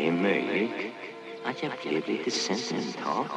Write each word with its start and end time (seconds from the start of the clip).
Det 0.00 0.08
är 0.08 0.12
möjligt 0.12 0.70
att 1.44 1.62
jag 1.62 1.72
blev. 1.82 3.30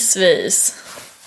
Svejs! 0.00 0.74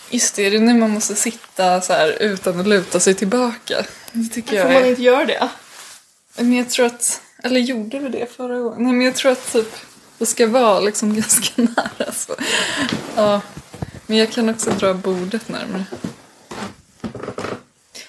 Just 0.09 0.35
det, 0.35 0.45
är 0.45 0.52
det 0.52 0.59
nu 0.59 0.73
man 0.73 0.89
måste 0.89 1.15
sitta 1.15 1.81
så 1.81 1.93
här 1.93 2.17
utan 2.20 2.59
att 2.59 2.67
luta 2.67 2.99
sig 2.99 3.13
tillbaka? 3.13 3.85
Det 4.11 4.29
tycker 4.29 4.55
jag 4.55 4.66
Får 4.66 4.73
man 4.73 4.83
är... 4.83 4.89
inte 4.89 5.02
göra 5.02 5.25
det? 5.25 5.49
Men 6.38 6.53
jag 6.53 6.69
tror 6.69 6.85
att... 6.85 7.21
Eller 7.43 7.59
gjorde 7.59 7.99
du 7.99 8.09
det 8.09 8.35
förra 8.35 8.59
gången? 8.59 8.83
Nej 8.83 8.93
men 8.93 9.05
jag 9.05 9.16
tror 9.16 9.31
att 9.31 9.52
typ 9.53 9.75
det 10.17 10.25
ska 10.25 10.47
vara 10.47 10.79
liksom 10.79 11.16
ganska 11.21 11.61
nära 11.61 12.11
så. 12.11 12.35
Ja. 13.16 13.41
Men 14.07 14.17
jag 14.17 14.31
kan 14.31 14.49
också 14.49 14.71
dra 14.71 14.94
bordet 14.94 15.49
närmare. 15.49 15.85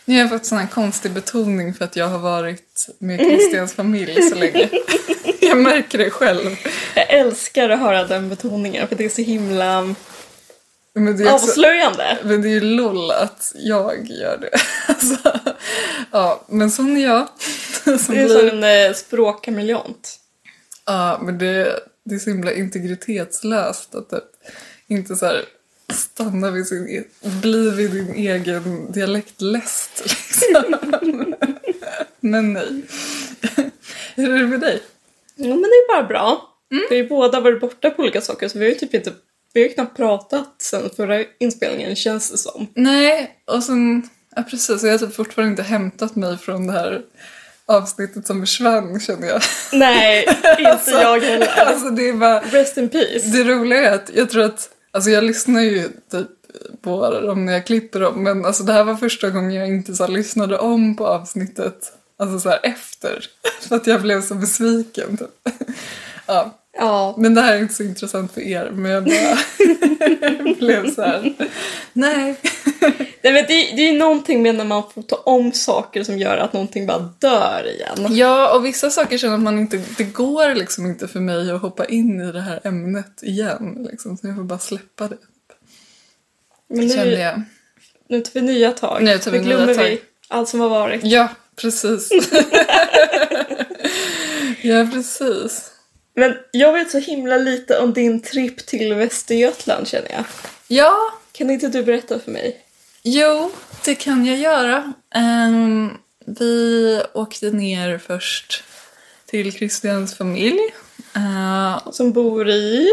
Nu 0.04 0.14
har 0.14 0.20
jag 0.20 0.30
fått 0.30 0.46
sån 0.46 0.58
här 0.58 0.66
konstig 0.66 1.12
betoning 1.12 1.74
för 1.74 1.84
att 1.84 1.96
jag 1.96 2.08
har 2.08 2.18
varit 2.18 2.88
med 2.98 3.18
Christians 3.18 3.74
familj 3.74 4.22
så 4.22 4.34
länge. 4.34 4.68
Jag 5.40 5.58
märker 5.58 5.98
det 5.98 6.10
själv. 6.10 6.56
Jag 6.94 7.10
älskar 7.10 7.70
att 7.70 7.78
höra 7.80 8.04
den 8.04 8.28
betoningen 8.28 8.88
för 8.88 8.96
det 8.96 9.04
är 9.04 9.08
så 9.08 9.22
himla 9.22 9.94
Men 10.94 11.16
det 11.16 11.22
är 11.24 11.32
också... 11.34 11.46
avslöjande. 11.46 12.18
Men 12.24 12.42
det 12.42 12.48
är 12.48 12.50
ju 12.50 12.60
LOL 12.60 13.10
att 13.10 13.52
jag 13.54 14.10
gör 14.10 14.38
det. 14.38 14.50
Alltså, 14.88 15.40
ja, 16.10 16.44
men 16.48 16.70
sån 16.70 16.96
är 16.96 17.04
jag. 17.06 17.28
Som 17.84 18.14
Det 18.14 18.20
är 18.20 18.24
blir- 18.26 18.50
som 18.50 18.62
en 18.62 18.86
eh, 18.90 18.94
språkkameleont. 18.94 20.16
Ja, 20.86 21.20
men 21.22 21.38
det, 21.38 21.80
det 22.04 22.14
är 22.14 22.18
så 22.18 22.30
himla 22.30 22.52
integritetslöst 22.52 23.94
att 23.94 24.10
typ 24.10 24.24
inte 24.86 25.16
så 25.16 25.26
här 25.26 25.44
stanna 25.92 26.50
vid 26.50 26.66
sin, 26.66 26.88
e- 26.88 27.04
bli 27.42 27.70
vid 27.70 27.90
din 27.90 28.14
egen 28.14 28.92
dialektläst 28.92 30.02
liksom. 30.02 30.76
Men 32.20 32.52
nej. 32.52 32.82
Hur 34.14 34.34
är 34.34 34.38
det 34.38 34.46
med 34.46 34.60
dig? 34.60 34.82
Ja 35.36 35.46
men 35.48 35.60
det 35.62 35.66
är 35.66 35.96
bara 35.96 36.08
bra. 36.08 36.50
Vi 36.70 36.86
har 36.88 36.96
ju 36.96 37.08
båda 37.08 37.40
varit 37.40 37.60
borta 37.60 37.90
på 37.90 38.02
olika 38.02 38.20
saker 38.20 38.48
så 38.48 38.58
vi 38.58 38.64
har 38.64 38.72
ju 38.72 38.78
typ 38.78 38.94
inte 38.94 39.12
vi 39.54 39.60
har 39.60 39.68
ju 39.68 39.74
knappt 39.74 39.96
pratat 39.96 40.54
sen 40.58 40.90
förra 40.96 41.24
inspelningen 41.40 41.96
känns 41.96 42.30
det 42.30 42.38
som. 42.38 42.66
Nej, 42.74 43.30
och 43.46 43.62
sen, 43.62 44.08
ja 44.36 44.42
precis, 44.42 44.82
jag 44.82 44.90
har 44.90 44.98
typ 44.98 45.14
fortfarande 45.14 45.50
inte 45.50 45.62
hämtat 45.62 46.16
mig 46.16 46.38
från 46.38 46.66
det 46.66 46.72
här 46.72 47.02
avsnittet 47.66 48.26
som 48.26 48.40
försvann 48.40 49.00
känner 49.00 49.28
jag. 49.28 49.42
Nej, 49.72 50.26
inte 50.58 50.90
jag 50.90 51.20
heller. 51.20 51.48
Alltså 51.56 51.90
det 51.90 52.08
är 52.08 52.12
bara, 52.12 52.40
Rest 52.40 52.76
in 52.76 52.88
peace. 52.88 53.26
Det 53.26 53.44
roliga 53.44 53.90
är 53.90 53.94
att 53.94 54.10
jag 54.14 54.30
tror 54.30 54.42
att, 54.42 54.70
alltså 54.90 55.10
jag 55.10 55.24
lyssnar 55.24 55.60
ju 55.60 55.82
typ 56.10 56.28
på 56.82 57.10
dem 57.10 57.46
när 57.46 57.52
jag 57.52 57.66
klipper 57.66 58.00
dem 58.00 58.22
men 58.22 58.44
alltså 58.44 58.62
det 58.62 58.72
här 58.72 58.84
var 58.84 58.94
första 58.94 59.30
gången 59.30 59.54
jag 59.54 59.68
inte 59.68 59.94
så 59.94 60.06
lyssnade 60.06 60.58
om 60.58 60.96
på 60.96 61.06
avsnittet 61.06 61.92
alltså 62.16 62.40
så 62.40 62.48
här 62.48 62.60
efter. 62.62 63.26
För 63.68 63.76
att 63.76 63.86
jag 63.86 64.02
blev 64.02 64.22
så 64.22 64.34
besviken 64.34 65.16
typ. 65.16 65.54
Ja, 66.26 66.63
Ja, 66.76 67.14
men 67.18 67.34
det 67.34 67.40
här 67.40 67.54
är 67.56 67.58
inte 67.58 67.74
så 67.74 67.82
intressant 67.82 68.32
för 68.32 68.40
er 68.40 68.70
men 68.72 68.90
jag 68.90 69.04
bara 69.04 70.54
blev 70.58 70.94
så 70.94 71.02
här. 71.02 71.34
nej. 71.92 72.36
Nej, 73.22 73.32
men 73.32 73.34
det, 73.34 73.76
det 73.76 73.88
är 73.88 73.92
ju 73.92 73.98
någonting 73.98 74.42
med 74.42 74.54
när 74.54 74.64
man 74.64 74.82
får 74.94 75.02
ta 75.02 75.16
om 75.16 75.52
saker 75.52 76.04
som 76.04 76.18
gör 76.18 76.36
att 76.36 76.52
någonting 76.52 76.86
bara 76.86 76.98
dör 77.18 77.72
igen. 77.74 78.16
Ja, 78.16 78.54
och 78.56 78.64
vissa 78.64 78.90
saker 78.90 79.18
känner 79.18 79.34
att 79.34 79.40
man 79.40 79.58
inte, 79.58 79.80
det 79.96 80.04
går 80.04 80.54
liksom 80.54 80.86
inte 80.86 81.08
för 81.08 81.20
mig 81.20 81.50
att 81.50 81.60
hoppa 81.62 81.84
in 81.84 82.20
i 82.20 82.32
det 82.32 82.40
här 82.40 82.60
ämnet 82.64 83.22
igen 83.22 83.86
liksom. 83.90 84.16
Så 84.16 84.26
jag 84.26 84.36
får 84.36 84.42
bara 84.42 84.58
släppa 84.58 85.08
det. 85.08 85.16
Men 86.68 86.88
Kände 86.88 87.04
nu, 87.04 87.12
jag. 87.12 87.42
nu 88.08 88.20
tar 88.20 88.32
vi 88.34 88.42
nya 88.42 88.72
tag. 88.72 89.02
Nu 89.02 89.18
tar 89.18 89.30
vi 89.30 89.38
nu 89.38 89.44
nya 89.44 89.56
glömmer 89.56 89.74
tag. 89.74 89.84
vi 89.84 90.00
allt 90.28 90.48
som 90.48 90.60
har 90.60 90.68
varit. 90.68 91.00
Ja, 91.04 91.28
precis. 91.56 92.10
ja, 94.62 94.88
precis. 94.92 95.70
Men 96.14 96.36
jag 96.50 96.72
vet 96.72 96.90
så 96.90 96.98
himla 96.98 97.36
lite 97.36 97.78
om 97.78 97.92
din 97.92 98.20
tripp 98.22 98.66
till 98.66 98.94
Västergötland 98.94 99.88
känner 99.88 100.10
jag. 100.12 100.24
Ja, 100.68 100.96
Kan 101.32 101.50
inte 101.50 101.68
du 101.68 101.82
berätta 101.84 102.20
för 102.20 102.30
mig? 102.30 102.60
jo, 103.02 103.50
det 103.84 103.94
kan 103.94 104.26
jag 104.26 104.38
göra. 104.38 104.92
Ehm, 105.14 105.90
vi 106.26 107.02
åkte 107.14 107.50
ner 107.50 107.98
först 107.98 108.64
till 109.26 109.52
Christians 109.52 110.14
familj. 110.14 110.60
Eh, 111.16 111.90
Som 111.92 112.12
bor 112.12 112.48
i... 112.50 112.88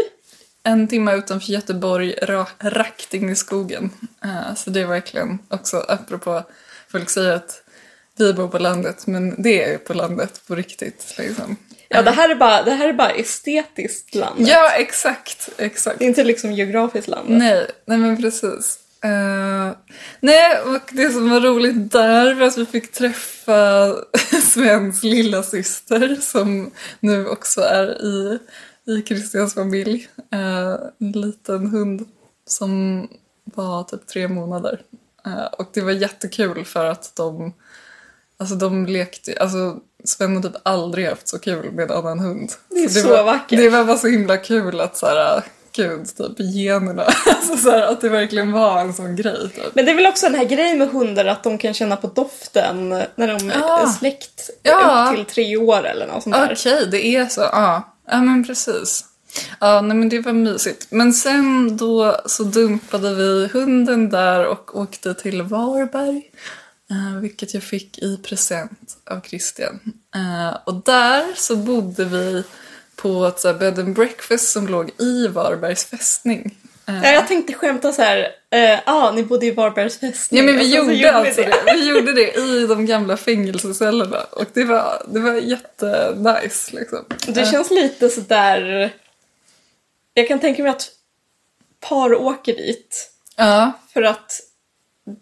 en 0.62 0.88
timme 0.88 1.14
utanför 1.16 1.52
Göteborg, 1.52 2.14
ra- 2.22 2.46
rakt 2.60 3.14
in 3.14 3.30
i 3.30 3.36
skogen. 3.36 3.90
Eh, 4.24 4.54
så 4.54 4.70
det 4.70 4.80
är 4.80 4.86
verkligen 4.86 5.38
också, 5.48 5.76
apropå, 5.88 6.42
folk 6.88 7.10
säger 7.10 7.32
att 7.32 7.62
vi 8.16 8.32
bor 8.32 8.48
på 8.48 8.58
landet, 8.58 9.06
men 9.06 9.42
det 9.42 9.64
är 9.64 9.70
ju 9.72 9.78
på 9.78 9.94
landet 9.94 10.40
på 10.46 10.54
riktigt. 10.54 11.14
Liksom. 11.18 11.56
Ja, 11.92 12.02
det 12.02 12.10
här 12.10 12.28
är 12.28 12.34
bara, 12.34 12.62
det 12.62 12.70
här 12.70 12.88
är 12.88 12.92
bara 12.92 13.10
estetiskt 13.10 14.14
land. 14.14 14.48
Ja, 14.48 14.70
exakt, 14.70 15.48
exakt. 15.58 15.98
Det 15.98 16.04
är 16.04 16.08
inte 16.08 16.24
liksom 16.24 16.52
geografiskt 16.52 17.08
land. 17.08 17.28
Nej, 17.28 17.66
nej 17.86 17.98
men 17.98 18.16
precis. 18.16 18.78
Eh, 19.04 19.76
nej, 20.20 20.60
och 20.60 20.90
det 20.92 21.10
som 21.10 21.30
var 21.30 21.40
roligt 21.40 21.92
där 21.92 22.34
var 22.34 22.46
att 22.46 22.58
vi 22.58 22.66
fick 22.66 22.92
träffa 22.92 23.94
Svens 24.42 25.02
lilla 25.02 25.42
syster 25.42 26.16
som 26.20 26.70
nu 27.00 27.26
också 27.26 27.60
är 27.60 28.02
i, 28.02 28.38
i 28.86 29.02
Christians 29.02 29.54
familj. 29.54 30.08
Eh, 30.32 30.76
en 30.98 31.12
liten 31.12 31.66
hund 31.66 32.08
som 32.46 33.08
var 33.44 33.84
typ 33.84 34.06
tre 34.06 34.28
månader. 34.28 34.80
Eh, 35.26 35.44
och 35.44 35.70
det 35.74 35.80
var 35.80 35.92
jättekul 35.92 36.64
för 36.64 36.84
att 36.84 37.16
de, 37.16 37.52
alltså 38.38 38.54
de 38.54 38.86
lekte, 38.86 39.36
alltså 39.40 39.76
Sven 40.04 40.36
har 40.36 40.42
typ 40.42 40.52
aldrig 40.62 41.08
haft 41.08 41.28
så 41.28 41.38
kul 41.38 41.72
med 41.72 41.90
en 41.90 41.96
annan 41.96 42.18
hund. 42.18 42.52
Det 42.68 42.84
är 42.84 42.88
så 42.88 43.08
var, 43.08 43.24
vackert. 43.24 43.58
Det 43.58 43.68
var 43.68 43.84
bara 43.84 43.98
så 43.98 44.08
himla 44.08 44.36
kul 44.36 44.80
att 44.80 44.96
så 44.96 45.06
här, 45.06 45.42
gud, 45.76 46.16
typ 46.16 46.32
generna. 46.54 47.02
Alltså 47.26 47.56
så 47.56 47.70
här, 47.70 47.82
att 47.82 48.00
det 48.00 48.08
verkligen 48.08 48.52
var 48.52 48.80
en 48.80 48.94
sån 48.94 49.16
grej. 49.16 49.50
Typ. 49.54 49.74
Men 49.74 49.84
det 49.84 49.90
är 49.90 49.96
väl 49.96 50.06
också 50.06 50.26
den 50.26 50.34
här 50.34 50.44
grejen 50.44 50.78
med 50.78 50.88
hundar 50.90 51.24
att 51.24 51.42
de 51.42 51.58
kan 51.58 51.74
känna 51.74 51.96
på 51.96 52.06
doften 52.06 52.88
när 52.88 53.38
de 53.38 53.48
Ja. 53.48 53.82
är 53.82 53.86
släkt 53.86 54.50
Ja. 54.62 55.08
upp 55.10 55.16
till 55.16 55.34
tre 55.34 55.56
år 55.56 55.86
eller 55.86 56.06
något 56.06 56.22
sånt 56.22 56.34
där. 56.36 56.52
Okej, 56.52 56.88
det 56.90 57.06
är 57.06 57.26
så. 57.26 57.40
Ja, 57.40 57.94
ja 58.10 58.20
men 58.20 58.44
precis. 58.46 59.04
Ja, 59.60 59.80
nej 59.80 59.96
men 59.96 60.08
det 60.08 60.20
var 60.20 60.32
mysigt. 60.32 60.86
Men 60.90 61.12
sen 61.12 61.76
då 61.76 62.16
så 62.26 62.42
dumpade 62.42 63.14
vi 63.14 63.48
hunden 63.52 64.10
där 64.10 64.46
och 64.46 64.76
åkte 64.80 65.14
till 65.14 65.42
Varberg. 65.42 66.22
Eh, 66.92 67.20
vilket 67.20 67.54
jag 67.54 67.62
fick 67.62 67.98
i 67.98 68.16
present 68.16 68.96
av 69.10 69.20
Christian. 69.20 69.80
Eh, 70.14 70.56
och 70.64 70.74
där 70.74 71.24
så 71.36 71.56
bodde 71.56 72.04
vi 72.04 72.44
på 72.96 73.26
ett 73.26 73.40
så 73.40 73.48
här 73.48 73.54
bed 73.54 73.78
and 73.78 73.94
breakfast 73.94 74.48
som 74.52 74.66
låg 74.68 74.90
i 74.98 75.26
Varbergs 75.28 75.84
fästning. 75.84 76.58
Eh, 76.86 76.94
Ja, 77.04 77.10
jag 77.10 77.28
tänkte 77.28 77.52
skämta 77.52 77.92
så 77.92 78.02
här. 78.02 78.28
Ja, 78.50 78.80
ah, 78.86 79.10
ni 79.10 79.22
bodde 79.22 79.46
i 79.46 79.50
Varbergs 79.50 79.98
fästning. 80.00 80.40
Ja 80.40 80.46
men 80.46 80.58
vi 80.58 80.70
så 80.70 80.76
gjorde 80.76 80.90
vi 80.92 81.06
alltså 81.06 81.42
det. 81.42 81.62
Vi 81.74 81.88
gjorde 81.94 82.12
det 82.12 82.34
i 82.34 82.66
de 82.66 82.86
gamla 82.86 83.16
fängelsecellerna 83.16 84.20
och 84.30 84.46
det 84.52 84.64
var, 84.64 85.02
det 85.08 85.20
var 85.20 85.34
jättenice 85.34 86.76
liksom. 86.76 87.04
Det 87.26 87.50
känns 87.50 87.70
lite 87.70 88.08
sådär... 88.08 88.92
Jag 90.14 90.28
kan 90.28 90.40
tänka 90.40 90.62
mig 90.62 90.70
att 90.70 90.90
par 91.80 92.14
åker 92.14 92.52
dit 92.56 93.10
Ja, 93.36 93.72
för 93.92 94.02
att 94.02 94.40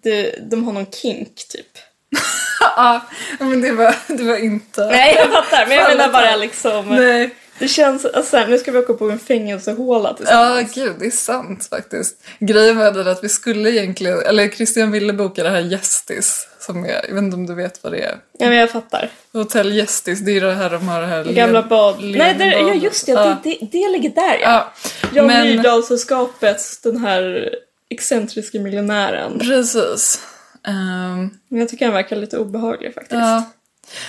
de, 0.02 0.34
de 0.50 0.64
har 0.64 0.72
någon 0.72 0.86
kink 0.90 1.34
typ. 1.48 1.66
ja 2.76 3.00
men 3.38 3.60
det 3.60 3.72
var, 3.72 3.94
det 4.08 4.22
var 4.22 4.36
inte... 4.36 4.86
Nej 4.86 5.14
jag 5.18 5.30
fattar 5.30 5.66
men 5.66 5.76
jag 5.76 5.88
menar 5.96 6.12
bara 6.12 6.36
liksom. 6.36 6.86
Nej. 6.96 7.34
Det 7.58 7.68
känns, 7.68 8.04
alltså, 8.04 8.46
nu 8.46 8.58
ska 8.58 8.72
vi 8.72 8.78
åka 8.78 8.94
på 8.94 9.10
en 9.10 9.18
fängelsehåla 9.18 10.08
Ja, 10.08 10.14
tillsammans. 10.16 10.74
gud, 10.74 10.92
det 10.98 11.06
är 11.06 11.10
sant 11.10 11.66
faktiskt. 11.70 12.16
Grejen 12.38 12.78
var 12.78 12.90
den 12.92 13.08
att 13.08 13.24
vi 13.24 13.28
skulle 13.28 13.70
egentligen, 13.70 14.22
eller 14.22 14.48
Christian 14.48 14.90
ville 14.90 15.12
boka 15.12 15.42
det 15.42 15.50
här 15.50 15.60
Gästis, 15.60 16.48
som 16.60 16.84
är, 16.84 16.88
jag 17.08 17.14
vet 17.14 17.22
inte 17.22 17.36
om 17.36 17.46
du 17.46 17.54
vet 17.54 17.84
vad 17.84 17.92
det 17.92 17.98
är. 18.02 18.16
Ja 18.38 18.48
men 18.48 18.58
jag 18.58 18.70
fattar. 18.70 19.10
Hotell 19.32 19.72
Gästis, 19.72 20.20
det 20.20 20.36
är 20.36 20.40
det 20.40 20.54
här 20.54 20.70
de 20.70 20.88
har 20.88 21.00
det 21.00 21.06
här 21.06 21.24
Gamla 21.24 21.62
bad. 21.62 21.96
Nej 22.04 22.34
det, 22.38 22.44
ja 22.46 22.74
just 22.74 23.06
det, 23.06 23.12
Ja. 23.12 23.36
det, 23.42 23.50
det, 23.50 23.66
det 23.72 23.88
ligger 23.88 24.10
där 24.10 24.38
ja. 24.42 24.72
Ja, 25.02 25.08
Jan 25.14 25.26
men- 25.26 25.46
Myrdalsällskapets 25.46 26.80
den 26.80 26.96
här 26.96 27.50
excentriska 27.90 28.60
miljonären. 28.60 29.38
precis. 29.38 30.22
Men 31.48 31.58
jag 31.60 31.68
tycker 31.68 31.84
han 31.84 31.94
verkar 31.94 32.16
lite 32.16 32.38
obehaglig 32.38 32.94
faktiskt. 32.94 33.12
ja, 33.12 33.44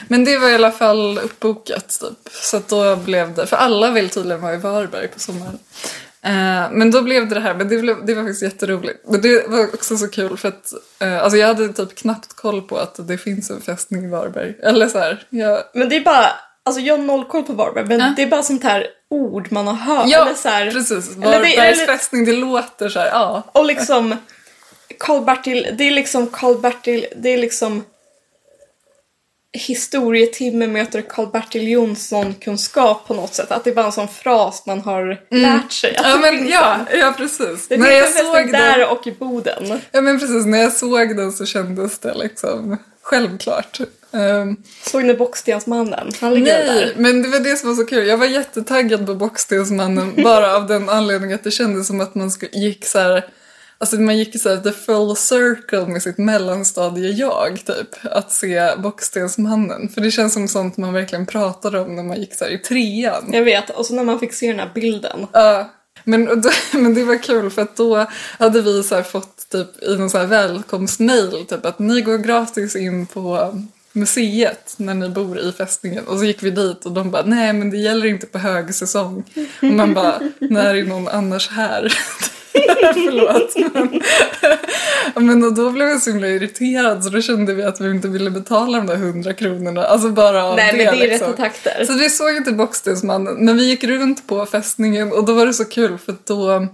Men 0.07 0.25
det 0.25 0.37
var 0.37 0.49
i 0.49 0.55
alla 0.55 0.71
fall 0.71 1.17
uppbokat 1.17 1.99
typ. 2.01 2.33
Så 2.33 2.61
då 2.67 2.95
blev 2.95 3.33
det, 3.35 3.45
för 3.47 3.57
alla 3.57 3.91
vill 3.91 4.09
tydligen 4.09 4.41
vara 4.41 4.53
i 4.53 4.57
Varberg 4.57 5.07
på 5.07 5.19
sommaren. 5.19 5.59
Eh, 6.23 6.71
men 6.71 6.91
då 6.91 7.01
blev 7.01 7.27
det 7.29 7.35
det 7.35 7.41
här, 7.41 7.53
men 7.53 7.69
det, 7.69 7.77
blev, 7.77 8.05
det 8.05 8.13
var 8.13 8.23
faktiskt 8.23 8.41
jätteroligt. 8.43 8.99
Men 9.07 9.21
det 9.21 9.47
var 9.47 9.63
också 9.73 9.97
så 9.97 10.07
kul 10.07 10.37
för 10.37 10.47
att 10.47 10.73
eh, 10.99 11.23
alltså 11.23 11.37
jag 11.37 11.47
hade 11.47 11.73
typ 11.73 11.95
knappt 11.95 12.33
koll 12.33 12.61
på 12.61 12.77
att 12.77 13.07
det 13.07 13.17
finns 13.17 13.49
en 13.51 13.61
fästning 13.61 14.05
i 14.05 14.07
Varberg. 14.09 14.55
Eller 14.63 14.87
så 14.87 14.99
här, 14.99 15.23
jag, 15.29 15.63
Men 15.73 15.89
det 15.89 15.95
är 15.95 16.03
bara, 16.03 16.27
alltså 16.65 16.81
jag 16.81 16.97
har 16.97 17.03
noll 17.03 17.25
koll 17.25 17.43
på 17.43 17.53
Varberg 17.53 17.85
men 17.85 17.99
Ja. 17.99 18.13
det 18.15 18.23
är 18.23 18.27
bara 18.27 18.43
sånt 18.43 18.63
här 18.63 18.87
ord 19.11 19.51
man 19.51 19.67
har 19.67 19.73
hört. 19.73 20.09
ja 20.09 20.21
eller 20.25 20.35
så 20.35 20.49
här, 20.49 20.71
precis. 20.71 21.15
eller 21.15 21.41
det- 21.41 22.25
det 22.25 22.31
låter 22.33 22.89
så 22.89 22.99
här, 22.99 23.07
ja. 23.07 23.43
Och 23.51 23.65
liksom 23.65 24.15
Karl-Bertil, 24.99 25.67
det 25.77 25.83
är 25.87 25.91
liksom 25.91 26.27
Karl-Bertil, 26.29 27.05
det 27.15 27.29
är 27.29 27.37
liksom 27.37 27.83
historietimme 29.53 30.67
möter 30.67 31.01
Karl-Bertil 31.01 31.67
Jonsson-kunskap 31.69 33.07
på 33.07 33.13
något 33.13 33.33
sätt. 33.33 33.51
Att 33.51 33.63
det 33.63 33.69
är 33.69 33.75
bara 33.75 33.85
en 33.85 33.91
sån 33.91 34.07
fras 34.07 34.65
man 34.65 34.81
har 34.81 35.21
lärt 35.29 35.71
sig. 35.71 35.95
Mm. 35.95 36.11
Ja, 36.11 36.17
men, 36.17 36.37
finns 36.37 36.51
ja, 36.51 36.77
ja, 36.93 37.13
precis. 37.17 37.67
Det 37.67 37.77
När 37.77 37.91
jag 37.91 38.09
såg 38.09 38.51
där 38.51 38.77
den, 38.79 38.87
och 38.89 39.07
i 39.07 39.11
Boden. 39.11 39.81
ja, 39.91 40.01
men 40.01 40.19
precis, 40.19 40.45
när 40.45 40.61
jag 40.61 40.73
såg 40.73 41.17
den 41.17 41.31
så 41.31 41.45
kändes 41.45 41.99
det 41.99 42.13
liksom 42.13 42.77
självklart. 43.11 43.79
Ehm, 44.11 44.55
Såg 44.85 45.03
ni 45.03 45.13
Bockstensmannen? 45.13 46.11
Han 46.21 46.33
ligger 46.33 46.65
Nej, 46.65 46.85
där. 46.85 46.93
men 46.97 47.21
det 47.21 47.29
var 47.29 47.39
det 47.39 47.55
som 47.55 47.69
var 47.69 47.75
så 47.75 47.85
kul. 47.85 48.07
Jag 48.07 48.17
var 48.17 48.25
jättetaggad 48.25 49.05
på 49.05 49.15
Bockstensmannen 49.15 50.13
bara 50.23 50.55
av 50.55 50.67
den 50.67 50.89
anledningen 50.89 51.35
att 51.35 51.43
det 51.43 51.51
kändes 51.51 51.87
som 51.87 52.01
att 52.01 52.15
man 52.15 52.31
gick 52.51 52.85
så 52.85 52.99
här, 52.99 53.25
alltså 53.77 53.95
man 53.95 54.17
gick 54.17 54.41
så 54.41 54.49
här 54.49 54.57
the 54.57 54.71
full 54.71 55.15
circle 55.15 55.85
med 55.85 56.01
sitt 56.01 56.17
mellanstadie-jag 56.17 57.61
typ. 57.65 58.05
Att 58.11 58.31
se 58.31 58.75
Bockstensmannen. 58.77 59.89
För 59.89 60.01
det 60.01 60.11
känns 60.11 60.33
som 60.33 60.47
sånt 60.47 60.77
man 60.77 60.93
verkligen 60.93 61.25
pratade 61.25 61.79
om 61.79 61.95
när 61.95 62.03
man 62.03 62.19
gick 62.19 62.35
så 62.35 62.45
i 62.47 62.57
trean. 62.57 63.29
Jag 63.33 63.43
vet, 63.43 63.69
och 63.69 63.85
så 63.85 63.93
när 63.93 64.03
man 64.03 64.19
fick 64.19 64.33
se 64.33 64.47
den 64.47 64.59
här 64.59 64.71
bilden. 64.75 65.27
Ja, 65.33 65.71
men, 66.03 66.41
då, 66.41 66.49
men 66.79 66.93
det 66.93 67.03
var 67.03 67.23
kul 67.23 67.49
för 67.49 67.61
att 67.61 67.75
då 67.75 68.05
hade 68.39 68.61
vi 68.61 68.83
så 68.83 68.95
här 68.95 69.03
fått 69.03 69.49
typ 69.49 69.83
i 69.83 69.97
någon 69.97 70.09
så 70.09 70.17
här 70.17 70.25
välkomstmail 70.25 71.45
typ 71.49 71.65
att 71.65 71.79
ni 71.79 72.01
går 72.01 72.17
gratis 72.17 72.75
in 72.75 73.05
på 73.05 73.55
museet 73.93 74.73
när 74.77 74.93
ni 74.93 75.09
bor 75.09 75.39
i 75.39 75.51
fästningen 75.51 76.07
och 76.07 76.19
så 76.19 76.25
gick 76.25 76.43
vi 76.43 76.51
dit 76.51 76.85
och 76.85 76.91
de 76.91 77.11
bara 77.11 77.23
nej 77.25 77.53
men 77.53 77.69
det 77.69 77.77
gäller 77.77 78.05
inte 78.05 78.27
på 78.27 78.37
högsäsong 78.37 79.23
och 79.61 79.63
man 79.63 79.93
bara 79.93 80.19
när 80.39 80.75
är 80.75 80.83
någon 80.83 81.07
annars 81.07 81.49
här? 81.49 81.93
Förlåt. 82.93 83.55
Men, 85.15 85.25
men 85.27 85.43
och 85.43 85.53
då 85.53 85.69
blev 85.69 85.87
jag 85.87 86.01
så 86.01 86.09
himla 86.09 86.27
irriterad 86.27 87.03
så 87.03 87.09
då 87.09 87.21
kände 87.21 87.53
vi 87.53 87.63
att 87.63 87.81
vi 87.81 87.91
inte 87.91 88.07
ville 88.07 88.29
betala 88.29 88.77
de 88.77 88.87
där 88.87 88.95
hundra 88.95 89.33
kronorna. 89.33 89.83
Alltså 89.83 90.09
bara 90.09 90.45
av 90.45 90.55
Nej, 90.55 90.77
men 90.77 90.77
det 90.77 91.05
är 91.05 91.09
liksom. 91.09 91.27
rätta 91.27 91.43
takter. 91.43 91.85
Så 91.85 91.93
vi 91.93 92.09
såg 92.09 92.35
inte 92.35 92.51
Bockstensmannen, 92.51 93.45
men 93.45 93.57
vi 93.57 93.63
gick 93.63 93.83
runt 93.83 94.27
på 94.27 94.45
fästningen 94.45 95.11
och 95.11 95.25
då 95.25 95.33
var 95.33 95.45
det 95.45 95.53
så 95.53 95.65
kul 95.65 95.97
för 95.97 96.15
då 96.25 96.67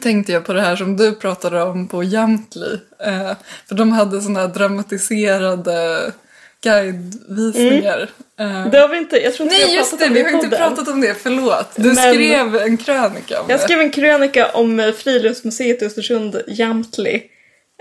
tänkte 0.00 0.32
jag 0.32 0.44
på 0.44 0.52
det 0.52 0.60
här 0.60 0.76
som 0.76 0.96
du 0.96 1.14
pratade 1.14 1.62
om 1.62 1.88
på 1.88 2.04
Jamtli. 2.04 2.80
Eh, 3.06 3.32
för 3.68 3.74
de 3.74 3.92
hade 3.92 4.20
såna 4.20 4.40
här 4.40 4.48
dramatiserade 4.48 6.12
guidevisningar. 6.64 8.10
Eh, 8.40 8.66
Det 8.70 8.78
har 8.78 8.88
vi 8.88 8.98
inte, 8.98 9.16
jag 9.22 9.34
tror 9.34 9.46
inte 9.52 9.58
Nej 9.58 9.66
vi 9.72 9.76
har 9.76 9.84
pratat 9.84 9.98
det, 9.98 10.06
om 10.06 10.14
vi 10.14 10.20
i 10.20 10.22
har 10.22 10.30
inte 10.30 10.56
pratat 10.56 10.88
om 10.88 11.00
det, 11.00 11.14
förlåt. 11.22 11.70
Du 11.76 11.82
Men- 11.82 11.96
skrev 11.96 12.56
en 12.56 12.76
krönika 12.76 13.40
om 13.40 13.46
Jag 13.48 13.58
det. 13.58 13.62
skrev 13.62 13.80
en 13.80 13.90
krönika 13.90 14.50
om 14.50 14.80
eh, 14.80 14.92
Friluftsmuseet 14.92 15.82
i 15.82 15.86
Östersund, 15.86 16.42
Jamtli. 16.46 17.22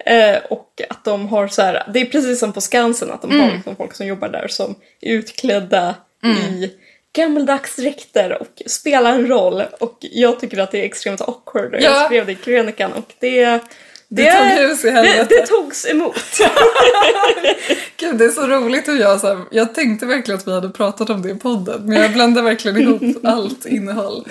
Eh, 0.05 0.35
och 0.49 0.81
att 0.89 1.05
de 1.05 1.27
har 1.27 1.47
så 1.47 1.61
här, 1.61 1.83
det 1.93 2.01
är 2.01 2.05
precis 2.05 2.39
som 2.39 2.53
på 2.53 2.61
Skansen 2.61 3.11
att 3.11 3.21
de 3.21 3.31
Mm. 3.31 3.43
har 3.45 3.51
liksom 3.55 3.75
folk 3.75 3.93
som 3.93 4.07
jobbar 4.07 4.29
där 4.29 4.47
som 4.47 4.75
är 5.01 5.13
utklädda 5.13 5.95
i 6.25 6.71
gammeldags 7.15 7.75
dräkter 7.75 8.37
och 8.41 8.61
spelar 8.65 9.11
en 9.11 9.27
roll. 9.27 9.63
Och 9.79 9.97
jag 10.01 10.39
tycker 10.39 10.57
att 10.57 10.71
det 10.71 10.81
är 10.81 10.85
extremt 10.85 11.21
awkward 11.21 11.73
och 11.75 11.81
jag 11.81 11.91
Ja. 11.93 12.05
skrev 12.05 12.25
det 12.25 12.31
i 12.31 12.35
krönikan 12.35 12.93
och 12.93 13.13
det... 13.19 13.59
Det 14.15 14.31
tog 14.31 14.45
hus 14.45 14.83
i 14.83 14.87
det, 14.87 14.93
helvete. 14.93 15.25
det 15.29 15.47
togs 15.47 15.85
emot. 15.85 16.15
Gud, 17.97 18.17
det 18.17 18.25
är 18.25 18.29
så 18.29 18.47
roligt 18.47 18.87
hur 18.87 18.99
jag 18.99 19.19
så 19.19 19.27
här, 19.27 19.39
jag 19.51 19.75
tänkte 19.75 20.05
verkligen 20.05 20.39
att 20.39 20.47
vi 20.47 20.51
hade 20.53 20.69
pratat 20.69 21.09
om 21.09 21.21
det 21.21 21.29
i 21.29 21.35
podden 21.35 21.85
men 21.85 22.01
jag 22.01 22.13
blandade 22.13 22.45
verkligen 22.45 22.77
ihop 22.81 23.17
allt 23.25 23.65
innehåll. 23.65 24.27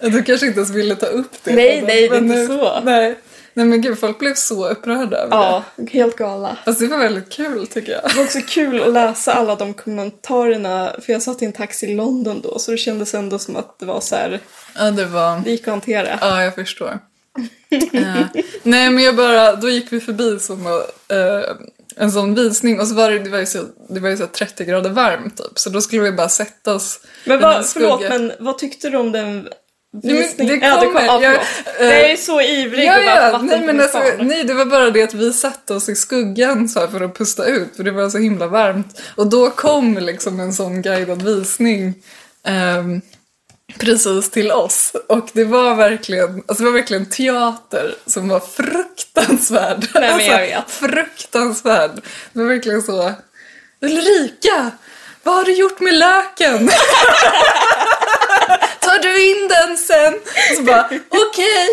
Du 0.00 0.22
kanske 0.22 0.46
inte 0.46 0.58
ens 0.58 0.70
ville 0.70 0.94
ta 0.94 1.06
upp 1.06 1.32
det. 1.44 1.54
Nej, 1.54 1.80
podden, 1.80 1.96
nej, 1.96 2.08
det 2.08 2.16
är 2.16 2.20
inte 2.20 2.46
så. 2.46 2.80
Nej. 2.84 3.18
nej, 3.54 3.66
men 3.66 3.80
gud, 3.80 3.98
folk 3.98 4.18
blev 4.18 4.34
så 4.34 4.68
upprörda 4.68 5.16
över 5.16 5.30
det. 5.30 5.36
ja, 5.36 5.62
helt 5.92 6.16
gala. 6.16 6.56
Fast 6.64 6.80
det 6.80 6.86
var 6.86 6.98
väldigt 6.98 7.30
kul 7.32 7.66
tycker 7.66 7.92
jag. 7.92 8.02
Det 8.10 8.16
var 8.16 8.24
också 8.24 8.40
kul 8.46 8.82
att 8.82 8.92
läsa 8.92 9.32
alla 9.32 9.54
de 9.54 9.74
kommentarerna 9.74 10.92
för 11.02 11.12
jag 11.12 11.22
satt 11.22 11.42
i 11.42 11.44
en 11.44 11.52
taxi 11.52 11.86
i 11.86 11.94
London 11.94 12.40
då 12.40 12.58
så 12.58 12.70
det 12.70 12.76
kändes 12.76 13.14
ändå 13.14 13.38
som 13.38 13.56
att 13.56 13.78
det 13.78 13.86
var 13.86 14.00
så 14.00 14.16
här, 14.16 14.40
Ja, 14.78 14.90
det 14.90 15.04
var... 15.04 15.40
det 15.44 15.50
gick 15.50 15.60
att 15.62 15.66
hantera. 15.66 16.18
Ja, 16.20 16.42
jag 16.42 16.54
förstår. 16.54 16.98
Eh, 17.92 18.26
nej, 18.62 18.90
men 18.90 19.04
jag 19.04 19.16
bara, 19.16 19.56
då 19.56 19.68
gick 19.70 19.92
vi 19.92 20.00
förbi 20.00 20.38
som, 20.40 20.66
eh, 20.66 21.56
en 21.96 22.12
sån 22.12 22.34
visning 22.34 22.80
och 22.80 22.86
så 22.88 22.94
var 22.94 23.10
det, 23.10 23.18
det 23.18 23.30
var 23.30 23.38
ju 23.38 23.46
så, 23.46 23.58
det 23.88 24.00
var 24.00 24.08
ju 24.08 24.16
så 24.16 24.26
30 24.26 24.64
grader 24.64 24.90
varmt 24.90 25.36
typ. 25.36 25.58
Så 25.58 25.70
då 25.70 25.80
skulle 25.80 26.02
vi 26.02 26.12
bara 26.12 26.28
sätta 26.28 26.74
oss 26.74 27.00
Men 27.24 27.40
vad, 27.40 27.66
förlåt, 27.66 28.00
men 28.08 28.32
vad 28.40 28.58
tyckte 28.58 28.90
du 28.90 28.96
om 28.96 29.12
den 29.12 29.48
visningen? 30.02 30.60
det 30.60 30.66
ja, 30.66 30.74
det 30.80 30.86
kom, 30.86 30.94
kommer- 30.94 31.06
ja, 31.06 31.22
jag- 31.22 31.40
förlåt. 31.64 31.80
eh, 31.80 31.86
jag 32.00 32.10
är 32.10 32.16
så 32.16 32.40
ivrig 32.40 32.84
Ja, 32.84 32.92
bara 32.92 33.04
ja, 33.26 33.32
vatten 33.32 33.46
nej, 33.46 33.60
men 33.66 33.80
alltså, 33.80 34.02
nej, 34.20 34.44
det 34.44 34.54
var 34.54 34.64
bara 34.64 34.90
det 34.90 35.02
att 35.02 35.14
vi 35.14 35.32
satte 35.32 35.74
oss 35.74 35.88
i 35.88 35.94
skuggan 35.94 36.68
så 36.68 36.88
för 36.88 37.00
att 37.00 37.18
pusta 37.18 37.46
ut 37.46 37.76
för 37.76 37.82
det 37.84 37.90
var 37.90 38.10
så 38.10 38.18
himla 38.18 38.46
varmt. 38.46 39.00
Och 39.16 39.26
då 39.26 39.50
kom 39.50 39.98
liksom 39.98 40.40
en 40.40 40.52
sån 40.52 40.82
guidad 40.82 41.22
visning 41.22 41.94
ehm, 42.46 43.00
precis 43.78 44.30
till 44.30 44.52
oss. 44.52 44.92
Och 45.08 45.28
det 45.32 45.44
var 45.44 45.74
verkligen, 45.74 46.42
alltså 46.46 46.64
det 46.64 46.70
var 46.70 46.78
verkligen 46.78 47.10
teater 47.10 47.94
som 48.06 48.28
var 48.28 48.40
fruktansvärd. 48.40 49.86
Nej, 49.94 50.16
men 50.16 50.26
jag 50.26 50.52
Alltså, 50.52 50.86
vet. 50.86 50.94
Fruktansvärd. 50.94 51.90
Det 52.32 52.38
var 52.38 52.46
verkligen 52.46 52.82
så, 52.82 53.12
Ulrika, 53.80 54.70
vad 55.22 55.34
har 55.34 55.44
du 55.44 55.52
gjort 55.52 55.80
med 55.80 55.94
löken? 55.94 56.68
Tar 58.80 58.98
du 59.02 59.30
in 59.30 59.48
den 59.48 59.76
sen? 59.78 60.14
Och 60.50 60.56
så 60.56 60.62
bara, 60.62 60.86
okej. 61.08 61.68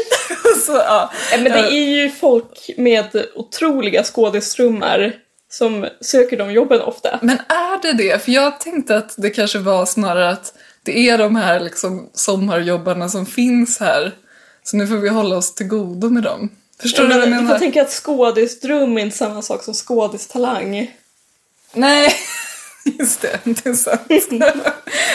Så, 0.66 0.72
ja. 0.72 1.12
Men 1.32 1.44
det 1.44 1.50
är 1.60 1.72
ju 2.04 2.12
folk 2.12 2.70
med 2.78 3.26
otroliga 3.36 4.04
skådestrummar 4.04 5.14
som 5.52 5.88
söker 6.02 6.38
de 6.38 6.52
jobben 6.52 6.82
ofta. 6.82 7.20
Men 7.22 7.38
är 7.48 7.82
det 7.82 7.94
det? 7.94 8.24
För 8.26 8.32
jag 8.32 8.60
tänkte 8.60 8.98
att 8.98 9.14
det 9.18 9.30
kanske 9.30 9.60
var 9.60 9.86
snarare 9.86 10.30
att 10.30 10.54
det 10.84 11.10
är 11.10 11.18
de 11.18 11.36
här 11.36 11.60
liksom 11.60 12.10
sommarjobbarna 12.14 13.10
som 13.10 13.26
finns 13.26 13.80
här. 13.80 14.16
Så 14.64 14.78
nu 14.78 14.88
får 14.88 14.96
vi 14.96 15.10
hålla 15.10 15.38
oss 15.38 15.56
till 15.56 15.68
godo 15.68 16.10
med 16.10 16.24
dem. 16.24 16.50
Förstår 16.82 17.04
du 17.04 17.10
vad 17.10 17.18
jag 17.18 17.22
Men 17.22 17.32
du 17.32 17.36
får 17.38 17.44
menar? 17.44 17.60
tänka 17.60 17.82
att 17.82 17.92
skådisdröm 17.92 18.98
är 18.98 19.02
inte 19.02 19.18
samma 19.18 19.42
sak 19.42 19.64
som 19.64 19.74
skådistalang. 19.74 20.96
Nej, 21.74 22.14
just 23.00 23.22
det. 23.22 23.40
Det 23.44 23.66
är 23.66 23.74
sant. 23.74 24.02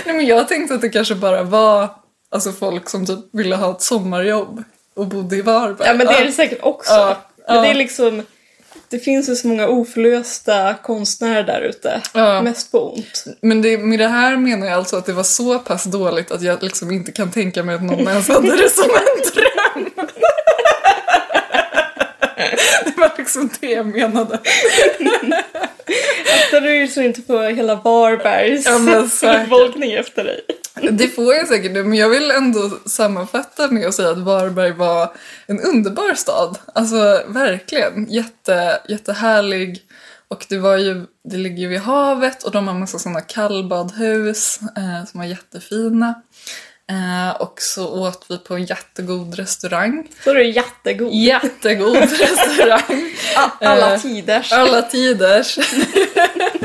Nej, 0.06 0.16
men 0.16 0.26
jag 0.26 0.49
tänkte 0.49 0.75
att 0.75 0.80
det 0.80 0.88
kanske 0.88 1.14
bara 1.14 1.42
var 1.42 1.88
alltså, 2.30 2.52
folk 2.52 2.88
som 2.88 3.06
typ 3.06 3.18
ville 3.32 3.56
ha 3.56 3.70
ett 3.70 3.82
sommarjobb 3.82 4.64
och 4.94 5.06
bodde 5.06 5.37
i 5.37 5.42
Varberg. 5.42 5.88
Ja 5.88 5.94
men 5.94 6.06
det 6.06 6.12
är 6.12 6.25
det 6.25 6.32
säkert 6.32 6.62
också. 6.62 6.92
Ja, 6.92 7.16
Men 7.49 7.56
ja. 7.56 7.62
det 7.62 7.68
är 7.68 7.75
liksom, 7.75 8.23
det 8.88 8.99
finns 8.99 9.28
ju 9.28 9.37
så 9.37 9.49
många 9.49 9.69
oförlösta 9.69 10.75
konstnärer 10.83 11.43
där 11.43 11.61
ute. 11.61 12.00
Ja. 12.14 12.43
Mest 12.43 12.73
på 12.73 12.93
ont. 12.93 13.25
Men 13.40 13.62
det, 13.62 13.78
med 13.78 13.99
det 13.99 14.09
här 14.09 14.37
menar 14.37 14.66
jag 14.66 14.76
alltså 14.76 14.97
att 14.97 15.07
det 15.07 15.12
var 15.12 15.23
så 15.23 15.59
pass 15.59 15.85
dåligt 15.85 16.31
att 16.31 16.43
jag 16.43 16.62
liksom 16.62 16.90
inte 16.90 17.12
kan 17.12 17.31
tänka 17.31 17.62
mig 17.62 17.75
att 17.75 17.83
någon 17.83 18.09
ens 18.09 18.28
hade 18.28 18.57
det 18.57 18.71
som 18.71 18.90
en 18.90 19.33
dröm. 19.35 19.90
Det 22.85 22.97
var 22.97 23.12
liksom 23.19 23.50
det 23.61 23.71
jag 23.71 23.87
menade. 23.87 24.38
Akta 26.35 26.61
dig 26.61 26.88
så 26.88 27.02
inte 27.02 27.23
får 27.23 27.50
hela 27.50 27.75
Varbergs 27.75 28.66
Ja, 29.23 29.38
befolkning 29.38 29.93
efter 29.93 30.25
dig. 30.25 30.40
Det 30.90 31.09
får 31.09 31.35
jag 31.35 31.49
säkert 31.49 31.73
nu, 31.73 31.85
men 31.85 31.99
jag 31.99 32.09
vill 32.09 32.31
ändå 32.31 32.71
sammanfatta 32.87 33.71
med 33.71 33.87
att 33.87 33.95
säga 33.95 34.11
att 34.11 34.19
Varberg 34.19 34.73
var 34.73 35.12
en 35.47 35.61
underbar 35.61 36.14
stad. 36.14 36.59
Alltså 36.75 37.23
verkligen. 37.28 38.07
Jätte, 38.11 38.81
jättehärlig. 38.88 39.83
Och 40.28 40.47
det 40.49 40.59
var 40.59 40.76
ju, 40.76 41.07
det 41.25 41.37
ligger 41.37 41.59
ju 41.59 41.69
vid 41.69 41.81
havet 41.81 42.43
och 42.43 42.50
de 42.52 42.69
har 42.69 42.75
massa 42.75 42.99
sådana 42.99 43.21
kallbadhus 43.21 44.61
eh, 44.76 45.05
som 45.11 45.21
var 45.21 45.26
jättefina. 45.26 46.23
Eh, 46.90 47.37
och 47.40 47.55
så 47.61 47.88
åt 47.88 48.26
vi 48.28 48.38
på 48.38 48.55
en 48.55 48.64
jättegod 48.64 49.35
restaurang. 49.35 50.09
Så 50.25 50.31
är 50.31 50.35
du 50.35 50.50
jättegod. 50.50 51.14
Jättegod 51.14 51.97
restaurang. 52.21 53.14
Alla 53.61 53.95
Eh, 53.95 54.00
tiders. 54.00 54.52
Alla 54.52 54.83
tiders. 54.83 55.59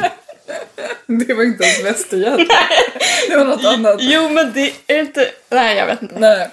det 1.27 1.33
var 1.33 1.43
inte 1.43 1.63
ens 1.63 1.83
Västergötland. 1.85 2.49
Det 3.29 3.37
var 3.37 3.45
något 3.45 3.65
annat. 3.65 3.97
Jo 3.99 4.29
men 4.29 4.53
det 4.53 4.73
är 4.87 4.99
inte, 4.99 5.31
nej 5.49 5.77
jag 5.77 5.85
vet 5.85 6.01
inte. 6.01 6.19
Nej. 6.19 6.49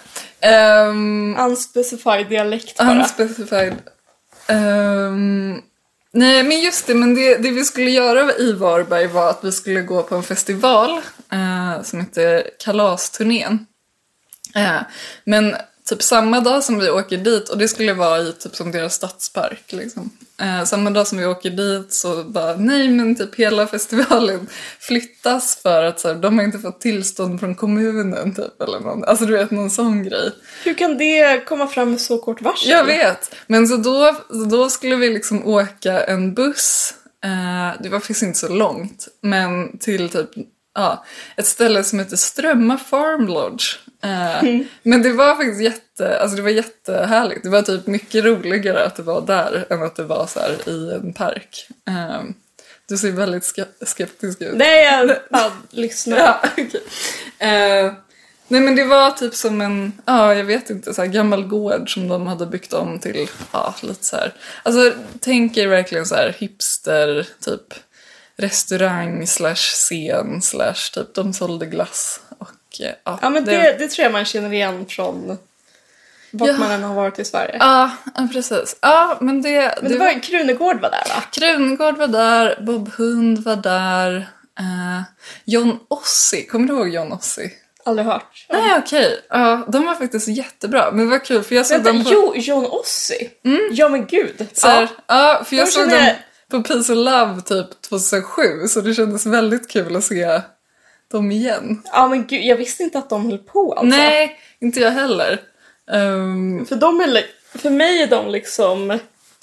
Um, 0.88 1.36
Unspecified 1.38 2.28
dialekt 2.28 2.78
bara. 2.78 2.90
unspecified. 2.92 3.74
Ehm, 4.46 5.62
Nej, 6.12 6.42
men 6.42 6.60
just 6.60 6.86
det, 6.86 6.94
men 6.94 7.14
det, 7.14 7.36
det 7.36 7.50
vi 7.50 7.64
skulle 7.64 7.90
göra 7.90 8.32
i 8.32 8.52
Varberg 8.52 9.06
var 9.06 9.30
att 9.30 9.44
vi 9.44 9.52
skulle 9.52 9.80
gå 9.80 10.02
på 10.02 10.14
en 10.16 10.22
festival 10.22 10.90
eh, 11.32 11.82
som 11.82 12.00
heter 12.00 12.50
Kalasturnén. 12.64 13.66
Eh, 14.54 14.80
men 15.24 15.56
typ 15.88 16.02
samma 16.02 16.40
dag 16.40 16.64
som 16.64 16.78
vi 16.78 16.90
åker 16.90 17.16
dit, 17.16 17.48
och 17.48 17.58
det 17.58 17.68
skulle 17.68 17.92
vara 17.92 18.18
i 18.18 18.32
typ 18.32 18.56
som 18.56 18.72
deras 18.72 18.94
stadspark 18.94 19.72
liksom. 19.72 20.10
Eh, 20.40 20.64
samma 20.64 20.90
dag 20.90 21.06
som 21.06 21.18
vi 21.18 21.26
åker 21.26 21.50
dit 21.50 21.92
så 21.92 22.24
bara, 22.24 22.56
nej 22.56 22.88
men 22.88 23.16
typ 23.16 23.34
hela 23.34 23.66
festivalen 23.66 24.46
flyttas 24.80 25.62
för 25.62 25.82
att 25.82 26.00
så 26.00 26.08
här, 26.08 26.14
de 26.14 26.38
har 26.38 26.44
inte 26.44 26.58
fått 26.58 26.80
tillstånd 26.80 27.40
från 27.40 27.54
kommunen 27.54 28.34
typ 28.34 28.62
eller 28.62 28.80
någon, 28.80 29.04
alltså 29.04 29.26
du 29.26 29.32
vet 29.32 29.50
någon 29.50 29.70
sån 29.70 30.02
grej. 30.02 30.32
Hur 30.64 30.74
kan 30.74 30.98
det 30.98 31.44
komma 31.46 31.66
fram 31.66 31.90
med 31.90 32.00
så 32.00 32.18
kort 32.18 32.42
varsel? 32.42 32.70
Jag 32.70 32.84
vet, 32.84 33.34
men 33.46 33.68
så 33.68 33.76
då, 33.76 34.16
så 34.30 34.44
då 34.44 34.70
skulle 34.70 34.96
vi 34.96 35.10
liksom 35.10 35.46
åka 35.46 36.04
en 36.04 36.34
buss, 36.34 36.94
eh, 37.24 37.82
det 37.82 37.88
var 37.88 37.98
faktiskt 37.98 38.22
inte 38.22 38.38
så 38.38 38.48
långt, 38.48 39.08
men 39.22 39.78
till 39.78 40.08
typ 40.08 40.30
ja, 40.74 41.04
ett 41.36 41.46
ställe 41.46 41.84
som 41.84 41.98
heter 41.98 42.16
Strömma 42.16 42.78
Farm 42.78 43.26
Lodge. 43.26 43.78
Eh, 44.02 44.60
Men 44.82 45.02
det 45.02 45.12
var 45.12 45.36
faktiskt 45.36 45.60
jätte, 45.60 46.18
alltså 46.20 46.36
det 46.36 46.42
var 46.42 46.50
jättehärligt. 46.50 47.42
Det 47.42 47.48
var 47.48 47.62
typ 47.62 47.86
mycket 47.86 48.24
roligare 48.24 48.84
att 48.86 48.96
det 48.96 49.02
var 49.02 49.20
där 49.20 49.66
än 49.70 49.82
att 49.82 49.96
det 49.96 50.04
var 50.04 50.26
så 50.26 50.70
i 50.70 50.92
en 50.94 51.12
park. 51.12 51.68
Eh, 51.88 52.22
du 52.88 52.96
ser 52.98 53.10
väldigt 53.10 53.44
ske- 53.44 53.86
skeptisk 53.86 54.40
ut. 54.40 54.56
Nej, 54.56 54.84
jag 54.84 55.16
bara 55.30 55.52
lyssnar. 55.70 56.16
Ja, 56.18 56.40
okej. 56.52 56.82
Eh, 57.38 57.92
nej 58.48 58.60
men 58.60 58.76
det 58.76 58.84
var 58.84 59.10
typ 59.10 59.34
som 59.34 59.60
en, 59.60 59.92
ja 60.04 60.34
jag 60.34 60.44
vet 60.44 60.70
inte, 60.70 60.94
så 60.94 61.02
här 61.02 61.08
gammal 61.08 61.44
gård 61.46 61.94
som 61.94 62.08
de 62.08 62.26
hade 62.26 62.46
byggt 62.46 62.72
om 62.72 62.98
till, 62.98 63.28
ja 63.52 63.74
lite 63.82 64.04
så 64.04 64.16
här. 64.16 64.32
Alltså 64.62 64.92
tänk 65.20 65.56
er 65.56 65.66
verkligen 65.66 66.06
så 66.06 66.14
här 66.14 66.36
hipster, 66.38 67.26
typ 67.40 67.74
restaurang 68.36 69.26
slash 69.26 69.54
scen 69.54 70.42
slash 70.42 70.90
typ 70.94 71.14
de 71.14 71.32
sålde 71.32 71.66
glass 71.66 72.20
och 72.38 72.48
ja. 72.70 73.18
Ja, 73.22 73.30
men 73.30 73.44
det, 73.44 73.76
det 73.78 73.88
tror 73.88 74.02
jag 74.02 74.12
man 74.12 74.24
känner 74.24 74.52
igen 74.52 74.86
från 74.88 75.38
vart 76.30 76.48
Ja. 76.50 76.56
man 76.56 76.70
än 76.70 76.82
har 76.82 76.94
varit 76.94 77.18
i 77.18 77.24
Sverige. 77.24 77.56
Ja, 77.60 77.90
ja, 78.16 78.28
precis. 78.32 78.76
Ja, 78.80 79.18
men 79.20 79.42
det... 79.42 79.78
Men 79.82 79.92
det 79.92 79.98
var 79.98 80.22
Krunegård 80.22 80.80
var 80.80 80.90
där 80.90 81.04
va? 81.08 81.22
Krungård 81.32 81.96
var 81.96 82.06
där, 82.06 82.58
Bob 82.60 82.90
Hund 82.94 83.38
var 83.38 83.56
där, 83.56 84.16
eh, 84.58 85.02
John 85.44 85.78
Ossi, 85.88 86.46
kommer 86.46 86.66
du 86.68 86.74
ihåg 86.74 86.88
John 86.88 87.12
Ossi? 87.12 87.52
Aldrig 87.84 88.06
hört. 88.06 88.46
Nej 88.52 88.78
okej, 88.78 89.20
ja, 89.30 89.64
de 89.68 89.86
var 89.86 89.94
faktiskt 89.94 90.28
jättebra. 90.28 90.90
Men 90.90 91.04
det 91.04 91.10
var 91.10 91.24
kul 91.24 91.42
för 91.42 91.54
jag 91.54 91.66
såg 91.66 91.76
Vänta, 91.76 91.92
dem 91.92 92.04
på... 92.04 92.10
jo, 92.12 92.32
John 92.36 92.66
Ossi? 92.66 93.30
Ja 93.70 93.88
men 93.88 94.06
gud. 94.06 94.46
Så 94.52 94.68
här, 94.68 94.88
ja. 95.06 95.42
för 95.46 95.56
jag 95.56 95.66
De 95.66 95.70
såg 95.72 95.82
känner 95.90 95.96
dem 95.96 96.06
jag- 96.06 96.16
på 96.50 96.62
Peace 96.68 96.92
of 96.92 96.96
Love 96.96 97.40
typ 97.40 97.82
2007 97.82 98.42
så 98.68 98.80
det 98.80 98.94
kändes 98.94 99.26
väldigt 99.26 99.70
kul 99.70 99.96
att 99.96 100.04
se 100.04 100.40
dem 101.08 101.30
igen. 101.30 101.82
Ja 101.92 102.08
men 102.08 102.26
gud, 102.26 102.44
jag 102.44 102.56
visste 102.56 102.82
inte 102.82 102.98
att 102.98 103.10
de 103.10 103.26
höll 103.30 103.38
på 103.38 103.72
alltså. 103.72 103.96
Nej, 103.96 104.38
inte 104.60 104.80
jag 104.80 104.90
heller. 104.90 105.40
Ehm, 105.90 106.66
För, 106.66 106.76
de 106.76 107.00
är, 107.00 107.24
för 107.58 107.70
mig 107.70 108.02
är 108.02 108.06
de 108.06 108.30
liksom 108.30 108.98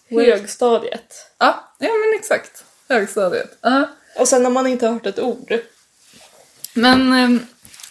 högstadiet. 0.10 1.32
ja, 1.38 1.74
ja, 1.80 1.90
men 1.90 2.20
exakt. 2.20 2.64
Högstadiet. 2.90 3.58
Ja. 3.62 3.90
Och 4.20 4.28
sen 4.28 4.44
när 4.44 4.50
man 4.50 4.68
inte 4.68 4.86
har 4.86 4.94
hört 4.94 5.06
ett 5.06 5.20
ord. 5.20 5.54
Men 6.74 7.14
ehm, 7.14 7.40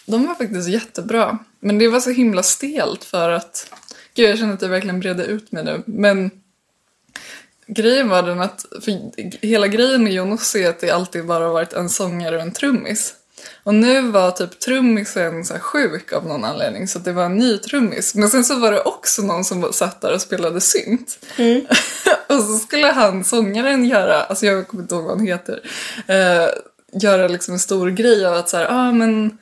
de 0.07 0.27
var 0.27 0.35
faktiskt 0.35 0.69
jättebra. 0.69 1.39
Men 1.61 1.79
det 1.79 1.89
var 1.89 2.01
så 2.01 2.11
himla 2.11 2.43
stelt 2.43 3.05
för 3.05 3.31
att... 3.31 3.71
Gud, 4.15 4.31
jag 4.31 4.39
känner 4.39 4.55
att 4.55 4.63
jag 4.63 4.69
verkligen 4.69 5.01
breder 5.01 5.25
ut 5.25 5.53
mig 5.53 5.65
nu. 5.65 5.83
Men 5.87 6.31
grejen 7.67 8.09
var 8.09 8.23
den 8.23 8.41
att... 8.41 8.65
För 8.83 9.21
hela 9.47 9.67
grejen 9.69 10.05
med 10.05 10.13
John 10.13 10.33
Ossi 10.33 10.65
är 10.65 10.71
att 10.71 10.81
det 10.81 10.91
alltid 10.91 11.27
bara 11.27 11.49
varit 11.49 11.73
en 11.73 11.89
sångare 11.89 12.37
och 12.37 12.43
en 12.43 12.53
trummis. 12.53 13.15
Och 13.65 13.75
nu 13.75 14.11
var 14.11 14.31
typ 14.31 14.61
trummisen 14.61 15.45
så 15.45 15.55
sjuk 15.55 16.13
av 16.13 16.27
någon 16.27 16.45
anledning 16.45 16.89
så 16.89 16.99
det 16.99 17.13
var 17.13 17.25
en 17.25 17.37
ny 17.37 17.59
trummis. 17.59 18.15
Men 18.15 18.29
sen 18.29 18.45
så 18.45 18.59
var 18.59 18.73
det 18.73 18.81
också 18.81 19.23
någon 19.23 19.45
som 19.45 19.73
satt 19.73 20.01
där 20.01 20.15
och 20.15 20.21
spelade 20.21 20.61
synt. 20.61 21.19
och 22.29 22.43
så 22.43 22.59
skulle 22.59 22.87
han, 22.87 23.25
sångaren, 23.25 23.85
göra, 23.85 24.23
alltså 24.23 24.47
jag 24.47 24.69
kommer 24.69 24.83
inte 24.83 24.95
ihåg 24.95 25.05
vad 25.05 25.17
han 25.17 25.27
heter, 25.27 25.61
eh, 26.07 26.49
göra 27.03 27.29
liksom 27.29 27.55
en 27.55 27.61
stor 27.61 27.91
grej 27.91 28.27
av 28.27 28.35
att 28.35 28.49
så 28.49 28.57
här, 28.57 28.67
ah, 28.71 28.93
men, 28.93 29.39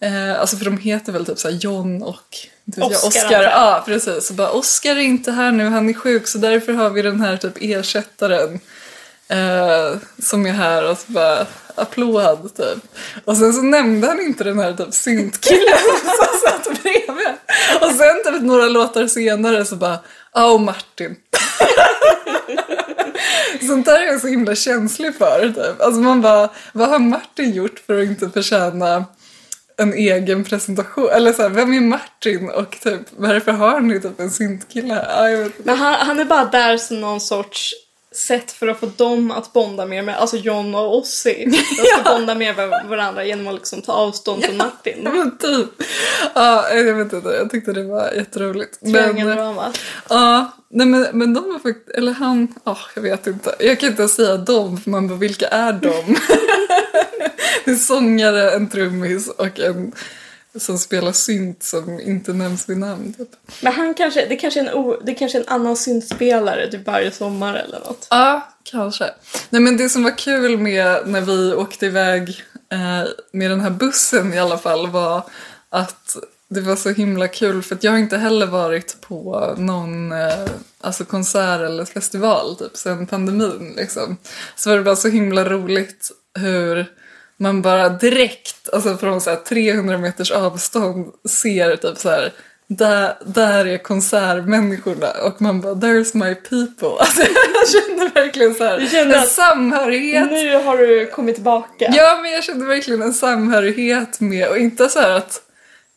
eh, 0.00 0.40
alltså 0.40 0.56
för 0.56 0.64
de 0.64 0.78
heter 0.78 1.12
väl 1.12 1.26
typ 1.26 1.38
så 1.38 1.50
John 1.50 2.02
och 2.02 2.36
Oscar, 2.76 3.08
Oscar. 3.08 3.42
jag. 3.42 3.52
Ja, 3.52 3.82
precis. 3.86 4.26
Så 4.26 4.34
bara, 4.34 4.50
Oscar 4.50 4.96
är 4.96 5.00
inte 5.00 5.32
här 5.32 5.52
nu, 5.52 5.64
han 5.64 5.88
är 5.88 5.94
sjuk 5.94 6.28
så 6.28 6.38
därför 6.38 6.72
har 6.72 6.90
vi 6.90 7.02
den 7.02 7.20
här 7.20 7.36
typ 7.36 7.54
ersättaren. 7.60 8.60
Eh, 9.28 9.98
som 10.18 10.46
är 10.46 10.52
här 10.52 10.90
och 10.90 10.98
så 10.98 11.12
bara 11.12 11.46
applåd 11.74 12.56
typ. 12.56 12.78
Och 13.24 13.36
sen 13.36 13.52
så 13.52 13.62
nämnde 13.62 14.06
han 14.06 14.20
inte 14.20 14.44
den 14.44 14.58
här 14.58 14.72
typ 14.72 14.94
syntkillen 14.94 15.78
som 16.04 16.40
satt 16.44 16.82
bredvid. 16.82 17.34
Och 17.80 17.90
sen 17.90 18.22
typ 18.24 18.42
några 18.42 18.68
låtar 18.68 19.06
senare 19.06 19.64
så 19.64 19.76
bara, 19.76 19.98
oh 20.34 20.60
Martin. 20.60 21.16
Sånt 23.66 23.86
där 23.86 24.00
är 24.00 24.06
jag 24.06 24.20
så 24.20 24.26
himla 24.26 24.54
känslig 24.54 25.14
för. 25.14 25.48
Typ. 25.48 25.80
Alltså 25.80 26.00
man 26.00 26.22
bara, 26.22 26.50
vad 26.72 26.88
har 26.88 26.98
Martin 26.98 27.54
gjort 27.54 27.78
för 27.86 27.98
att 28.02 28.06
inte 28.06 28.30
förtjäna 28.30 29.04
en 29.76 29.94
egen 29.94 30.44
presentation? 30.44 31.08
Eller 31.08 31.32
så 31.32 31.42
här, 31.42 31.48
vem 31.48 31.72
är 31.72 31.80
Martin 31.80 32.50
och 32.50 32.76
typ, 32.82 33.00
varför 33.16 33.52
har 33.52 33.80
ni 33.80 34.00
typ 34.00 34.20
en 34.20 34.30
syntkille 34.30 34.94
här? 34.94 35.22
Ah, 35.22 35.28
jag 35.28 35.38
vet 35.38 35.46
inte. 35.46 35.62
Men 35.64 35.76
han, 35.76 35.94
han 35.94 36.20
är 36.20 36.24
bara 36.24 36.44
där 36.44 36.76
som 36.78 37.00
någon 37.00 37.20
sorts 37.20 37.74
sätt 38.16 38.52
för 38.52 38.68
att 38.68 38.80
få 38.80 38.86
dem 38.96 39.30
att 39.30 39.52
bonda 39.52 39.86
mer 39.86 40.02
med, 40.02 40.16
alltså 40.16 40.36
John 40.36 40.74
och 40.74 40.98
Ossi. 40.98 41.44
De 41.50 41.84
ska 41.84 42.10
bonda 42.12 42.34
med 42.34 42.56
var- 42.56 42.88
varandra 42.88 43.24
genom 43.24 43.46
att 43.48 43.54
liksom 43.54 43.82
ta 43.82 43.92
avstånd 43.92 44.44
från 44.44 44.56
Martin. 44.56 45.00
Ja, 45.04 45.10
men 45.10 45.38
typ. 45.38 45.68
Ja, 46.34 46.70
jag 46.70 46.94
vet 46.94 47.12
inte, 47.12 47.28
jag 47.28 47.50
tyckte 47.50 47.72
det 47.72 47.84
var 47.84 48.12
jätteroligt. 48.12 48.80
Triangeldrama. 48.80 49.72
ja, 50.08 50.52
nej 50.68 50.86
men, 50.86 51.06
men 51.12 51.34
de 51.34 51.52
var 51.52 51.58
faktiskt, 51.58 51.88
eller 51.98 52.12
han, 52.12 52.54
ja 52.64 52.78
jag 52.94 53.02
vet 53.02 53.26
inte. 53.26 53.54
Jag 53.58 53.80
kan 53.80 53.88
inte 53.88 54.08
säga 54.08 54.36
dem, 54.36 54.76
för 54.80 54.90
man 54.90 55.08
bara, 55.08 55.18
vilka 55.18 55.48
är 55.48 55.72
de? 55.72 56.16
det 57.64 57.70
är 57.70 57.74
sångare, 57.74 58.50
en 58.50 58.68
trummis 58.68 59.28
och 59.28 59.60
en 59.60 59.92
som 60.58 60.78
spelar 60.78 61.12
synt 61.12 61.62
som 61.62 62.00
inte 62.00 62.32
nämns 62.32 62.68
vid 62.68 62.78
namn. 62.78 63.12
Typ. 63.12 63.28
Men 63.62 63.72
han 63.72 63.94
kanske, 63.94 64.26
det 64.26 64.36
kanske 64.36 64.60
är 64.60 64.64
en, 64.64 64.74
o, 64.74 65.00
det 65.04 65.14
kanske 65.14 65.38
är 65.38 65.42
en 65.42 65.48
annan 65.48 65.76
syntspelare 65.76 66.70
typ 66.70 66.86
varje 66.86 67.12
sommar 67.12 67.54
eller 67.54 67.80
något. 67.80 68.06
Ja, 68.10 68.48
kanske. 68.62 69.10
Nej 69.50 69.62
men 69.62 69.76
det 69.76 69.88
som 69.88 70.02
var 70.02 70.18
kul 70.18 70.58
med 70.58 71.06
när 71.06 71.20
vi 71.20 71.54
åkte 71.54 71.86
iväg 71.86 72.44
eh, 72.72 73.08
med 73.32 73.50
den 73.50 73.60
här 73.60 73.70
bussen 73.70 74.34
i 74.34 74.38
alla 74.38 74.58
fall 74.58 74.90
var 74.90 75.22
att 75.70 76.16
det 76.48 76.60
var 76.60 76.76
så 76.76 76.90
himla 76.90 77.28
kul 77.28 77.62
för 77.62 77.74
att 77.74 77.84
jag 77.84 77.92
har 77.92 77.98
inte 77.98 78.16
heller 78.16 78.46
varit 78.46 79.00
på 79.00 79.54
någon 79.58 80.12
eh, 80.12 80.46
alltså 80.80 81.04
konsert 81.04 81.60
eller 81.60 81.84
festival 81.84 82.56
typ 82.56 82.76
sen 82.76 83.06
pandemin 83.06 83.74
liksom. 83.76 84.16
Så 84.56 84.70
var 84.70 84.76
det 84.76 84.82
bara 84.82 84.96
så 84.96 85.08
himla 85.08 85.44
roligt 85.44 86.10
hur 86.38 86.86
man 87.38 87.62
bara 87.62 87.88
direkt, 87.88 88.68
alltså 88.72 88.96
från 88.96 89.20
så 89.20 89.30
här 89.30 89.36
300 89.36 89.98
meters 89.98 90.30
avstånd 90.30 91.06
ser 91.28 91.76
typ 91.76 91.98
så 91.98 92.10
här 92.10 92.32
där, 92.68 93.14
där 93.26 93.66
är 93.66 93.78
konsertmänniskorna 93.78 95.10
och 95.24 95.42
man 95.42 95.60
bara 95.60 95.74
there's 95.74 96.16
my 96.16 96.34
people. 96.34 96.88
Alltså 97.00 97.22
jag 97.22 97.68
kände 97.68 98.10
verkligen 98.14 98.54
så 98.54 98.64
här 98.64 98.86
kände 98.86 99.16
en 99.16 99.26
samhörighet. 99.26 100.30
Nu 100.30 100.56
har 100.56 100.78
du 100.78 101.06
kommit 101.06 101.34
tillbaka. 101.34 101.92
Ja 101.92 102.18
men 102.22 102.32
jag 102.32 102.44
kände 102.44 102.66
verkligen 102.66 103.02
en 103.02 103.14
samhörighet 103.14 104.20
med 104.20 104.48
och 104.48 104.58
inte 104.58 104.88
så 104.88 104.98
här 104.98 105.10
att 105.10 105.42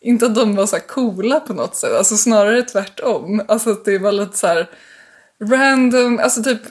inte 0.01 0.25
att 0.25 0.35
de 0.35 0.55
var 0.55 0.65
så 0.65 0.79
coola 0.79 1.39
på 1.39 1.53
något 1.53 1.75
sätt, 1.75 1.91
alltså 1.91 2.17
snarare 2.17 2.63
tvärtom. 2.63 3.41
Alltså 3.47 3.69
att 3.69 3.85
det 3.85 3.97
var 3.97 4.11
lite 4.11 4.37
så 4.37 4.47
här 4.47 4.69
random, 5.43 6.19
alltså 6.19 6.43
typ 6.43 6.61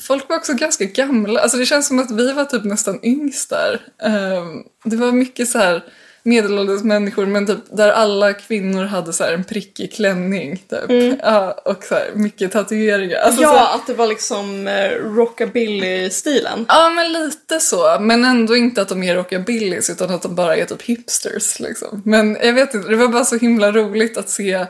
Folk 0.00 0.28
var 0.28 0.36
också 0.36 0.54
ganska 0.54 0.84
gamla, 0.84 1.40
alltså 1.40 1.58
det 1.58 1.66
känns 1.66 1.86
som 1.86 1.98
att 1.98 2.10
vi 2.10 2.32
var 2.32 2.44
typ 2.44 2.64
nästan 2.64 2.98
yngst 3.02 3.50
där. 3.50 3.80
Ehm, 4.02 4.62
det 4.84 4.96
var 4.96 5.12
mycket 5.12 5.48
så 5.48 5.58
här 5.58 5.84
medelålders 6.22 6.82
människor 6.82 7.26
men 7.26 7.46
typ 7.46 7.58
där 7.70 7.88
alla 7.92 8.32
kvinnor 8.32 8.84
hade 8.84 9.12
så 9.12 9.24
en 9.24 9.44
prickig 9.44 9.92
klänning 9.92 10.62
typ. 10.68 11.18
Ja, 11.22 11.52
och 11.64 11.84
så 11.84 11.94
här 11.94 12.10
mycket 12.14 12.52
tatueringar. 12.52 13.16
Alltså, 13.16 13.42
så 13.42 13.48
här, 13.48 13.54
Ja, 13.54 13.74
att 13.74 13.86
det 13.86 13.94
var 13.94 14.06
liksom 14.06 14.68
eh, 14.68 14.90
rockabilly-stilen. 14.90 16.64
Ja, 16.68 16.90
men 16.90 17.12
lite 17.12 17.60
så. 17.60 17.96
Men 18.00 18.24
ändå 18.24 18.56
inte 18.56 18.82
att 18.82 18.88
de 18.88 19.02
är 19.02 19.14
rockabillys 19.14 19.90
utan 19.90 20.10
att 20.10 20.22
de 20.22 20.34
bara 20.34 20.56
är 20.56 20.64
typ 20.64 20.82
hipsters 20.82 21.60
liksom. 21.60 22.02
Men 22.04 22.38
jag 22.42 22.52
vet 22.52 22.74
inte, 22.74 22.88
det 22.88 22.96
var 22.96 23.08
bara 23.08 23.24
så 23.24 23.36
himla 23.36 23.72
roligt 23.72 24.16
att 24.16 24.28
se 24.30 24.66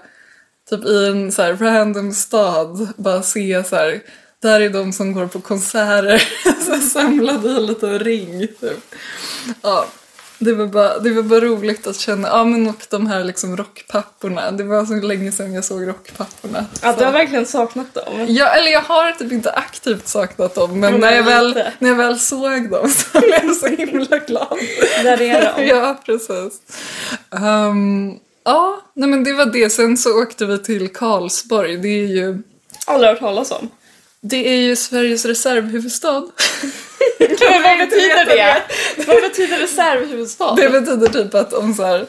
typ 0.71 0.85
i 0.85 1.07
en 1.07 1.33
så 1.33 1.43
här 1.43 1.57
random 1.57 2.13
stad 2.13 2.89
bara 2.97 3.23
se 3.23 3.65
så 3.65 3.77
här 3.77 4.01
där 4.43 4.61
är 4.61 4.71
de 4.71 4.93
som 4.93 5.13
går 5.13 5.27
på 5.27 5.41
konserter 5.41 6.23
samlade 6.93 7.49
i 7.49 7.57
en 7.57 7.67
liten 7.67 7.99
ring 7.99 8.47
typ. 8.61 8.95
Ja. 9.63 9.87
Det 10.39 10.53
var, 10.53 10.67
bara, 10.67 10.99
det 10.99 11.11
var 11.11 11.23
bara 11.23 11.41
roligt 11.41 11.87
att 11.87 11.97
känna, 11.97 12.29
ja 12.29 12.45
men 12.45 12.69
och 12.69 12.87
de 12.91 13.07
här 13.07 13.25
liksom 13.25 13.57
rockpapporna. 13.57 14.51
Det 14.51 14.65
var 14.65 14.85
så 14.85 14.95
länge 14.95 15.33
sedan 15.33 15.53
jag 15.55 15.65
såg 15.65 15.89
rockpapporna. 15.89 16.65
Ja, 16.83 16.93
Så- 16.93 16.99
du 16.99 17.05
har 17.05 17.13
verkligen 17.13 17.47
saknat 17.47 17.95
dem. 17.95 18.27
Ja, 18.29 18.49
eller 18.49 18.71
jag 18.73 18.81
har 18.81 19.13
typ 19.13 19.33
inte 19.33 19.51
aktivt 19.51 20.09
saknat 20.09 20.55
dem, 20.55 20.81
men 20.81 20.95
när, 21.01 21.17
jag 21.17 21.23
väl, 21.23 21.63
när 21.79 21.89
jag 21.89 21.97
väl 21.97 22.19
såg 22.21 22.71
dem 22.71 22.89
så 23.13 23.21
blev 23.21 23.45
jag 23.45 23.57
så 23.57 23.67
himla 23.67 24.19
glad. 24.19 24.59
Där 25.03 25.21
är 25.23 25.53
de. 25.57 25.67
ja, 25.67 26.01
precis. 26.07 26.61
Ehm, 27.31 28.15
ja, 28.45 28.81
nej 28.95 29.09
men 29.09 29.25
det 29.25 29.33
var 29.33 29.47
det. 29.47 29.71
Sen 29.71 29.97
så 29.97 30.23
åkte 30.23 30.47
vi 30.47 30.59
till 30.59 30.93
Karlsborg. 30.93 31.77
Det 31.77 31.89
är 31.89 32.07
ju, 32.07 32.43
Aldrig 32.87 33.11
hört 33.11 33.19
talas 33.21 33.51
om. 33.51 33.69
Det 34.29 34.49
är 34.49 34.61
ju 34.61 34.77
Sveriges 34.77 35.25
reservhuvudstad. 35.25 36.21
Vad 37.21 37.79
betyder 37.79 38.25
det? 38.25 38.63
Vad 39.07 39.23
betyder 39.23 39.59
reservhuvudstad? 39.59 40.55
Det 40.55 40.69
betyder 40.69 41.09
typ 41.09 41.35
att 41.35 41.53
om 41.53 41.75
så 41.75 41.85
här... 41.85 42.07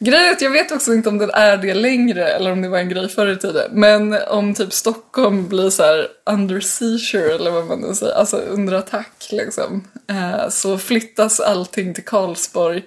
Grejen 0.00 0.24
är 0.24 0.32
att 0.32 0.42
jag 0.42 0.50
vet 0.50 0.72
också 0.72 0.92
inte 0.92 1.08
om 1.08 1.18
det 1.18 1.30
är 1.32 1.56
det 1.56 1.74
längre 1.74 2.28
eller 2.28 2.52
om 2.52 2.62
det 2.62 2.68
var 2.68 2.78
en 2.78 2.88
grej 2.88 3.08
förr 3.08 3.26
i 3.26 3.36
tiden. 3.36 3.70
Men 3.72 4.18
om 4.28 4.54
typ 4.54 4.72
Stockholm 4.72 5.48
blir 5.48 5.70
så 5.70 5.82
här 5.82 6.08
under 6.24 6.60
seizure 6.60 7.34
eller 7.34 7.50
vad 7.50 7.66
man 7.66 7.80
nu 7.80 7.94
säger, 7.94 8.12
alltså 8.12 8.36
under 8.36 8.72
attack 8.72 9.28
liksom. 9.30 9.88
Eh, 10.08 10.48
så 10.48 10.78
flyttas 10.78 11.40
allting 11.40 11.94
till 11.94 12.04
Karlsborg. 12.04 12.82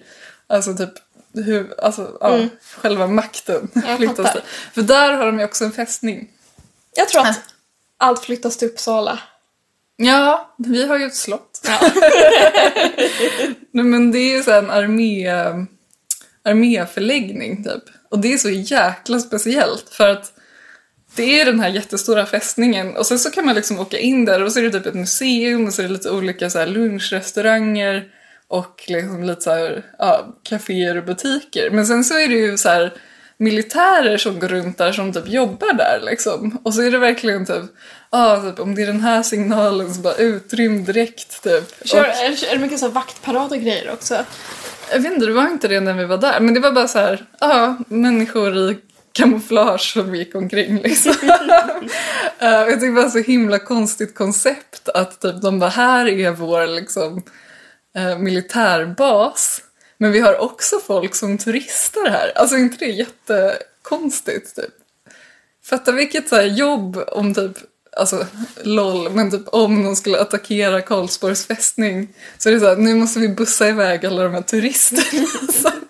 Alltså 0.47 0.73
typ 0.73 0.93
hur, 1.33 1.79
alltså, 1.81 2.17
ja, 2.21 2.39
själva 2.81 3.07
makten 3.07 3.69
Jag 3.73 3.97
flyttas 3.97 4.33
dit. 4.33 4.43
För 4.73 4.81
där 4.81 5.13
har 5.13 5.25
de 5.25 5.39
ju 5.39 5.45
också 5.45 5.63
en 5.63 5.71
fästning. 5.71 6.29
Jag 6.95 7.09
tror 7.09 7.21
att 7.21 7.39
allt 8.01 8.25
flyttas 8.25 8.57
till 8.57 8.67
Uppsala. 8.67 9.19
Ja, 9.95 10.55
vi 10.57 10.87
har 10.87 10.99
ju 10.99 11.05
ett 11.05 11.15
slott. 11.15 11.61
Ja. 11.63 11.79
Nej 13.71 13.85
men 13.85 14.11
det 14.11 14.35
är 14.35 14.41
så 14.41 14.51
en 14.51 14.69
armé, 14.69 15.29
arméförläggning 16.43 17.63
typ. 17.63 17.83
Och 18.09 18.19
det 18.19 18.33
är 18.33 18.37
så 18.37 18.49
jäkla 18.49 19.19
speciellt 19.19 19.89
för 19.89 20.09
att 20.09 20.33
det 21.15 21.41
är 21.41 21.45
den 21.45 21.59
här 21.59 21.69
jättestora 21.69 22.25
fästningen 22.25 22.97
och 22.97 23.05
sen 23.05 23.19
så 23.19 23.31
kan 23.31 23.45
man 23.45 23.55
liksom 23.55 23.79
åka 23.79 23.97
in 23.97 24.25
där 24.25 24.43
och 24.43 24.51
så 24.51 24.59
är 24.59 24.63
det 24.63 24.71
typ 24.71 24.85
ett 24.85 24.93
museum 24.93 25.67
och 25.67 25.73
så 25.73 25.81
är 25.81 25.87
det 25.87 25.93
lite 25.93 26.11
olika 26.11 26.49
så 26.49 26.65
lunchrestauranger 26.65 28.07
och 28.47 28.83
liksom 28.87 29.23
lite 29.23 29.41
så 29.41 29.51
här, 29.51 29.85
ja, 29.99 30.35
kaféer 30.43 30.97
och 30.97 31.05
butiker. 31.05 31.69
Men 31.69 31.85
sen 31.85 32.03
så 32.03 32.19
är 32.19 32.27
det 32.27 32.35
ju 32.35 32.57
så 32.57 32.69
här 32.69 32.93
militärer 33.41 34.17
som 34.17 34.39
går 34.39 34.47
runt 34.47 34.77
där 34.77 34.91
som 34.91 35.13
typ 35.13 35.27
jobbar 35.27 35.73
där 35.73 35.99
liksom. 36.05 36.57
Och 36.63 36.73
så 36.73 36.81
är 36.81 36.91
det 36.91 36.97
verkligen 36.97 37.45
typ, 37.45 37.63
ja, 38.11 38.41
typ 38.41 38.59
om 38.59 38.75
det 38.75 38.81
är 38.81 38.87
den 38.87 39.01
här 39.01 39.23
signalen 39.23 39.93
så 39.93 40.01
bara 40.01 40.15
utrym 40.15 40.85
direkt 40.85 41.43
typ. 41.43 41.87
Kör, 41.87 41.99
Och- 41.99 42.05
är, 42.05 42.53
det 42.53 42.59
mycket 42.59 42.79
så 42.79 42.87
vaktparad 42.87 43.51
och 43.51 43.57
grejer 43.57 43.91
också? 43.93 44.25
jag 44.91 44.99
vet 44.99 45.13
inte, 45.13 45.25
det 45.25 45.33
var 45.33 45.47
inte 45.47 45.67
det 45.67 45.79
när 45.79 45.93
vi 45.93 46.05
var 46.05 46.17
där. 46.17 46.39
Men 46.39 46.53
det 46.53 46.59
var 46.59 46.71
bara 46.71 46.87
så 46.87 46.99
här, 46.99 47.25
ja, 47.39 47.77
människor 47.87 48.57
i 48.71 48.77
kamouflage 49.11 49.93
som 49.93 50.15
gick 50.15 50.35
omkring 50.35 50.81
liksom. 50.81 51.13
Eh, 52.39 52.49
jag 52.49 52.73
tycker 52.73 52.95
det 52.95 53.01
var 53.01 53.09
så 53.09 53.19
himla 53.19 53.59
konstigt 53.59 54.15
koncept 54.15 54.89
att 54.89 55.21
typ 55.21 55.41
de 55.41 55.59
bara, 55.59 55.69
här 55.69 56.07
är 56.07 56.31
vår 56.31 56.67
liksom 56.67 57.23
eh, 57.95 58.17
militärbas. 58.17 59.61
Men 60.01 60.11
vi 60.11 60.19
har 60.19 60.41
också 60.41 60.79
folk 60.87 61.15
som 61.15 61.37
turistar 61.37 62.09
här. 62.09 62.31
Alltså 62.35 62.55
är 62.55 62.59
inte 62.59 62.85
det 62.85 62.91
jättekonstigt 62.91 64.55
typ? 64.55 64.65
Fatta 65.65 65.91
vilket 65.91 66.29
så 66.29 66.41
jobb 66.41 67.03
om 67.07 67.33
typ, 67.33 67.51
alltså 67.97 68.25
LOL, 68.63 69.09
men 69.11 69.31
typ 69.31 69.47
om 69.47 69.83
de 69.83 69.95
skulle 69.95 70.21
attackera 70.21 70.81
Karlsborgs 70.81 71.45
fästning 71.47 72.07
så 72.37 72.49
är 72.49 72.53
det 72.53 72.59
så 72.59 72.67
här, 72.67 72.75
nu 72.75 72.95
måste 72.95 73.19
vi 73.19 73.27
bussa 73.27 73.67
iväg 73.69 74.05
alla 74.05 74.23
de 74.23 74.33
här 74.33 74.41
turisterna. 74.41 75.27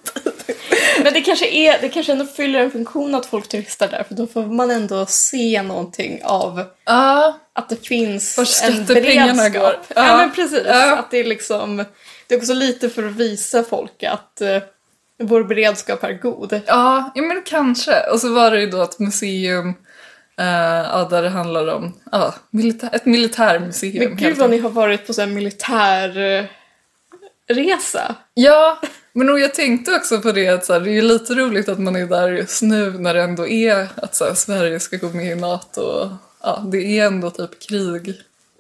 Men 1.04 1.14
det 1.14 1.22
kanske, 1.22 1.48
är, 1.48 1.82
det 1.82 1.90
kanske 1.90 2.12
ändå 2.12 2.26
fyller 2.26 2.60
en 2.60 2.72
funktion 2.72 3.16
att 3.16 3.26
folk 3.26 3.48
turistar 3.48 3.88
där 3.88 4.04
för 4.04 4.16
då 4.16 4.28
får 4.28 4.46
man 4.46 4.72
ändå 4.72 5.06
se 5.06 5.62
någonting 5.62 6.22
av 6.24 6.64
Ja, 6.86 7.40
att 7.54 7.70
det 7.70 7.88
finns 7.88 8.62
en 8.64 8.86
beredskap. 8.86 9.54
går. 9.54 9.62
Ja, 9.64 10.08
Ja. 10.08 10.18
men 10.18 10.32
precis. 10.32 10.62
Ja. 10.66 10.96
Att 10.98 11.12
det 11.12 11.18
är 11.20 11.24
liksom, 11.24 11.86
det 12.32 12.36
är 12.36 12.40
också 12.40 12.54
lite 12.54 12.90
för 12.90 13.04
att 13.04 13.16
visa 13.16 13.64
folk 13.64 14.04
att 14.04 14.42
eh, 14.42 14.62
vår 15.20 15.44
beredskap 15.44 16.04
är 16.04 16.14
god. 16.14 16.62
ja, 16.68 17.12
ja 17.16 17.22
men 17.22 17.42
kanske. 17.46 18.10
Och 18.12 18.20
så 18.20 18.34
var 18.34 18.52
det 18.52 18.62
ju 18.62 18.70
då 18.70 18.82
ett 18.82 19.00
museum 19.00 19.70
eh, 20.38 21.10
där 21.10 21.22
det 21.22 21.30
handlar 21.30 21.68
om 21.68 21.94
ja, 22.12 22.36
militär, 22.52 22.90
ett 22.94 23.06
militärmuseum. 23.06 24.10
Men 24.10 24.18
gud 24.18 24.38
vad 24.38 24.50
ni 24.50 24.58
har 24.58 24.70
varit 24.70 25.08
på 25.08 25.14
så 25.14 25.22
här 25.22 25.28
militär 25.28 26.18
eh, 26.18 26.46
resa. 27.56 28.16
Ja, 28.34 28.82
men 29.14 29.30
och 29.30 29.40
jag 29.40 29.54
tänkte 29.54 29.96
också 29.96 30.22
på 30.22 30.32
det 30.32 30.48
att 30.48 30.66
så 30.66 30.74
här, 30.74 30.80
det 30.80 30.90
är 30.90 30.94
ju 30.94 31.02
lite 31.02 31.34
roligt 31.34 31.70
att 31.70 31.80
man 31.80 31.96
är 31.96 32.08
där 32.08 32.32
just 32.32 32.62
nu 32.62 32.92
när 32.92 33.14
det 33.14 33.22
ändå 33.24 33.48
är 33.48 33.88
att 33.96 34.16
så 34.16 34.26
här, 34.26 34.34
Sverige 34.34 34.80
ska 34.80 34.98
gå 34.98 35.10
med 35.10 35.32
i 35.32 35.36
NATO. 35.36 35.82
Och, 35.82 36.08
ja, 36.44 36.64
det 36.72 37.00
är 37.00 37.06
ändå 37.06 37.30
typ 37.30 37.70
krig 37.70 38.08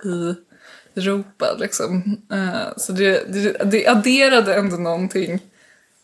i 0.03 0.50
Europa 0.95 1.55
liksom. 1.59 2.17
Eh, 2.31 2.77
så 2.77 2.91
det, 2.91 3.33
det, 3.33 3.71
det 3.71 3.87
adderade 3.87 4.55
ändå 4.55 4.77
någonting 4.77 5.39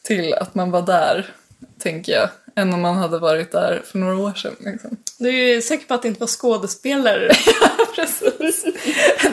till 0.04 0.34
att 0.34 0.56
man 0.56 0.72
var 0.72 0.82
där, 0.82 1.34
tänker 1.80 2.12
jag. 2.12 2.30
Än 2.56 2.74
om 2.74 2.82
man 2.82 2.98
hade 2.98 3.20
varit 3.20 3.52
där 3.52 3.82
för 3.86 4.00
några 4.00 4.18
år 4.18 4.34
sedan. 4.34 4.56
Liksom. 4.60 4.98
Du 5.18 5.30
är 5.30 5.62
säker 5.62 5.88
på 5.88 5.94
att 5.94 6.02
det 6.02 6.08
inte 6.08 6.20
var 6.20 6.28
skådespelare? 6.28 7.32
Precis. 7.96 8.66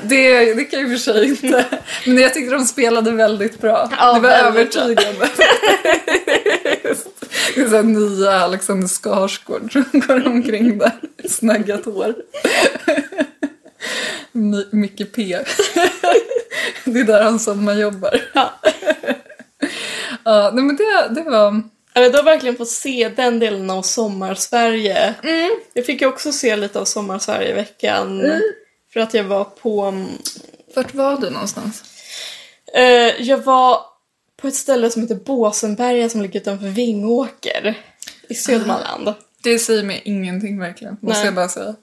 Det, 0.02 0.54
det 0.54 0.64
kan 0.64 0.80
jag 0.80 0.90
i 0.90 0.94
och 0.94 1.00
för 1.00 1.12
sig 1.12 1.28
inte. 1.28 1.64
Men 2.06 2.18
jag 2.18 2.34
tyckte 2.34 2.54
de 2.54 2.64
spelade 2.64 3.10
väldigt 3.10 3.60
bra. 3.60 3.90
Ja, 3.98 4.14
det 4.14 4.20
var 4.20 4.30
övertygande. 4.30 5.28
Det 7.54 7.60
är 7.60 7.68
så 7.68 7.82
nya 7.82 8.30
Alexander 8.30 8.88
Skarsgård 8.88 9.72
som 9.72 9.84
går 9.92 10.26
omkring 10.26 10.78
där. 10.78 10.92
Snaggat 11.28 11.84
hår. 11.84 12.14
My- 14.34 14.66
Micke 14.72 15.12
P. 15.14 15.38
Det 16.84 17.00
är 17.00 17.04
där 17.04 17.22
han 17.22 17.38
sommarjobbar. 17.38 18.20
Ja. 18.34 18.52
Ja, 20.26 20.50
nej 20.54 20.64
men 20.64 20.76
det, 20.76 21.08
det 21.14 21.30
var... 21.30 21.62
Eller 21.94 22.10
du 22.10 22.16
har 22.16 22.24
verkligen 22.24 22.56
fått 22.56 22.68
se 22.68 23.08
den 23.16 23.38
delen 23.38 23.70
av 23.70 23.82
Sommarsverige. 23.82 25.14
Jag 25.72 25.86
fick 25.86 26.00
ju 26.00 26.06
också 26.06 26.32
se 26.32 26.56
lite 26.56 26.80
av 26.80 26.84
Sommarsverige 26.84 27.50
i 27.50 27.52
veckan. 27.52 28.22
För 28.92 29.00
att 29.00 29.14
jag 29.14 29.24
var 29.24 29.44
på... 29.44 29.82
mm, 29.82 30.06
Vart 30.76 30.94
var 30.94 31.16
du 31.16 31.30
någonstans? 31.30 31.82
Eh, 32.74 33.22
jag 33.22 33.38
var 33.38 33.80
på 34.42 34.48
ett 34.48 34.54
ställe 34.54 34.90
som 34.90 35.02
heter 35.02 35.14
Båsenberga 35.14 36.08
som 36.08 36.22
ligger 36.22 36.40
utanför 36.40 36.66
Vingåker 36.66 37.74
i 38.28 38.34
Södermanland. 38.34 39.14
Det 39.42 39.58
säger 39.58 39.82
mig 39.82 40.02
ingenting 40.04 40.58
verkligen, 40.60 40.96
måste 41.00 41.18
Nej. 41.18 41.24
jag 41.26 41.34
bara 41.34 41.48
säga. 41.48 41.74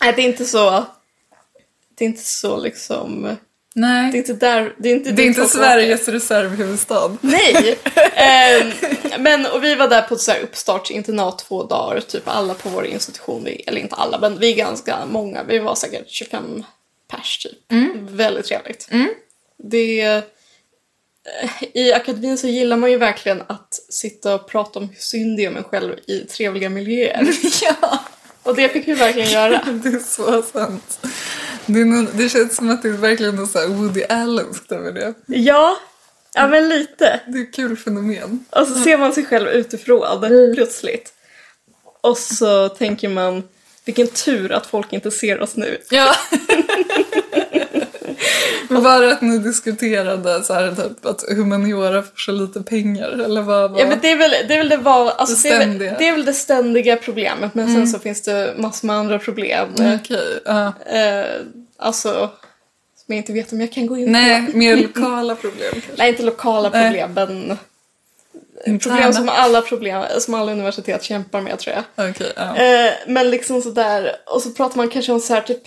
Nej, 0.00 0.12
det 0.16 0.22
är 0.22 0.26
inte 0.26 0.44
så... 0.44 0.86
Det 1.98 2.04
är 2.04 2.06
inte 2.06 2.24
så 2.24 2.56
liksom... 2.56 3.36
Nej. 3.74 4.12
Det 4.12 4.16
är 4.16 4.18
inte 4.18 4.32
där... 4.32 4.74
Det 4.78 4.88
är 4.88 4.92
inte, 4.94 5.10
Det 5.10 5.22
är 5.22 5.26
inte 5.26 5.46
Sveriges 5.46 6.08
reservhuvudstad. 6.08 7.16
Nej! 7.20 7.78
Ehm, 8.14 8.72
men 9.18 9.46
och 9.46 9.64
vi 9.64 9.74
var 9.74 9.88
där 9.88 10.02
på 10.02 10.14
ett 10.14 10.20
så 10.20 10.30
här 10.30 10.40
uppstartsinternat 10.40 11.38
två 11.38 11.62
dagar, 11.62 12.00
typ 12.00 12.22
alla 12.24 12.54
på 12.54 12.68
vår 12.68 12.86
institution. 12.86 13.44
Vi, 13.44 13.62
eller 13.66 13.80
inte 13.80 13.94
alla, 13.94 14.18
men 14.18 14.38
vi 14.38 14.52
är 14.52 14.56
ganska 14.56 15.06
många. 15.06 15.42
Vi 15.42 15.58
var 15.58 15.74
säkert 15.74 16.08
25 16.08 16.64
pers 17.10 17.38
typ. 17.38 17.72
Väldigt 18.10 18.46
trevligt. 18.46 18.88
Det, 19.58 20.00
eh, 20.00 20.22
I 21.74 21.92
akademin 21.92 22.38
så 22.38 22.46
gillar 22.46 22.76
man 22.76 22.90
ju 22.90 22.96
verkligen 22.96 23.42
att 23.46 23.80
sitta 23.88 24.34
och 24.34 24.48
prata 24.48 24.78
om 24.78 24.88
hur 24.88 24.96
synd 25.00 25.36
det 25.36 25.44
är 25.44 25.48
om 25.48 25.56
en 25.56 25.64
själv 25.64 25.94
i 26.06 26.20
trevliga 26.20 26.68
miljöer. 26.68 27.28
ja. 27.62 28.04
Och 28.42 28.56
det 28.56 28.68
fick 28.68 28.88
vi 28.88 28.94
verkligen 28.94 29.30
göra. 29.30 29.62
Det 29.82 29.88
är 29.88 29.98
så 29.98 30.42
sant. 30.42 31.00
Det, 31.68 31.84
nog, 31.84 32.06
det 32.14 32.28
känns 32.28 32.56
som 32.56 32.70
att 32.70 32.82
det 32.82 32.88
är 32.88 32.92
verkligen 32.92 33.36
något 33.36 33.50
så 33.50 33.58
här 33.58 33.66
Woody 33.66 34.02
Allenskt 34.02 34.72
över 34.72 34.92
det. 34.92 35.14
Ja, 35.26 35.76
ja 36.34 36.46
men 36.46 36.68
lite. 36.68 37.20
Det 37.26 37.38
är 37.38 37.42
ett 37.42 37.54
kul 37.54 37.76
fenomen. 37.76 38.44
Och 38.50 38.66
så 38.66 38.74
ser 38.74 38.98
man 38.98 39.12
sig 39.12 39.24
själv 39.24 39.48
utifrån 39.48 40.54
plötsligt. 40.54 41.12
Och 42.00 42.18
så 42.18 42.68
tänker 42.68 43.08
man, 43.08 43.42
vilken 43.84 44.08
tur 44.08 44.52
att 44.52 44.66
folk 44.66 44.92
inte 44.92 45.10
ser 45.10 45.40
oss 45.40 45.56
nu. 45.56 45.78
Ja. 45.90 46.14
Men 48.74 48.82
var 48.82 49.00
det 49.00 49.12
att 49.12 49.20
ni 49.20 49.38
diskuterade 49.38 50.44
så 50.44 50.54
här, 50.54 50.74
typ, 50.74 51.06
att 51.06 51.24
humaniora 51.28 52.02
får 52.02 52.16
så 52.16 52.32
lite 52.32 52.62
pengar? 52.62 53.08
Eller 53.08 53.42
vad 53.42 53.70
var 53.70 53.80
Ja 53.80 53.86
men 53.86 53.98
det 54.02 54.10
är 54.10 54.16
väl 54.16 54.30
det, 54.48 54.54
är 54.54 54.58
väl 54.58 54.68
det, 54.68 54.76
var, 54.76 55.10
alltså, 55.10 55.48
Det 55.48 55.54
det, 55.54 55.54
är, 55.64 55.66
väl, 55.66 55.78
det 55.98 56.08
är 56.08 56.12
väl 56.12 56.24
det 56.24 56.32
ständiga 56.32 56.96
problemet 56.96 57.54
men 57.54 57.74
sen 57.74 57.88
så 57.88 57.98
finns 57.98 58.22
det 58.22 58.54
massor 58.56 58.86
med 58.86 58.96
andra 58.96 59.18
problem. 59.18 59.68
Okej, 59.72 60.40
ja. 60.44 60.72
Eh, 60.86 61.24
alltså, 61.76 62.10
som 63.08 63.14
jag 63.14 63.16
inte 63.16 63.32
vet 63.32 63.52
om 63.52 63.60
jag 63.60 63.72
kan 63.72 63.86
gå 63.86 63.96
in 63.96 64.12
Nej, 64.12 64.46
på. 64.52 64.56
mer 64.56 64.76
lokala 64.82 65.34
problem 65.34 65.70
kanske. 65.72 65.92
Nej, 65.98 66.08
inte 66.08 66.22
lokala 66.22 66.70
Nej. 66.70 66.84
problem 66.84 67.12
men 67.14 67.58
Interna. 68.66 68.96
problem 68.96 69.12
som 69.12 69.28
alla 69.28 69.62
problem, 69.62 70.04
som 70.18 70.34
alla 70.34 70.52
universitet 70.52 71.02
kämpar 71.02 71.40
med 71.40 71.58
tror 71.58 71.76
jag. 71.76 72.10
Okej, 72.10 72.32
ja. 72.36 72.56
Eh, 72.56 72.92
men 73.06 73.30
liksom 73.30 73.62
sådär, 73.62 74.16
och 74.26 74.42
så 74.42 74.50
pratar 74.50 74.76
man 74.76 74.88
kanske 74.88 75.12
om 75.12 75.20
så 75.20 75.34
här 75.34 75.40
typ 75.40 75.62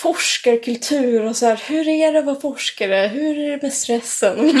forskarkultur 0.00 1.24
och 1.24 1.36
så 1.36 1.46
här, 1.46 1.62
hur 1.66 1.88
är 1.88 2.12
det 2.12 2.18
att 2.18 2.24
vara 2.24 2.40
forskare? 2.40 3.10
Hur 3.14 3.38
är 3.38 3.50
det 3.50 3.62
med 3.62 3.72
stressen? 3.72 4.36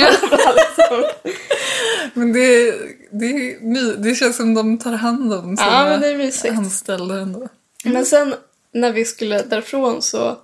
Men 2.14 2.32
det, 2.32 2.74
det, 3.10 3.56
det 3.96 4.14
känns 4.14 4.36
som 4.36 4.54
de 4.54 4.78
tar 4.78 4.92
hand 4.92 5.32
om 5.32 5.56
sina 5.56 5.70
Ja, 5.70 5.84
men 5.84 6.00
det 6.00 6.08
är 6.08 6.16
mysigt. 6.16 6.54
anställda 6.54 7.14
ändå. 7.14 7.48
Men 7.84 8.06
sen 8.06 8.34
när 8.72 8.92
vi 8.92 9.04
skulle 9.04 9.42
därifrån 9.42 10.02
så, 10.02 10.38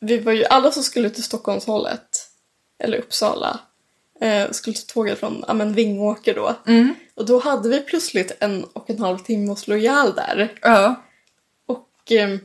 vi 0.00 0.18
var 0.18 0.32
ju 0.32 0.44
alla 0.44 0.72
som 0.72 0.82
skulle 0.82 1.10
till 1.10 1.22
Stockholmshållet, 1.22 2.28
eller 2.78 2.98
Uppsala, 2.98 3.60
eh, 4.20 4.50
skulle 4.50 4.76
ta 4.76 4.92
tåget 4.92 5.18
från 5.18 5.44
ja, 5.48 5.54
men 5.54 5.72
Vingåker 5.72 6.34
då. 6.34 6.54
Och 7.14 7.26
då 7.26 7.38
hade 7.38 7.68
vi 7.68 7.80
plötsligt 7.80 8.36
en 8.40 8.64
och 8.64 8.90
en 8.90 8.98
halv 8.98 9.18
timme 9.18 9.52
att 9.52 9.58
slå 9.58 9.76
ihjäl 9.76 10.12
där. 10.14 10.52
Ja. 10.62 11.02
Och 11.66 12.12
eh, 12.12 12.38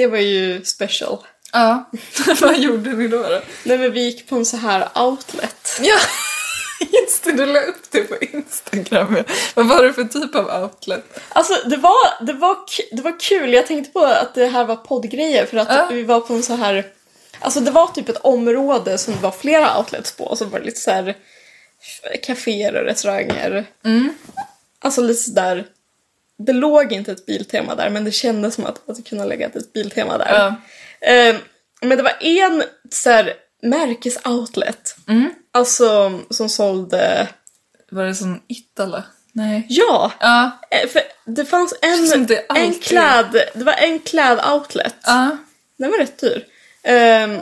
det 0.00 0.06
var 0.06 0.18
ju 0.18 0.64
special. 0.64 1.18
Ja. 1.52 1.90
Vad 2.40 2.58
gjorde 2.58 2.90
ni 2.92 3.08
då? 3.08 3.22
då? 3.22 3.40
Nej 3.64 3.78
men 3.78 3.92
vi 3.92 4.00
gick 4.04 4.28
på 4.28 4.36
en 4.36 4.44
så 4.46 4.56
här 4.56 4.88
outlet. 4.94 5.78
Ja, 5.80 5.96
just 7.00 7.24
det. 7.24 7.32
Du 7.32 7.46
la 7.46 7.60
upp 7.60 7.90
det 7.90 8.00
på 8.00 8.16
Instagram. 8.24 9.16
ja. 9.16 9.22
Vad 9.54 9.66
var 9.68 9.82
det 9.84 9.92
för 9.92 10.04
typ 10.04 10.34
av 10.34 10.62
outlet? 10.62 11.18
Alltså 11.28 11.68
det 11.68 11.76
var, 11.76 12.24
det, 12.26 12.32
var, 12.32 12.56
det 12.96 13.02
var 13.02 13.20
kul, 13.20 13.52
jag 13.54 13.66
tänkte 13.66 13.92
på 13.92 14.00
att 14.00 14.34
det 14.34 14.46
här 14.46 14.64
var 14.64 14.76
poddgrejer 14.76 15.46
för 15.46 15.56
att 15.56 15.68
Ja. 15.68 15.88
vi 15.90 16.02
var 16.02 16.20
på 16.20 16.34
en 16.34 16.42
så 16.42 16.54
här 16.54 16.86
Alltså 17.42 17.60
det 17.60 17.70
var 17.70 17.86
typ 17.86 18.08
ett 18.08 18.20
område 18.20 18.98
som 18.98 19.14
det 19.14 19.20
var 19.20 19.30
flera 19.30 19.78
outlets 19.78 20.12
på 20.16 20.24
och 20.24 20.38
så 20.38 20.44
var 20.44 20.58
det 20.58 20.64
lite 20.64 20.80
så 20.80 20.90
här 20.90 21.16
kaféer 22.22 22.74
och 22.76 22.84
restauranger. 22.84 23.64
Alltså 24.82 25.00
lite 25.00 25.20
sådär 25.22 25.66
Det 26.46 26.52
låg 26.52 26.92
inte 26.92 27.12
ett 27.12 27.26
biltema 27.26 27.74
där 27.74 27.90
men 27.90 28.04
det 28.04 28.12
kändes 28.12 28.54
som 28.54 28.66
att 28.66 28.74
det 28.74 28.92
hade 28.92 29.02
kunnat 29.02 29.28
lägga 29.28 29.46
ett 29.46 29.72
biltema 29.72 30.18
där. 30.18 30.28
Ja. 30.28 30.54
Eh, 31.08 31.36
men 31.82 31.96
det 31.98 32.02
var 32.02 32.16
en 32.20 32.62
så 32.90 33.10
här 33.10 33.34
märkesoutlet. 33.62 34.96
Alltså 35.52 36.18
som 36.30 36.48
sålde 36.48 37.28
Var 37.90 38.04
det 38.04 38.14
sån 38.14 38.40
Itala? 38.48 39.04
Nej. 39.32 39.66
Ja! 39.68 40.12
Ja. 40.20 40.50
Eh, 40.70 40.88
För 40.88 41.02
det 41.24 41.44
fanns 41.44 41.74
Som 42.10 42.20
en, 42.20 42.26
det 42.26 42.46
en 42.48 42.74
kläd... 42.74 43.32
Det 43.54 43.64
var 43.64 43.72
en 43.72 43.98
klädoutlet. 43.98 44.96
Ja. 45.04 45.36
Den 45.78 45.90
var 45.90 45.98
rätt 45.98 46.18
dyr. 46.18 46.44
Um, 46.88 47.30
Mm. 47.30 47.40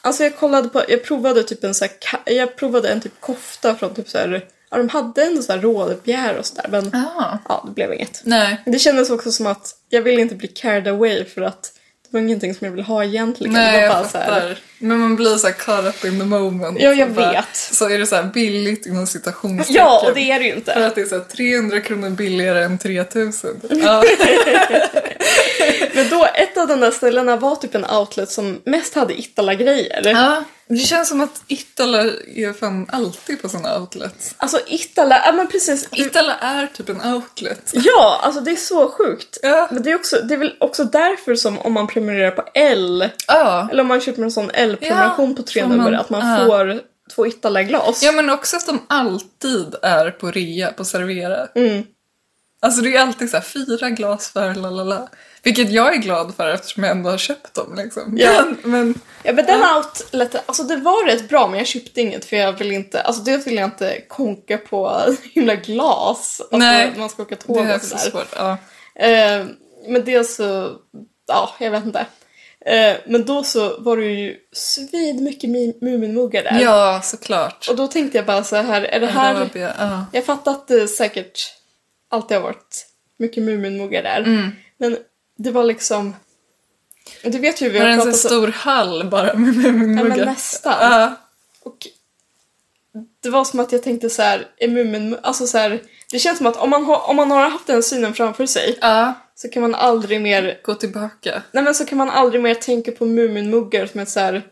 Alltså 0.00 0.22
jag 0.22 0.36
kollade 0.36 0.68
på... 0.68 0.82
Jag 0.88 1.04
provade 1.04 1.42
typ 1.42 1.64
en 1.64 1.74
så 1.74 1.84
här, 1.84 2.20
Jag 2.34 2.56
provade 2.56 2.88
en 2.88 3.00
typ 3.00 3.20
kofta 3.20 3.74
från 3.74 3.94
typ 3.94 4.08
så 4.08 4.18
här... 4.18 4.44
Ja, 4.74 4.78
de 4.78 4.88
hade 4.88 5.22
ändå 5.24 5.42
så 5.42 5.52
här 5.52 5.60
rådbjär 5.60 6.36
och 6.38 6.46
sådär 6.46 6.66
men 6.70 6.90
Ja. 6.92 7.38
ja, 7.48 7.62
det 7.66 7.72
blev 7.74 7.92
inget. 7.92 8.20
Nej. 8.24 8.62
Det 8.66 8.78
kändes 8.78 9.10
också 9.10 9.32
som 9.32 9.46
att 9.46 9.74
jag 9.88 10.02
ville 10.02 10.20
inte 10.20 10.34
bli 10.34 10.48
carried 10.48 10.88
away 10.88 11.24
för 11.24 11.42
att 11.42 11.62
det 12.02 12.08
var 12.10 12.20
ingenting 12.20 12.54
som 12.54 12.64
jag 12.64 12.72
ville 12.72 12.82
ha 12.82 13.04
egentligen. 13.04 13.52
Nej, 13.52 13.80
jag 13.80 13.92
bara 13.92 14.08
så 14.08 14.18
här, 14.18 14.24
fattar. 14.26 14.58
Men 14.78 14.98
man 14.98 15.16
blir 15.16 15.36
så 15.36 15.46
här 15.46 15.54
caught 15.54 15.86
up 15.86 16.04
in 16.04 16.18
the 16.20 16.24
moment. 16.26 16.78
Ja, 16.80 16.92
jag 16.92 17.10
bara- 17.12 17.32
vet. 17.32 17.56
Så 17.56 17.88
är 17.88 17.98
det 17.98 18.06
så 18.06 18.16
här 18.16 18.22
billigt 18.24 18.86
inom 18.86 19.06
citationstecken. 19.06 19.82
Ja, 19.84 20.06
och 20.08 20.14
det 20.14 20.20
är 20.30 20.38
det 20.38 20.44
ju 20.44 20.50
För 20.50 20.58
inte. 20.58 20.86
att 20.86 20.94
det 20.94 21.00
är 21.00 21.04
så 21.06 21.14
här 21.14 21.24
300 21.24 21.80
kronor 21.80 22.10
billigare 22.10 22.64
än 22.64 22.78
3000. 22.78 23.60
Ja. 23.70 24.04
Men 25.94 26.08
då, 26.08 26.24
ett 26.34 26.56
av 26.58 26.68
de 26.68 26.80
där 26.80 26.90
ställena 26.90 27.36
var 27.36 27.56
typ 27.56 27.74
en 27.74 27.84
outlet 27.90 28.30
som 28.30 28.60
mest 28.64 28.94
hade 28.94 29.20
Itala-grejer. 29.20 30.02
ja. 30.04 30.44
Det 30.68 30.76
känns 30.76 31.08
som 31.08 31.20
att 31.20 31.42
Itala 31.46 32.02
är 32.36 32.52
fan 32.52 32.86
alltid 32.92 33.42
på 33.42 33.48
såna 33.48 33.78
outlets. 33.80 34.34
Alltså 34.36 34.60
Itala, 34.66 35.22
ja 35.26 35.32
men 35.32 35.46
precis. 35.48 35.88
Itala 35.92 36.34
är 36.34 36.66
typ 36.66 36.88
en 36.88 37.00
outlet. 37.14 37.70
Ja, 37.72 38.20
alltså 38.22 38.40
det 38.40 38.50
är 38.50 38.56
så 38.56 38.90
sjukt. 38.90 39.38
Ja. 39.42 39.68
Men 39.70 39.82
det 39.82 39.90
är, 39.90 39.94
också, 39.94 40.16
det 40.22 40.34
är 40.34 40.38
väl 40.38 40.54
också 40.60 40.84
därför 40.84 41.34
som 41.34 41.58
om 41.58 41.72
man 41.72 41.86
prenumererar 41.86 42.30
på 42.30 42.44
L, 42.54 43.08
Ja. 43.26 43.68
eller 43.70 43.80
om 43.82 43.88
man 43.88 44.00
köper 44.00 44.22
en 44.22 44.30
sån 44.30 44.50
L-prenumeration 44.54 45.30
Ja, 45.30 45.36
på 45.36 45.42
tre 45.42 45.66
nummer, 45.66 45.92
att 45.92 46.10
man 46.10 46.28
ja. 46.40 46.46
får 46.46 46.80
två 47.14 47.26
Itala-glas. 47.26 48.02
Ja 48.02 48.12
men 48.12 48.30
också 48.30 48.56
att 48.56 48.66
de 48.66 48.82
alltid 48.88 49.74
är 49.82 50.10
på 50.10 50.30
rea 50.30 50.72
på 50.72 50.84
Servera. 50.84 51.46
Mm. 51.54 51.82
Alltså 52.60 52.80
det 52.80 52.96
är 52.96 53.00
alltid 53.00 53.30
så 53.30 53.36
här 53.36 53.44
fyra 53.44 53.90
glas 53.90 54.28
för 54.28 54.54
la 54.54 54.70
la 54.70 54.84
la. 54.84 55.08
Vilket 55.44 55.70
jag 55.70 55.94
är 55.94 55.98
glad 55.98 56.34
för 56.36 56.48
eftersom 56.48 56.82
jag 56.84 56.90
ändå 56.92 57.10
har 57.10 57.18
köpt 57.18 57.54
dem 57.54 57.74
liksom. 57.76 58.14
Ja. 58.18 58.44
Men, 58.62 58.70
men 58.70 58.94
Ja 59.22 59.32
men 59.32 59.46
den 59.46 59.60
outleten, 59.76 60.40
alltså 60.46 60.62
det 60.62 60.76
var 60.76 61.06
rätt 61.06 61.28
bra 61.28 61.46
men 61.48 61.58
jag 61.58 61.66
köpte 61.66 62.00
inget 62.00 62.24
för 62.24 62.36
jag 62.36 62.52
vill 62.52 62.72
inte, 62.72 63.00
alltså 63.00 63.22
det 63.22 63.46
vill 63.46 63.54
jag 63.54 63.64
inte 63.64 64.00
konka 64.08 64.58
på 64.58 65.00
himla 65.34 65.54
glas. 65.54 66.40
Alltså 66.40 66.56
Nej, 66.56 66.92
man 66.96 67.08
ska 67.08 67.22
åka 67.22 67.34
det 67.34 67.42
tåg 67.54 67.56
är 67.66 67.74
och 67.74 67.82
så 67.82 67.98
sådär. 67.98 68.10
svårt. 68.10 68.34
Ja. 68.36 68.58
Eh, 68.94 69.46
men 69.88 70.04
det 70.04 70.24
så, 70.24 70.72
ja 71.26 71.50
jag 71.60 71.70
vet 71.70 71.84
inte. 71.84 72.06
Eh, 72.66 72.96
men 73.06 73.24
då 73.24 73.42
så 73.44 73.80
var 73.80 73.96
det 73.96 74.04
ju 74.04 74.36
svid 74.52 75.22
mycket 75.22 75.50
mi- 75.50 75.78
Muminmuggar 75.80 76.42
där. 76.42 76.60
ja, 76.60 77.00
såklart. 77.04 77.66
Och 77.70 77.76
då 77.76 77.86
tänkte 77.86 78.18
jag 78.18 78.26
bara 78.26 78.44
så 78.44 78.56
här, 78.56 78.82
är 78.82 79.00
det 79.00 79.06
här... 79.06 79.34
Arabia, 79.34 79.74
ja. 79.78 80.06
Jag 80.12 80.24
fattar 80.24 80.50
att 80.52 80.68
det 80.68 80.88
säkert 80.88 81.40
alltid 82.10 82.36
har 82.36 82.42
varit 82.44 82.86
mycket 83.18 83.42
Muminmuggar 83.42 84.02
där. 84.02 84.18
Mm. 84.20 84.50
Men 84.78 84.96
det 85.36 85.50
var 85.50 85.64
liksom... 85.64 86.16
Du 87.22 87.38
vet 87.38 87.62
ju 87.62 87.66
hur 87.66 87.72
vi 87.72 87.78
Var 87.78 87.86
har 87.86 87.90
det 87.90 87.94
en 87.94 88.00
sån 88.00 88.06
pratat 88.06 88.20
så... 88.20 88.28
stor 88.28 88.48
hall 88.48 89.08
bara 89.10 89.34
med 89.34 89.98
Ja, 89.98 90.04
men 90.04 90.18
nästan. 90.18 90.72
Ja. 90.80 91.12
Och 91.62 91.86
det 93.22 93.30
var 93.30 93.44
som 93.44 93.60
att 93.60 93.72
jag 93.72 93.82
tänkte 93.82 94.10
så 94.10 94.22
här, 94.22 94.46
är 94.58 94.68
Mumin... 94.68 95.16
Alltså 95.22 95.46
så 95.46 95.58
här, 95.58 95.82
det 96.10 96.18
känns 96.18 96.38
som 96.38 96.46
att 96.46 96.56
om 96.56 96.70
man, 96.70 96.84
har, 96.84 97.10
om 97.10 97.16
man 97.16 97.30
har 97.30 97.50
haft 97.50 97.66
den 97.66 97.82
synen 97.82 98.14
framför 98.14 98.46
sig 98.46 98.78
ja, 98.80 99.14
så 99.34 99.48
kan 99.48 99.62
man 99.62 99.74
aldrig 99.74 100.20
mer... 100.20 100.60
gå 100.62 100.74
tillbaka. 100.74 101.42
Nej 101.52 101.64
men 101.64 101.74
så 101.74 101.84
kan 101.86 101.98
man 101.98 102.10
aldrig 102.10 102.42
mer 102.42 102.54
tänka 102.54 102.92
på 102.92 103.06
Muminmuggar 103.06 103.86
som 103.86 104.00
ett 104.00 104.08
så 104.08 104.20
här, 104.20 104.42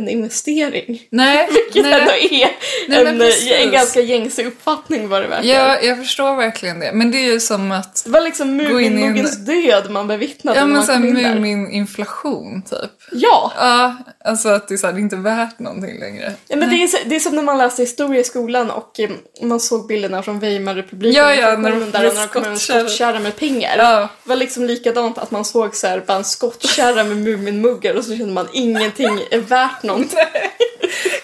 en 0.00 0.08
investering. 0.08 1.02
Nej, 1.10 1.48
Vilket 1.72 1.84
ändå 1.84 2.06
nej. 2.06 2.42
är 2.42 2.50
Nej, 2.88 3.06
en, 3.06 3.18
precis. 3.18 3.52
en 3.52 3.72
ganska 3.72 4.00
gängse 4.00 4.44
uppfattning 4.44 5.08
vad 5.08 5.22
det 5.22 5.28
verkar. 5.28 5.48
Ja, 5.48 5.80
jag 5.82 5.98
förstår 5.98 6.36
verkligen 6.36 6.80
det. 6.80 6.90
Men 6.92 7.10
det 7.10 7.18
är 7.18 7.32
ju 7.32 7.40
som 7.40 7.72
att 7.72 8.02
Det 8.04 8.10
var 8.10 8.20
liksom 8.20 8.58
Gå 8.58 8.80
in 8.80 8.94
Muminmuggens 8.94 9.36
död 9.36 9.90
man 9.90 10.08
bevittnade 10.08 10.58
Ja 10.58 10.66
men 10.66 10.82
såhär. 10.82 11.00
Mumin-inflation 11.00 12.62
typ. 12.62 12.90
Ja! 13.12 13.52
Ja, 13.56 13.96
alltså 14.24 14.48
att 14.48 14.68
det 14.68 14.74
är, 14.74 14.78
så 14.78 14.86
här, 14.86 14.94
det 14.94 15.00
är 15.00 15.02
inte 15.02 15.16
värt 15.16 15.58
någonting 15.58 16.00
längre. 16.00 16.32
ja 16.48 16.56
men 16.56 16.70
det, 16.70 16.76
är, 16.76 17.08
det 17.08 17.16
är 17.16 17.20
som 17.20 17.36
när 17.36 17.42
man 17.42 17.58
läste 17.58 17.82
historia 17.82 18.20
i 18.20 18.24
skolan 18.24 18.70
och 18.70 19.00
eh, 19.00 19.10
man 19.42 19.60
såg 19.60 19.86
bilderna 19.86 20.22
från 20.22 20.40
Weimarrepubliken. 20.40 21.22
Ja, 21.22 21.34
ja, 21.34 21.56
när 21.56 21.70
där 21.70 22.02
när 22.02 22.14
de 22.14 22.28
kom 22.28 22.42
med 22.42 22.50
en 22.50 22.58
skottkärra. 22.58 23.20
med 23.20 23.36
pengar. 23.36 23.74
Ja. 23.78 24.08
Det 24.22 24.28
var 24.28 24.36
liksom 24.36 24.64
likadant 24.64 25.18
att 25.18 25.30
man 25.30 25.44
såg 25.44 25.76
så 25.76 25.86
här, 25.86 26.04
bara 26.06 26.16
en 26.16 26.24
skottkärra 26.24 27.04
med 27.04 27.16
Muminmuggar 27.16 27.94
och 27.94 28.04
så 28.04 28.16
kände 28.16 28.32
man 28.32 28.48
ingenting 28.52 29.20
är 29.30 29.38
värt 29.38 29.82
någonting. 29.82 29.89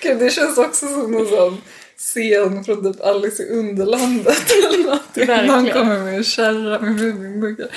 Gud, 0.03 0.19
det 0.19 0.31
känns 0.31 0.59
också 0.59 0.87
som 0.87 1.15
en 1.17 1.27
sån 1.27 1.63
scen 1.99 2.65
från 2.65 2.93
typ 2.93 3.03
Alice 3.07 3.43
i 3.43 3.49
Underlandet 3.49 4.53
eller 4.53 4.83
någonting. 4.85 5.47
Någon 5.47 5.71
kommer 5.71 5.99
med 6.05 6.15
en 6.17 6.25
kärra 6.25 6.81
med 6.81 7.69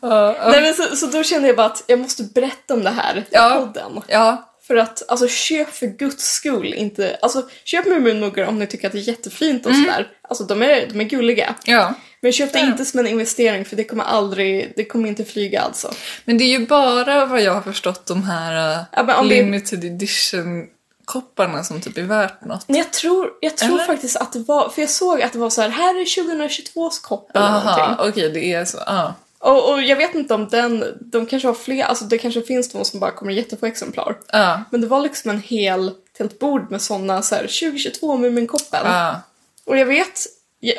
ja. 0.00 0.36
Nej, 0.50 0.62
men 0.62 0.74
så, 0.74 0.96
så 0.96 1.06
då 1.06 1.22
kände 1.22 1.48
jag 1.48 1.56
bara 1.56 1.66
att 1.66 1.84
jag 1.86 1.98
måste 1.98 2.22
berätta 2.22 2.74
om 2.74 2.84
det 2.84 2.90
här 2.90 3.16
i 3.18 3.22
Ja. 3.30 3.50
podden. 3.66 4.00
ja, 4.08 4.54
För 4.66 4.76
att, 4.76 5.02
alltså 5.08 5.28
köp 5.28 5.74
för 5.74 5.86
guds 5.86 6.24
skull 6.32 6.74
inte, 6.74 7.18
alltså 7.22 7.48
köp 7.64 7.86
Muminmuggar 7.86 8.46
om 8.46 8.58
ni 8.58 8.66
tycker 8.66 8.86
att 8.86 8.92
det 8.92 8.98
är 8.98 9.08
jättefint 9.08 9.66
och 9.66 9.74
sådär. 9.74 10.08
Alltså 10.28 10.44
de 10.44 10.62
är, 10.62 10.86
de 10.92 11.00
är 11.00 11.04
gulliga. 11.04 11.54
ja. 11.64 11.94
Men 12.22 12.32
köp 12.32 12.52
det 12.52 12.58
Ja. 12.58 12.66
inte 12.66 12.84
som 12.84 13.00
en 13.00 13.06
investering 13.06 13.64
för 13.64 13.76
det 13.76 13.84
kommer 13.84 14.04
aldrig, 14.04 14.72
det 14.76 14.84
kommer 14.84 15.08
inte 15.08 15.24
flyga 15.24 15.60
alltså. 15.60 15.92
Men 16.24 16.38
det 16.38 16.44
är 16.44 16.58
ju 16.58 16.66
bara 16.66 17.26
vad 17.26 17.42
jag 17.42 17.54
har 17.54 17.60
förstått 17.62 18.06
de 18.06 18.22
här 18.22 18.78
uh, 18.78 18.84
Ja, 18.92 19.16
om 19.20 19.28
det- 19.28 19.34
limited 19.34 19.84
edition 19.84 20.66
kopparna 21.04 21.64
som 21.64 21.80
typ 21.80 21.98
är 21.98 22.02
värt 22.02 22.44
något. 22.44 22.68
Men 22.68 22.76
jag 22.76 22.92
tror, 22.92 23.30
jag 23.40 23.56
tror 23.56 23.74
Eller? 23.74 23.84
faktiskt 23.84 24.16
att 24.16 24.32
det 24.32 24.38
var, 24.38 24.68
för 24.68 24.82
jag 24.82 24.90
såg 24.90 25.22
att 25.22 25.32
det 25.32 25.38
var 25.38 25.50
så 25.50 25.62
här, 25.62 25.68
här 25.68 26.00
är 26.00 26.04
2022s 26.04 27.02
kopp 27.02 27.30
eller 27.36 27.46
Aha, 27.46 27.76
någonting. 27.86 28.08
okej 28.08 28.30
det 28.30 28.52
är 28.52 28.64
så. 28.64 28.78
Ja. 28.86 29.14
Och, 29.38 29.72
och 29.72 29.82
jag 29.82 29.96
vet 29.96 30.14
inte 30.14 30.34
om 30.34 30.48
den, 30.48 30.84
de 31.00 31.26
kanske 31.26 31.48
har 31.48 31.54
fler, 31.54 31.84
alltså 31.84 32.04
det 32.04 32.18
kanske 32.18 32.42
finns 32.42 32.68
de 32.72 32.84
som 32.84 33.00
bara 33.00 33.10
kommer 33.10 33.32
jättefå 33.32 33.66
exemplar. 33.66 34.16
Ja. 34.32 34.60
Men 34.70 34.80
det 34.80 34.86
var 34.86 35.00
liksom 35.00 35.30
en 35.30 35.40
hel, 35.40 35.88
ett 35.88 36.18
helt 36.18 36.38
bord 36.38 36.70
med 36.70 36.82
såna 36.82 37.22
så 37.22 37.34
här 37.34 37.42
2022 37.42 38.16
Muminkoppen. 38.16 38.80
Ja. 38.84 39.20
Och 39.64 39.76
jag 39.78 39.86
vet, 39.86 40.26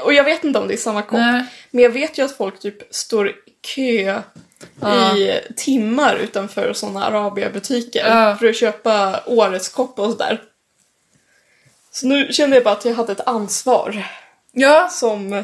och 0.04 0.14
jag 0.14 0.24
vet 0.24 0.44
inte 0.44 0.60
om 0.60 0.68
det 0.68 0.74
är 0.74 0.78
samma 0.78 1.02
kopp. 1.02 1.20
Nej. 1.20 1.44
Men 1.72 1.84
jag 1.84 1.90
vet 1.90 2.18
ju 2.18 2.26
att 2.26 2.38
folk 2.38 2.60
typ 2.60 2.96
står 2.96 3.30
i 3.30 3.34
kö 3.76 4.22
Ja. 4.82 5.18
i 5.18 5.42
timmar 5.58 6.16
utanför 6.16 6.74
såna 6.74 7.06
Arabia-butiker 7.06 8.06
Ja. 8.08 8.36
för 8.40 8.46
att 8.46 8.56
köpa 8.56 9.24
årets 9.26 9.70
kopp 9.70 10.00
och 10.00 10.12
sådär. 10.12 10.42
Så 11.92 12.08
nu 12.08 12.34
kände 12.34 12.56
jag 12.56 12.64
bara 12.64 12.74
att 12.74 12.86
jag 12.86 12.94
hade 12.94 13.12
ett 13.12 13.28
ansvar 13.28 14.08
ja, 14.52 14.90
som, 14.92 15.44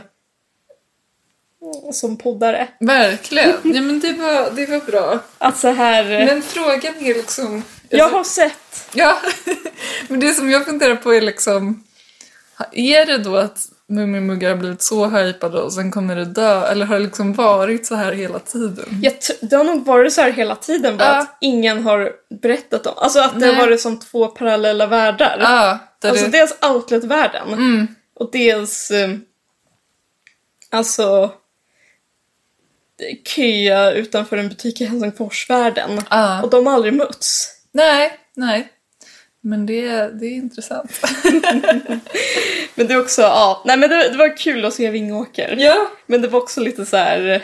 som 1.91 2.17
poddare. 2.17 2.67
verkligen. 2.80 3.49
Ja, 3.63 3.82
men 3.82 3.99
det 3.99 4.13
var, 4.13 4.52
det 4.52 4.65
var 4.65 4.80
bra. 4.80 5.19
Att 5.38 5.58
så 5.58 5.67
här... 5.67 6.04
Men 6.25 6.41
frågan 6.41 6.95
är 6.99 7.13
liksom... 7.13 7.63
jag 7.89 8.10
har 8.10 8.23
sett... 8.23 8.89
Ja, 8.93 9.17
men 10.08 10.19
det 10.19 10.34
som 10.34 10.49
jag 10.52 10.65
funderar 10.65 10.95
på 10.95 11.13
är 11.13 11.21
liksom... 11.21 11.84
Är 12.71 13.06
det 13.06 13.17
då 13.17 13.36
att 13.38 13.67
Mumimuggar 13.89 14.49
har 14.49 14.58
blivit 14.58 14.82
så 14.82 15.06
hypade 15.08 15.62
och 15.62 15.73
sen 15.73 15.91
kommer 15.91 16.15
det 16.15 16.25
dö? 16.25 16.65
Eller 16.67 16.86
har 16.86 16.95
det 16.95 17.02
liksom 17.04 17.34
varit 17.34 17.86
så 17.86 17.95
här 17.95 18.12
hela 18.12 18.39
tiden? 18.39 18.86
Jag 19.02 19.13
det 19.41 19.56
har 19.56 19.63
nog 19.63 19.86
varit 19.86 20.13
så 20.13 20.21
här 20.21 20.32
hela 20.32 20.56
tiden 20.56 20.97
bara 20.97 21.08
Ja. 21.08 21.19
att 21.19 21.38
ingen 21.41 21.84
har 21.84 22.12
berättat 22.41 22.86
om. 22.86 22.93
Alltså 22.97 23.19
att 23.19 23.34
det 23.34 23.45
Nej. 23.45 23.56
har 23.56 23.62
varit 23.65 23.82
som 23.82 23.99
två 23.99 24.28
parallella 24.28 24.88
världar. 24.88 25.38
Ja, 25.41 25.80
där 26.02 26.10
Alltså 26.10 26.25
det... 26.25 26.32
dels 26.32 26.56
outlet-världen 26.62 27.54
Mm. 27.54 27.88
och 28.15 28.30
dels 28.32 28.91
eh, 28.91 29.10
alltså 30.69 31.32
köa 33.36 33.91
utanför 33.91 34.38
en 34.38 34.49
butik 34.49 34.82
i 34.82 34.86
Helsingfors-världen. 34.86 36.02
Ja. 36.10 36.43
Och 36.43 36.49
de 36.49 36.67
har 36.67 36.73
aldrig 36.73 36.93
mötts. 36.93 37.56
Nej, 37.71 38.19
nej. 38.36 38.67
Men 39.41 39.65
det, 39.65 39.89
det 40.19 40.25
är 40.25 40.32
intressant. 40.32 40.91
Men 42.75 42.88
det 42.88 42.93
är 42.93 43.02
också, 43.02 43.21
ja, 43.21 43.63
nej 43.65 43.78
men 43.78 43.89
det, 43.89 44.10
det 44.10 44.17
var 44.17 44.38
kul 44.38 44.65
att 44.65 44.73
se 44.73 44.89
Vingåker. 44.89 45.56
ja. 45.60 45.91
Men 46.06 46.21
det 46.21 46.28
var 46.28 46.39
också 46.39 46.62
lite 46.62 46.86
så 46.86 46.97
här. 46.97 47.43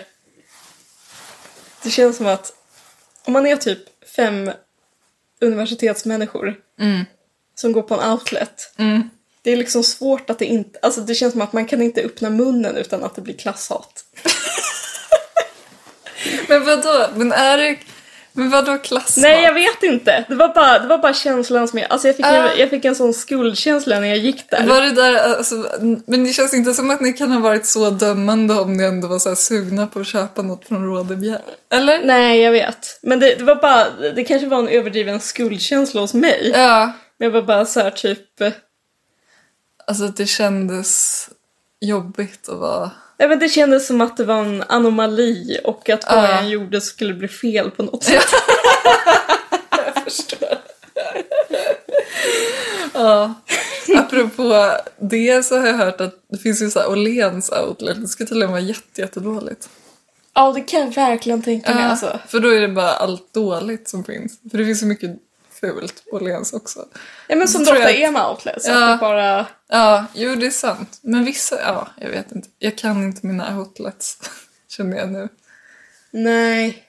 Det 1.84 1.90
känns 1.90 2.18
som 2.18 2.26
att 2.28 2.54
om 3.24 3.34
man 3.34 3.46
är 3.46 3.56
typ 3.56 3.80
fem 4.16 4.52
universitetsmänniskor 5.42 6.56
Mm. 6.80 7.06
som 7.56 7.72
går 7.72 7.82
på 7.82 7.96
en 8.02 8.12
outlet. 8.12 8.74
Mm. 8.78 9.10
Det 9.42 9.52
är 9.52 9.58
liksom 9.58 9.84
svårt 9.84 10.30
att 10.30 10.40
det 10.40 10.46
inte, 10.46 10.80
alltså 10.82 11.02
det 11.02 11.16
känns 11.16 11.32
som 11.32 11.42
att 11.42 11.54
man 11.54 11.66
kan 11.66 11.82
inte 11.82 12.02
öppna 12.02 12.30
munnen 12.30 12.78
utan 12.78 13.04
att 13.04 13.16
det 13.16 13.22
blir 13.22 13.38
klasshat. 13.38 14.06
Men 16.48 16.66
vadå? 16.66 17.08
Men 17.16 17.32
är 17.32 17.58
det... 17.58 17.78
Men 18.38 18.50
vadå 18.50 18.78
klasshat? 18.78 19.18
Nej 19.18 19.44
jag 19.44 19.54
vet 19.54 19.84
inte, 19.84 20.26
det 20.30 20.36
var 20.36 20.54
bara, 20.54 20.80
det 20.80 20.88
var 20.88 20.98
bara 20.98 21.14
känslan 21.14 21.68
som 21.68 21.80
jag, 21.80 21.92
alltså 21.92 22.08
jag 22.08 22.16
fick, 22.16 22.26
Ah. 22.26 22.30
en, 22.52 22.60
jag 22.60 22.70
fick 22.70 22.86
en 22.86 22.96
sån 22.96 23.14
skuldkänsla 23.14 24.00
när 24.00 24.08
jag 24.08 24.18
gick 24.18 24.50
där. 24.50 24.68
Var 24.68 24.82
det 24.82 24.92
där, 24.92 25.36
alltså, 25.38 25.56
men 26.08 26.24
det 26.24 26.34
känns 26.34 26.54
inte 26.54 26.74
som 26.74 26.90
att 26.90 27.02
ni 27.02 27.14
kan 27.14 27.32
ha 27.32 27.40
varit 27.40 27.66
så 27.66 27.90
dömande 27.90 28.54
om 28.54 28.74
ni 28.78 28.84
ändå 28.84 29.08
var 29.08 29.20
så 29.20 29.30
här 29.30 29.36
sugna 29.36 29.88
på 29.88 30.00
att 30.00 30.08
köpa 30.08 30.42
något 30.42 30.68
från 30.68 30.86
Rådebjer. 30.86 31.42
Eller? 31.72 32.06
Nej 32.06 32.42
jag 32.42 32.52
vet, 32.52 33.00
men 33.02 33.20
det, 33.20 33.36
det 33.36 33.44
var 33.44 33.56
bara, 33.56 33.90
det 34.16 34.24
kanske 34.24 34.48
var 34.48 34.60
en 34.60 34.68
överdriven 34.68 35.20
skuldkänsla 35.20 36.02
hos 36.02 36.14
mig. 36.14 36.52
Ja. 36.54 36.92
Men 37.18 37.26
jag 37.26 37.32
var 37.34 37.42
bara 37.42 37.66
så 37.66 37.80
här 37.80 37.92
typ, 37.92 38.20
Alltså 39.88 40.08
det 40.08 40.26
kändes 40.26 41.30
jobbigt 41.82 42.50
att 42.50 42.58
vara... 42.58 42.92
nej 43.18 43.30
men 43.30 43.40
det 43.40 43.50
kändes 43.50 43.88
som 43.88 44.02
att 44.02 44.18
det 44.18 44.24
var 44.24 44.40
en 44.46 44.64
anomali 44.70 45.60
och 45.64 45.90
att 45.90 46.04
vad 46.10 46.24
jag 46.24 46.50
gjorde 46.50 46.82
skulle 46.82 47.14
bli 47.14 47.28
fel 47.28 47.72
på 47.72 47.84
något 47.84 48.04
sätt. 48.04 48.26
Jag 49.86 50.04
förstår. 50.04 50.58
ja. 52.94 53.34
Apropå 53.96 54.72
det 55.00 55.46
så 55.46 55.60
har 55.60 55.68
jag 55.68 55.74
hört 55.74 56.02
att 56.02 56.16
det 56.32 56.38
finns 56.38 56.62
ju 56.62 56.70
så 56.70 56.80
här 56.80 56.90
Åhléns 56.90 57.52
outlet. 57.52 58.02
Det 58.02 58.08
ska 58.08 58.26
tydligen 58.26 58.52
vara 58.52 58.62
jätte, 58.62 59.02
jättedåligt. 59.02 59.70
Ja 60.34 60.52
det 60.54 60.62
kan 60.62 60.80
jag 60.80 60.92
verkligen 60.96 61.42
tänka 61.42 61.74
mig 61.74 61.84
Ja, 61.84 61.90
alltså. 61.90 62.20
För 62.28 62.40
då 62.40 62.50
är 62.50 62.62
det 62.62 62.68
bara 62.68 62.92
allt 62.94 63.34
dåligt 63.34 63.90
som 63.90 64.04
finns. 64.04 64.40
För 64.52 64.58
det 64.58 64.66
finns 64.66 64.84
ju 64.84 64.88
mycket 64.88 65.12
fult 65.74 66.04
på 66.10 66.16
Åhléns 66.16 66.54
också. 66.54 66.86
Ja 67.28 67.36
men 67.36 67.48
som 67.48 67.64
jag 67.64 67.92
är 67.92 68.12
med 68.12 68.28
outlets, 68.28 68.68
Ja. 68.68 68.98
bara... 69.02 69.46
Ja, 69.70 70.06
jo 70.14 70.36
det 70.36 70.46
är 70.46 70.50
sant. 70.52 71.00
Men 71.02 71.26
vissa, 71.26 71.62
ja, 71.62 71.88
jag 72.02 72.10
vet 72.10 72.32
inte. 72.32 72.48
Jag 72.60 72.78
kan 72.78 73.04
inte 73.04 73.28
mina 73.28 73.60
outlets, 73.60 74.18
känner 74.78 74.98
jag 74.98 75.10
nu. 75.12 75.30
Nej. 76.12 76.82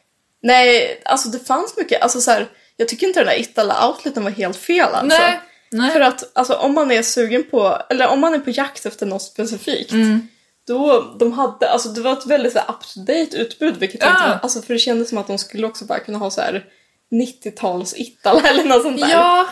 Nej, 0.43 1.03
alltså 1.05 1.29
det 1.29 1.39
fanns 1.39 1.77
mycket, 1.77 2.03
alltså 2.03 2.21
så 2.21 2.31
här, 2.31 2.49
jag 2.77 2.89
tycker 2.89 3.07
inte 3.07 3.21
den 3.21 3.27
där 3.27 3.41
Itala 3.41 3.89
outleten 3.89 4.25
var 4.25 4.31
helt 4.31 4.57
fel 4.57 4.89
alltså. 4.95 5.19
Nej, 5.19 5.41
nej. 5.71 5.91
För 5.93 6.01
att 6.01 6.31
alltså, 6.33 6.55
om 6.55 6.75
man 6.75 6.91
är 6.91 7.03
sugen 7.03 7.45
på, 7.51 7.83
eller 7.91 8.09
om 8.09 8.21
man 8.21 8.35
är 8.35 8.39
på 8.39 8.51
jakt 8.51 8.87
efter 8.87 9.07
något 9.07 9.23
specifikt, 9.23 9.93
Mm. 9.93 10.29
då 10.67 11.15
de 11.19 11.33
hade, 11.33 11.71
alltså 11.71 11.89
det 11.89 12.01
var 12.01 12.13
ett 12.13 12.27
väldigt 12.27 12.53
så 12.53 12.59
här, 12.59 12.71
up 12.71 12.81
to 12.95 13.01
date 13.01 13.37
utbud 13.37 13.77
vilket 13.77 14.01
Ja. 14.03 14.09
inte, 14.11 14.39
alltså 14.43 14.63
för 14.63 14.73
det 14.75 14.79
kändes 14.79 15.09
som 15.09 15.19
att 15.19 15.27
de 15.27 15.39
skulle 15.39 15.67
också 15.67 15.85
bara 15.85 15.99
kunna 15.99 16.19
ha 16.19 16.31
så 16.31 16.41
här 16.41 16.65
90-tals 17.15 17.95
Itala 17.97 18.49
eller 18.49 18.65
något 18.65 18.83
sånt 18.83 19.01
där. 19.01 19.11
Ja, 19.11 19.47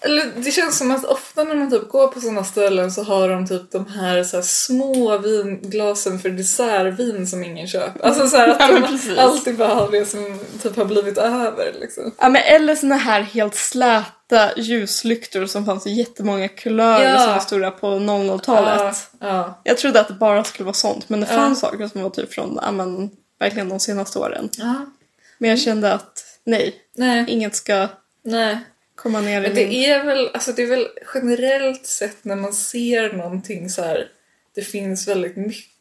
eller 0.00 0.32
det 0.36 0.50
känns 0.50 0.78
som 0.78 0.90
att 0.90 1.04
ofta 1.04 1.44
när 1.44 1.54
man 1.54 1.70
typ 1.70 1.88
går 1.88 2.08
på 2.08 2.20
sådana 2.20 2.44
ställen 2.44 2.92
så 2.92 3.02
har 3.02 3.28
de 3.28 3.46
typ 3.46 3.72
de 3.72 3.86
här, 3.86 4.24
så 4.24 4.36
här 4.36 4.42
små 4.42 5.18
vinglasen 5.18 6.18
för 6.18 6.30
dessertvin 6.30 7.26
som 7.26 7.44
ingen 7.44 7.66
köper. 7.66 8.06
Alltså 8.06 8.26
så 8.28 8.36
att 8.36 8.48
Ja, 8.60 8.80
de 9.08 9.18
alltid 9.18 9.56
bara 9.56 9.74
har 9.74 9.90
det 9.90 10.06
som 10.06 10.38
typ 10.62 10.76
har 10.76 10.84
blivit 10.84 11.18
över 11.18 11.72
liksom. 11.80 12.12
Ja, 12.18 12.28
men 12.28 12.42
eller 12.42 12.74
såna 12.74 12.96
här 12.96 13.20
helt 13.20 13.54
släta 13.54 14.56
ljuslyktor 14.56 15.46
som 15.46 15.66
fanns 15.66 15.86
i 15.86 15.90
jättemånga 15.90 16.48
kulörer 16.48 17.12
Ja. 17.12 17.18
som 17.18 17.32
var 17.32 17.40
stora 17.40 17.70
på 17.70 17.86
00-talet. 17.86 18.96
Ja, 19.20 19.26
ja. 19.28 19.60
Jag 19.64 19.78
trodde 19.78 20.00
att 20.00 20.08
det 20.08 20.14
bara 20.14 20.44
skulle 20.44 20.64
vara 20.64 20.74
sånt, 20.74 21.08
men 21.08 21.20
det 21.20 21.26
fanns 21.26 21.60
saker 21.60 21.88
som 21.88 22.02
var 22.02 22.10
typ 22.10 22.32
från, 22.34 22.58
ja 22.62 22.72
men, 22.72 23.10
verkligen 23.40 23.68
de 23.68 23.80
senaste 23.80 24.18
åren. 24.18 24.48
Men 25.38 25.50
jag 25.50 25.58
kände 25.58 25.92
att 25.92 26.22
nej, 26.46 26.74
Nej, 26.96 27.24
inget 27.28 27.54
ska 27.54 27.88
nej. 28.22 28.58
komma 28.94 29.20
ner 29.20 29.40
i 29.40 29.42
Men 29.42 29.54
min... 29.54 29.68
det 29.68 29.86
är 29.86 30.04
väl, 30.04 30.30
alltså 30.34 30.52
det 30.52 30.62
är 30.62 30.66
väl 30.66 30.88
generellt 31.14 31.86
sett 31.86 32.24
när 32.24 32.36
man 32.36 32.52
ser 32.52 33.12
någonting 33.12 33.70
så 33.70 33.82
här, 33.82 34.08
det 34.54 34.62
finns 34.62 35.08
väldigt 35.08 35.36
mycket. 35.36 35.72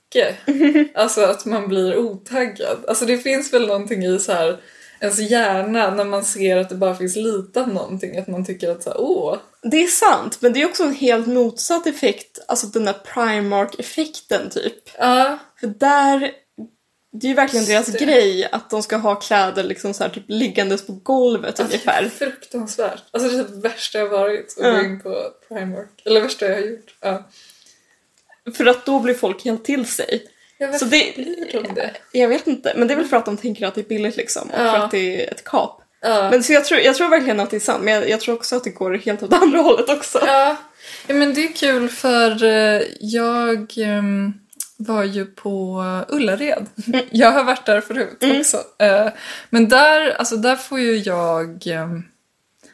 Alltså 0.94 1.22
att 1.22 1.46
man 1.46 1.68
blir 1.68 1.98
otaggad. 1.98 2.86
Alltså 2.88 3.06
det 3.06 3.18
finns 3.18 3.54
väl 3.54 3.68
någonting 3.68 4.06
i 4.06 4.20
så 4.20 4.32
här 4.32 4.60
ens 5.02 5.20
hjärna 5.20 5.96
när 5.96 6.06
man 6.06 6.26
ser 6.26 6.58
att 6.58 6.70
det 6.70 6.76
bara 6.76 6.96
finns 6.96 7.16
lite 7.16 7.62
av 7.62 7.68
någonting. 7.68 8.18
Att 8.18 8.28
man 8.28 8.46
tycker 8.46 8.72
att 8.72 8.84
så 8.84 8.90
här, 8.90 9.02
åh. 9.02 9.38
Det 9.62 9.84
är 9.84 9.88
sant, 9.88 10.38
men 10.42 10.54
det 10.54 10.62
är 10.62 10.66
också 10.66 10.84
en 10.84 10.96
helt 10.96 11.28
motsatt 11.28 11.88
effekt, 11.88 12.40
alltså 12.48 12.68
den 12.68 12.86
där 12.86 12.94
Primark-effekten 12.94 14.50
typ. 14.50 14.74
Ja, 14.98 15.38
För 15.60 15.68
där, 15.68 16.32
det 17.20 17.28
är 17.28 17.30
ju 17.30 17.36
verkligen 17.36 17.66
deras 17.66 17.86
det. 17.86 18.06
grej 18.06 18.50
att 18.52 18.70
de 18.70 18.84
ska 18.84 18.96
ha 18.98 19.16
kläder 19.16 19.64
liksom 19.64 19.94
så 19.94 20.04
här, 20.04 20.10
typ 20.12 20.24
liggandes 20.28 20.88
på 20.88 20.94
golvet 20.94 21.60
alltså, 21.60 21.78
det 21.78 21.92
är 21.92 22.00
ungefär. 22.02 22.18
fruktansvärt. 22.26 23.04
Alltså 23.12 23.30
det 23.30 23.36
är 23.40 23.44
det 23.44 23.62
värsta 23.70 23.98
jag 24.00 24.10
varit 24.10 24.46
att 24.60 24.66
Ja. 24.66 24.72
gå 24.72 24.80
in 24.82 25.02
på 25.02 25.28
Primark. 25.48 25.90
Eller 26.06 26.22
värsta 26.22 26.46
jag 26.46 26.54
har 26.56 26.62
gjort. 26.62 26.96
Ja. 27.02 27.30
För 28.58 28.66
att 28.66 28.86
då 28.86 29.00
blir 29.00 29.14
folk 29.14 29.44
helt 29.46 29.66
till 29.66 29.86
sig. 29.86 30.24
Jag 30.58 30.68
vet, 30.68 30.80
Så 30.80 30.86
det, 30.86 31.14
det? 31.76 31.92
jag 32.12 32.28
vet 32.28 32.48
inte, 32.48 32.74
men 32.78 32.88
det 32.88 32.94
är 32.94 32.96
väl 32.98 33.06
för 33.08 33.18
att 33.18 33.26
de 33.26 33.38
tänker 33.38 33.66
att 33.68 33.76
det 33.76 33.82
är 33.82 33.86
billigt 33.86 34.16
liksom 34.18 34.48
och 34.50 34.60
Ja. 34.60 34.72
för 34.72 34.78
att 34.86 34.92
det 34.92 35.24
är 35.26 35.32
ett 35.32 35.44
kap. 35.44 35.82
Ja. 36.02 36.30
Men 36.32 36.44
så 36.44 36.54
jag 36.54 36.66
tror, 36.66 36.80
jag 36.80 36.96
tror 36.96 37.10
verkligen 37.10 37.40
att 37.40 37.50
det 37.50 37.56
är 37.56 37.60
sant, 37.60 37.84
men 37.84 37.94
jag, 37.94 38.10
jag 38.10 38.22
tror 38.22 38.36
också 38.36 38.56
att 38.56 38.64
det 38.64 38.70
går 38.70 38.94
helt 38.94 39.24
åt 39.24 39.34
andra 39.42 39.60
hållet 39.60 39.90
också. 39.90 40.20
Ja. 40.26 40.56
ja, 41.08 41.14
men 41.14 41.34
det 41.34 41.44
är 41.44 41.54
kul 41.54 41.90
för 41.90 42.44
eh, 42.44 42.82
jag 43.00 43.74
ehm, 43.78 44.34
var 44.78 45.04
ju 45.04 45.26
på 45.26 45.84
Ullared. 46.10 46.66
Jag 47.12 47.32
har 47.32 47.44
varit 47.44 47.66
där 47.66 47.82
förut 47.82 48.24
också. 48.40 48.58
Eh, 48.80 49.08
men 49.50 49.70
där, 49.70 50.12
alltså 50.12 50.36
där 50.38 50.56
får 50.56 50.80
ju 50.80 50.98
jag... 50.98 51.68
ehm, 51.68 52.04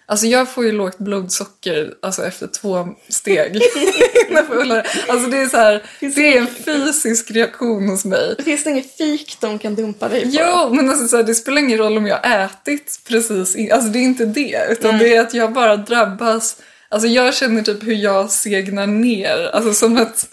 Alltså 0.05 0.25
jag 0.25 0.49
får 0.49 0.65
ju 0.65 0.71
lågt 0.71 0.97
blodsocker 0.97 1.93
alltså 2.01 2.25
efter 2.25 2.47
två 2.47 2.87
steg 3.09 3.61
Ullared. 4.49 4.85
Alltså 5.07 5.29
det 5.29 5.37
är 5.37 5.47
så 5.47 5.57
här, 5.57 5.83
det 5.99 6.37
är 6.37 6.37
en 6.37 6.47
fysisk 6.47 7.31
reaktion 7.31 7.89
hos 7.89 8.05
mig. 8.05 8.35
Finns 8.43 8.63
det 8.63 8.69
inget 8.69 8.97
fik 8.97 9.37
de 9.41 9.59
kan 9.59 9.75
dumpa 9.75 10.09
dig 10.09 10.21
på? 10.21 10.29
Jo, 10.31 10.73
men 10.73 10.89
alltså, 10.89 11.07
så 11.07 11.15
här, 11.17 11.23
det 11.23 11.35
spelar 11.35 11.61
ingen 11.61 11.77
roll 11.77 11.97
om 11.97 12.07
jag 12.07 12.17
har 12.17 12.39
ätit 12.45 12.99
precis 13.07 13.55
in, 13.55 13.71
Alltså 13.71 13.89
det 13.89 13.99
är 13.99 14.03
inte 14.03 14.25
det, 14.25 14.65
utan 14.69 14.97
det 14.97 15.15
är 15.15 15.21
att 15.21 15.33
jag 15.33 15.53
bara 15.53 15.77
drabbas 15.77 16.57
Alltså 16.91 17.07
jag 17.07 17.33
känner 17.33 17.61
typ 17.61 17.83
hur 17.83 17.95
jag 17.95 18.31
segnar 18.31 18.87
ner, 18.87 19.49
alltså 19.53 19.73
som 19.73 19.97
att 19.97 20.19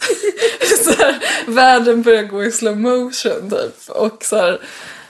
så 0.85 0.91
här, 0.91 1.23
världen 1.47 2.03
börjar 2.03 2.23
gå 2.23 2.45
i 2.45 2.53
slow 2.53 2.79
motion 2.79 3.51
typ. 3.51 3.89
Och 3.89 4.25
så 4.25 4.37
här, 4.37 4.61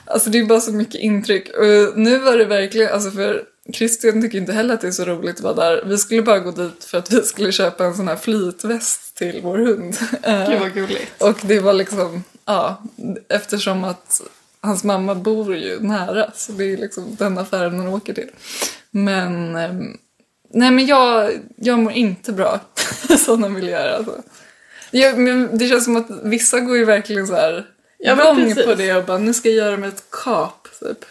alltså 0.05 0.29
det 0.29 0.39
är 0.39 0.45
bara 0.45 0.61
så 0.61 0.71
mycket 0.71 1.01
intryck. 1.01 1.49
Och 1.49 1.97
nu 1.99 2.19
var 2.19 2.37
det 2.37 2.45
verkligen, 2.45 2.93
alltså 2.93 3.11
för 3.11 3.43
Christian 3.73 4.21
tycker 4.21 4.37
inte 4.37 4.53
heller 4.53 4.73
att 4.73 4.81
det 4.81 4.87
är 4.87 4.91
så 4.91 5.05
roligt 5.05 5.35
att 5.35 5.41
vara 5.41 5.53
där. 5.53 5.83
Vi 5.85 5.97
skulle 5.97 6.21
bara 6.21 6.39
gå 6.39 6.51
dit 6.51 6.83
för 6.83 6.97
att 6.97 7.11
vi 7.11 7.21
skulle 7.21 7.51
köpa 7.51 7.85
en 7.85 7.95
sån 7.95 8.07
här 8.07 8.15
flytväst 8.15 9.15
till 9.17 9.39
vår 9.43 9.57
hund. 9.57 9.97
Eh, 10.23 10.49
Gud 10.49 10.59
vad 10.59 10.73
gulligt. 10.73 11.21
och 11.21 11.37
det 11.41 11.59
var 11.59 11.73
liksom, 11.73 12.23
ja, 12.45 12.83
eftersom 13.29 13.83
att 13.83 14.21
hans 14.61 14.83
mamma 14.83 15.15
bor 15.15 15.55
ju 15.55 15.79
nära 15.79 16.31
så 16.35 16.51
det 16.51 16.73
är 16.73 16.77
liksom 16.77 17.15
den 17.19 17.37
affären 17.37 17.79
hon 17.79 17.87
åker 17.87 18.13
till. 18.13 18.29
Men, 18.91 19.55
ehm, 19.55 19.97
nej 20.49 20.71
men 20.71 20.85
jag, 20.85 21.31
jag 21.55 21.79
mår 21.79 21.91
inte 21.93 22.31
bra 22.31 22.59
i 23.09 23.17
sådana 23.17 23.49
miljöer 23.49 23.97
alltså. 23.97 24.21
Jag, 24.91 25.17
men 25.17 25.57
det 25.57 25.67
känns 25.67 25.85
som 25.85 25.95
att 25.95 26.07
vissa 26.23 26.59
går 26.59 26.77
ju 26.77 26.85
verkligen 26.85 27.27
så 27.27 27.35
här 27.35 27.65
Ja, 27.97 28.13
igång 28.13 28.55
på 28.55 28.75
det 28.75 28.93
och 28.93 29.05
bara 29.05 29.17
nu 29.17 29.33
ska 29.33 29.49
jag 29.49 29.55
göra 29.65 29.77
mig 29.77 29.89
ett 29.89 30.03
kap 30.11 30.67
typ. 30.79 31.05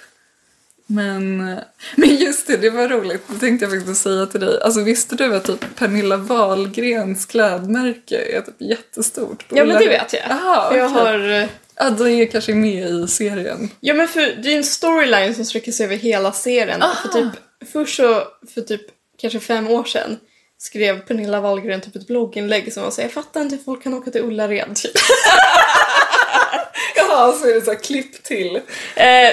Men, 0.86 1.38
men 1.96 2.16
just 2.16 2.46
det, 2.46 2.56
det 2.56 2.70
var 2.70 2.88
roligt. 2.88 3.22
Det 3.26 3.38
tänkte 3.38 3.64
jag 3.64 3.72
faktiskt 3.74 4.02
säga 4.02 4.26
till 4.26 4.40
dig. 4.40 4.60
Alltså 4.62 4.80
visste 4.80 5.16
du 5.16 5.36
att 5.36 5.44
typ 5.44 5.76
Pernilla 5.76 6.16
Wahlgrens 6.16 7.26
klädmärke 7.26 8.36
är 8.36 8.40
typ 8.40 8.60
jättestort? 8.60 9.48
på 9.48 9.58
Ja 9.58 9.64
men 9.64 9.78
det 9.78 9.88
vet 9.88 10.12
jag. 10.12 10.22
För 10.68 10.76
jag 10.76 10.90
okej. 10.92 11.02
har... 11.02 11.42
eh, 11.42 11.48
Ja, 11.80 11.90
det 11.90 12.10
är 12.10 12.26
kanske 12.26 12.54
med 12.54 12.90
i 12.90 13.08
serien. 13.08 13.70
Ja 13.80 13.94
men 13.94 14.08
för 14.08 14.20
det 14.42 14.52
är 14.52 14.56
en 14.56 14.64
storyline 14.64 15.34
som 15.34 15.44
sträcker 15.44 15.72
sig 15.72 15.86
över 15.86 15.96
hela 15.96 16.32
serien. 16.32 16.82
Aha. 16.82 16.94
För 16.94 17.08
typ, 17.08 17.32
först 17.72 17.96
så, 17.96 18.22
för 18.54 18.60
typ 18.60 18.82
kanske 19.20 19.40
fem 19.40 19.70
år 19.70 19.84
sedan, 19.84 20.18
skrev 20.58 21.00
Pernilla 21.00 21.40
Wahlgren 21.40 21.80
typ 21.80 21.96
ett 21.96 22.06
blogginlägg 22.06 22.72
som 22.72 22.82
var 22.82 22.90
såhär, 22.90 23.08
jag 23.08 23.12
fattar 23.12 23.40
inte 23.40 23.56
hur 23.56 23.62
folk 23.62 23.82
kan 23.82 23.94
åka 23.94 24.10
till 24.10 24.22
Ullared. 24.22 24.76
Typ. 24.76 24.92
Jaha, 26.96 27.32
så 27.32 27.48
är 27.48 27.54
det 27.54 27.60
så 27.60 27.70
här 27.70 27.78
klipp 27.78 28.22
till. 28.22 28.56
Eh, 28.96 29.30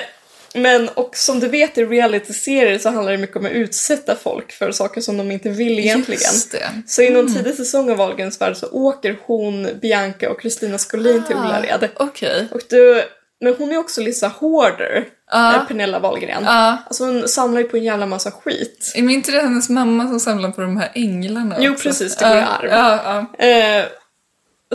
men 0.53 0.89
och 0.89 1.17
som 1.17 1.39
du 1.39 1.47
vet 1.47 1.77
i 1.77 1.85
reality-serier 1.85 2.79
så 2.79 2.89
handlar 2.89 3.11
det 3.11 3.17
mycket 3.17 3.37
om 3.37 3.45
att 3.45 3.51
utsätta 3.51 4.15
folk 4.15 4.51
för 4.51 4.71
saker 4.71 5.01
som 5.01 5.17
de 5.17 5.31
inte 5.31 5.49
vill 5.49 5.79
egentligen. 5.79 6.33
Det. 6.51 6.81
Så 6.87 7.01
i 7.01 7.09
någon 7.09 7.33
tidig 7.33 7.55
säsong 7.55 7.91
av 7.91 7.97
Wahlgrens 7.97 8.41
värld 8.41 8.57
så 8.57 8.67
åker 8.67 9.17
hon, 9.25 9.67
Bianca 9.81 10.29
och 10.29 10.41
Kristina 10.41 10.77
Skolin 10.77 11.23
till 11.27 11.35
Ullared. 11.35 11.89
Okej. 11.95 12.47
Och 12.51 12.61
du, 12.69 13.03
men 13.41 13.55
hon 13.57 13.71
är 13.71 13.77
också 13.77 14.01
Lisa 14.01 14.27
Hoarder, 14.27 15.07
Ja. 15.31 15.65
Pernilla 15.67 15.99
Wahlgren. 15.99 16.43
Ja. 16.43 16.77
Alltså 16.85 17.05
hon 17.05 17.27
samlar 17.27 17.61
ju 17.61 17.67
på 17.67 17.77
en 17.77 17.83
jävla 17.83 18.05
massa 18.05 18.31
skit. 18.31 18.91
Är 18.95 19.09
inte 19.09 19.31
det 19.31 19.41
hennes 19.41 19.69
mamma 19.69 20.07
som 20.07 20.19
samlar 20.19 20.51
på 20.51 20.61
de 20.61 20.77
här 20.77 20.91
änglarna 20.95 21.55
Jo, 21.59 21.71
också? 21.73 21.83
precis, 21.83 22.15
det 22.17 22.25
går 22.25 22.37
i 22.37 22.71
arv. 22.71 23.25
Eh, 23.39 23.85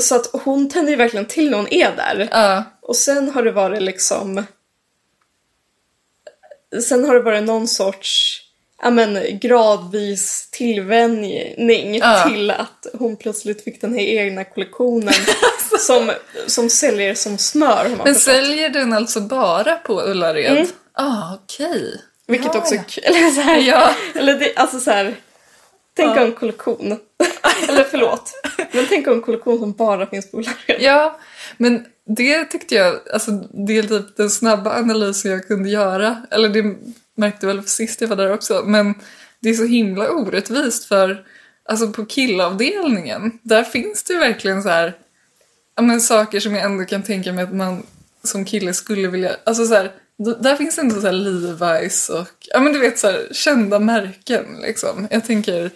så 0.00 0.16
att 0.16 0.30
hon 0.32 0.68
tänder 0.68 0.90
ju 0.90 0.96
verkligen 0.96 1.26
till 1.26 1.50
när 1.50 1.56
hon 1.56 1.72
är 1.72 1.96
där. 1.96 2.28
Och 2.82 2.96
sen 2.96 3.30
har 3.30 3.42
det 3.42 3.52
varit 3.52 3.82
liksom... 3.82 4.44
Sen 6.82 7.04
har 7.04 7.14
det 7.14 7.20
varit 7.20 7.42
någon 7.44 7.68
sorts 7.68 8.40
ja, 8.82 8.90
men, 8.90 9.38
gradvis 9.38 10.48
tillvänjning 10.50 11.94
Ja. 11.98 12.24
till 12.28 12.50
att 12.50 12.86
hon 12.98 13.16
plötsligt 13.16 13.64
fick 13.64 13.80
den 13.80 13.94
här 13.94 14.00
egna 14.04 14.44
kollektionen 14.44 15.14
som, 15.78 16.12
som 16.46 16.70
säljer 16.70 17.14
som 17.14 17.38
smör. 17.38 17.84
Men 17.88 17.96
förstått. 17.98 18.22
säljer 18.22 18.68
den 18.68 18.92
alltså 18.92 19.20
bara 19.20 19.74
på 19.76 20.00
Ullared? 20.02 20.46
Mm. 20.56 20.66
Ah, 20.92 21.34
okej. 21.34 22.00
Vilket 22.26 22.54
Ja, 22.54 22.60
också 22.60 22.74
är 22.74 22.82
kul. 22.88 23.04
Eller, 23.16 23.30
så 23.30 23.40
här, 23.40 23.58
Ja. 23.58 23.90
eller 24.14 24.34
det, 24.38 24.54
alltså 24.56 24.80
så 24.80 24.90
här, 24.90 25.14
Tänk 25.96 26.16
Ja. 26.16 26.24
om 26.24 26.32
kollektion. 26.32 26.98
eller 27.68 27.84
förlåt. 27.84 28.32
Men 28.72 28.86
tänk 28.88 29.08
om 29.08 29.22
kollektion 29.22 29.58
som 29.58 29.72
bara 29.72 30.06
finns 30.06 30.30
på 30.30 30.36
Ullared. 30.36 30.76
Ja, 30.80 31.18
men 31.56 31.84
det 32.16 32.44
tyckte 32.44 32.74
jag, 32.74 32.94
alltså 33.12 33.30
det 33.66 33.78
är 33.78 33.82
typ 33.82 34.16
den 34.16 34.30
snabba 34.30 34.70
analysen 34.78 35.30
jag 35.30 35.46
kunde 35.48 35.68
göra. 35.70 36.22
Eller 36.30 36.48
det 36.48 36.74
märkte 37.20 37.46
väl 37.46 37.66
sist 37.66 38.00
jag 38.00 38.08
var 38.08 38.16
där 38.16 38.32
också. 38.32 38.62
Men 38.66 38.94
det 39.40 39.50
är 39.50 39.54
så 39.54 39.64
himla 39.64 40.10
orättvist 40.10 40.84
för, 40.84 41.24
alltså 41.64 41.92
på 41.92 42.06
killavdelningen, 42.06 43.38
där 43.42 43.64
finns 43.64 44.02
det 44.02 44.12
ju 44.12 44.18
verkligen 44.18 44.62
så 44.62 44.68
här, 44.68 44.96
ja 45.76 45.82
men 45.82 46.00
saker 46.00 46.40
som 46.40 46.54
jag 46.54 46.64
ändå 46.64 46.84
kan 46.84 47.02
tänka 47.02 47.32
mig 47.32 47.44
att 47.44 47.54
man 47.54 47.86
som 48.22 48.44
kille 48.44 48.74
skulle 48.74 49.08
vilja, 49.08 49.36
alltså 49.44 49.66
så 49.66 49.74
här, 49.74 49.92
där 50.40 50.56
finns 50.56 50.78
ändå 50.78 51.00
så 51.00 51.06
här 51.06 51.12
Levi's 51.12 52.10
och, 52.20 52.28
ja 52.40 52.60
men 52.60 52.72
du 52.72 52.78
vet 52.78 52.98
så 52.98 53.06
här, 53.06 53.28
kända 53.32 53.78
märken 53.78 54.44
liksom. 54.62 55.08
Jag 55.10 55.24
tänker, 55.24 55.70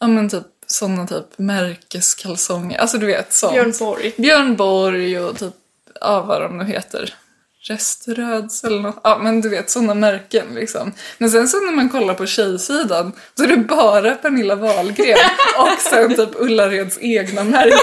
ja 0.00 0.06
men 0.06 0.28
typ 0.28 0.46
sådana 0.66 1.06
typ 1.06 1.38
märkeskalsonger, 1.38 2.78
alltså 2.78 2.98
du 2.98 3.06
vet 3.06 3.32
sånt. 3.32 3.52
Björn 3.52 3.74
Borg. 3.78 4.14
Björn 4.16 4.56
Borg 4.56 5.20
och 5.20 5.38
typ, 5.38 5.54
ja 6.00 6.22
vad 6.22 6.42
de 6.42 6.58
nu 6.58 6.64
heter. 6.64 7.14
Reströds 7.64 8.64
eller 8.64 8.80
något. 8.80 9.00
Ja 9.04 9.18
men 9.18 9.40
du 9.40 9.48
vet 9.48 9.70
sådana 9.70 9.94
märken 9.94 10.46
liksom. 10.54 10.92
Men 11.18 11.30
sen 11.30 11.48
så 11.48 11.60
när 11.60 11.72
man 11.72 11.88
kollar 11.88 12.14
på 12.14 12.26
tjejsidan 12.26 13.12
så 13.36 13.44
är 13.44 13.48
det 13.48 13.56
bara 13.56 14.14
Pernilla 14.14 14.54
Wahlgren 14.54 15.18
och 15.58 15.80
sen 15.80 16.14
typ 16.16 16.28
Ullareds 16.34 16.98
egna 17.00 17.44
märken. 17.44 17.78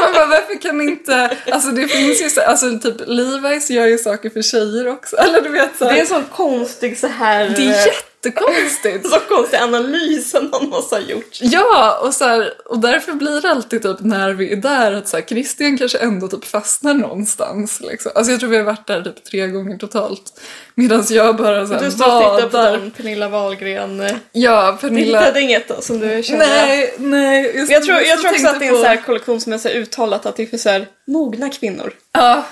Man 0.00 0.12
bara 0.12 0.26
varför 0.26 0.60
kan 0.60 0.80
inte, 0.80 1.36
alltså 1.50 1.70
det 1.70 1.88
finns 1.88 2.22
ju 2.22 2.30
så, 2.30 2.40
alltså 2.40 2.78
typ 2.78 3.00
Levi's 3.00 3.72
gör 3.72 3.86
ju 3.86 3.98
saker 3.98 4.30
för 4.30 4.42
tjejer 4.42 4.88
också. 4.88 5.16
Eller 5.16 5.40
du 5.40 5.48
vet 5.48 5.76
så 5.78 5.84
Det 5.84 5.90
är 5.90 6.00
en 6.00 6.06
sån 6.06 6.24
konstig 6.24 6.98
så 6.98 7.06
här... 7.06 7.48
det 7.48 7.68
är 7.68 7.92
jättekonstigt. 8.26 9.10
så 9.10 9.18
konstig 9.20 9.56
analys 9.56 10.34
någon 10.34 10.68
måste 10.68 10.94
ha 10.94 11.02
gjort. 11.02 11.38
Ja, 11.40 11.98
och, 12.02 12.14
så 12.14 12.24
här, 12.24 12.52
och 12.64 12.78
därför 12.78 13.12
blir 13.12 13.40
det 13.40 13.50
alltid 13.50 13.82
typ 13.82 13.96
när 14.00 14.32
vi 14.32 14.52
är 14.52 14.56
där 14.56 14.92
att 14.92 15.08
så 15.08 15.16
här, 15.16 15.24
Christian 15.24 15.78
kanske 15.78 15.98
ändå 15.98 16.28
typ 16.28 16.44
fastnar 16.44 16.94
någonstans. 16.94 17.80
Liksom. 17.80 18.12
Alltså 18.14 18.30
jag 18.32 18.40
tror 18.40 18.50
vi 18.50 18.56
har 18.56 18.64
varit 18.64 18.86
där 18.86 19.02
typ 19.02 19.24
tre 19.24 19.46
gånger 19.48 19.78
totalt. 19.78 20.40
Medan 20.74 21.04
jag 21.10 21.36
bara 21.36 21.66
så 21.66 21.74
här, 21.74 21.80
Du 21.84 21.90
står 21.90 22.32
och 22.34 22.36
tittar 22.42 22.70
på 22.72 22.76
den 22.76 22.90
Pernilla 22.90 23.28
Wahlgren. 23.28 24.00
eh, 24.00 24.12
Ja, 24.32 24.78
Du 24.80 24.88
Pernilla. 24.88 25.18
hittade 25.20 25.40
inget 25.40 25.68
då 25.68 25.80
som 25.80 25.98
du 25.98 26.22
kände? 26.22 26.46
Nej, 26.46 26.94
nej. 26.98 27.56
Just 27.56 27.72
Jag 27.72 27.84
tror, 27.84 27.98
jag 28.00 28.20
tror 28.20 28.30
också 28.30 28.46
att 28.48 28.60
det 28.60 28.66
är 28.66 28.70
en 28.70 28.76
så 28.76 28.84
här 28.86 29.02
kollektion 29.06 29.40
som 29.40 29.52
är 29.52 29.58
så 29.58 29.68
här 29.68 29.74
uttalat 29.74 30.26
att 30.26 30.36
det 30.36 30.42
är 30.42 30.46
för 30.46 30.56
så 30.58 30.68
här 30.68 30.86
mogna 31.06 31.50
kvinnor. 31.50 31.92
Ja. 32.12 32.44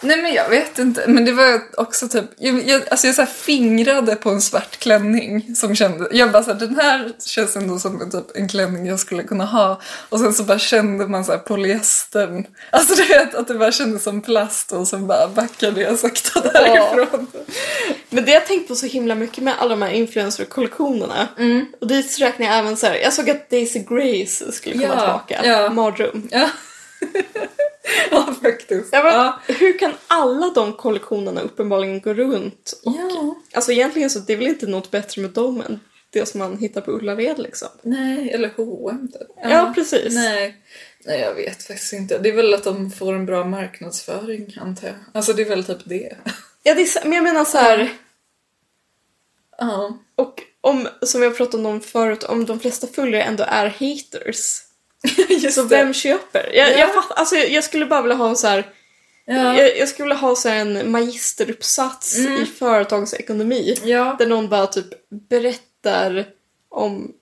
Nej 0.00 0.22
men 0.22 0.32
jag 0.34 0.48
vet 0.48 0.78
inte, 0.78 1.04
men 1.08 1.24
det 1.24 1.32
var 1.32 1.60
också 1.76 2.08
typ, 2.08 2.24
jag, 2.38 2.68
jag, 2.68 2.82
alltså 2.90 3.06
jag 3.06 3.16
så 3.16 3.26
fingrade 3.26 4.16
på 4.16 4.30
en 4.30 4.40
svart 4.40 4.76
klänning 4.78 5.54
som 5.56 5.74
kände, 5.76 6.08
jag 6.12 6.32
bara 6.32 6.42
såhär 6.42 6.58
den 6.60 6.76
här 6.76 7.12
känns 7.26 7.56
ändå 7.56 7.78
som 7.78 8.00
en, 8.02 8.10
typ, 8.10 8.36
en 8.36 8.48
klänning 8.48 8.86
jag 8.86 9.00
skulle 9.00 9.22
kunna 9.22 9.44
ha 9.44 9.80
och 10.08 10.20
sen 10.20 10.34
så 10.34 10.42
bara 10.42 10.58
kände 10.58 11.06
man 11.06 11.24
såhär 11.24 11.38
polyestern, 11.38 12.46
alltså 12.70 12.94
du 12.94 13.04
vet 13.04 13.34
att 13.34 13.48
det 13.48 13.54
bara 13.54 13.72
kändes 13.72 14.02
som 14.02 14.20
plast 14.20 14.72
och 14.72 14.88
sen 14.88 15.06
bara 15.06 15.28
backade 15.28 15.80
jag 15.80 15.98
sakta 15.98 16.40
därifrån. 16.40 17.26
Men 18.10 18.24
det 18.24 18.32
jag 18.32 18.46
tänkt 18.46 18.68
på 18.68 18.74
så 18.74 18.86
himla 18.86 19.14
mycket 19.14 19.44
med 19.44 19.54
alla 19.58 19.70
de 19.70 19.82
här 19.82 19.90
influencer-kollektionerna. 19.90 21.28
Och 21.80 21.86
dit 21.86 22.18
räknar 22.20 22.46
jag 22.46 22.58
även 22.58 22.76
så 22.76 22.86
här. 22.86 22.94
jag 22.94 23.12
såg 23.12 23.30
att 23.30 23.50
Daisy 23.50 23.78
Grace 23.78 24.52
skulle 24.52 24.74
komma 24.74 24.94
Ja, 24.94 25.00
tillbaka. 25.00 25.40
ja. 25.48 25.70
Mardröm. 25.70 26.28
Ja. 26.30 26.50
ja 28.10 28.34
faktiskt. 28.42 28.92
Jag 28.92 29.04
bara, 29.04 29.12
ja. 29.12 29.54
Hur 29.54 29.78
kan 29.78 29.92
alla 30.06 30.50
de 30.50 30.72
kollektionerna 30.72 31.40
uppenbarligen 31.40 32.00
gå 32.00 32.14
runt? 32.14 32.80
Och, 32.84 32.94
ja. 32.96 33.36
Alltså 33.52 33.72
egentligen 33.72 34.10
så 34.10 34.18
det 34.18 34.32
är 34.32 34.36
väl 34.36 34.46
inte 34.46 34.66
något 34.66 34.90
bättre 34.90 35.22
med 35.22 35.30
dem 35.30 35.60
än 35.60 35.80
det 36.10 36.26
som 36.26 36.38
man 36.38 36.58
hittar 36.58 36.80
på 36.80 36.90
Ullared 36.90 37.38
liksom. 37.38 37.68
Nej, 37.82 38.30
eller 38.30 38.50
H&M 38.56 39.08
typ. 39.12 39.28
Ja, 39.42 39.72
precis. 39.74 40.14
Nej. 40.14 40.56
Nej, 41.04 41.20
jag 41.20 41.34
vet 41.34 41.62
faktiskt 41.62 41.92
inte. 41.92 42.18
Det 42.18 42.28
är 42.28 42.36
väl 42.36 42.54
att 42.54 42.64
de 42.64 42.90
får 42.90 43.12
en 43.12 43.26
bra 43.26 43.44
marknadsföring, 43.44 44.54
antar 44.60 44.86
jag. 44.88 44.96
Alltså 45.12 45.32
det 45.32 45.42
är 45.42 45.48
väl 45.48 45.64
typ 45.64 45.84
det. 45.84 46.16
Ja, 46.62 46.74
det 46.74 46.82
är, 46.82 47.04
men 47.04 47.12
jag 47.12 47.24
menar 47.24 47.44
så 47.44 47.58
här. 47.58 47.92
Ja. 49.58 49.98
Och 50.14 50.42
om, 50.60 50.88
som 51.02 51.22
jag 51.22 51.36
pratade 51.36 51.68
om 51.68 51.80
förut, 51.80 52.24
om 52.24 52.46
de 52.46 52.60
flesta 52.60 52.86
följare 52.86 53.22
ändå 53.22 53.44
är 53.48 53.66
haters. 53.66 54.60
Just 55.28 55.54
Så 55.54 55.62
det. 55.62 55.76
vem 55.76 55.94
köper? 55.94 56.50
Jag, 56.54 56.70
Ja. 56.72 56.78
jag, 56.78 56.94
fatt, 56.94 57.18
alltså, 57.18 57.36
jag, 57.36 57.64
skulle 57.64 57.86
bara 57.86 58.02
vilja 58.02 58.16
ha 58.16 58.28
en 58.28 58.36
så 58.36 58.46
här, 58.46 58.66
Ja. 59.26 59.58
jag, 59.58 59.78
jag 59.78 59.88
skulle 59.88 60.04
vilja 60.04 60.16
ha 60.20 60.36
så 60.36 60.48
en 60.48 60.90
magisteruppsats 60.90 62.18
Mm. 62.18 62.42
i 62.42 62.46
företagsekonomi. 62.46 63.76
Ja. 63.84 64.16
Där 64.18 64.26
någon 64.26 64.48
bara 64.48 64.66
typ 64.66 64.86
berättar 65.30 66.24
om 66.70 67.12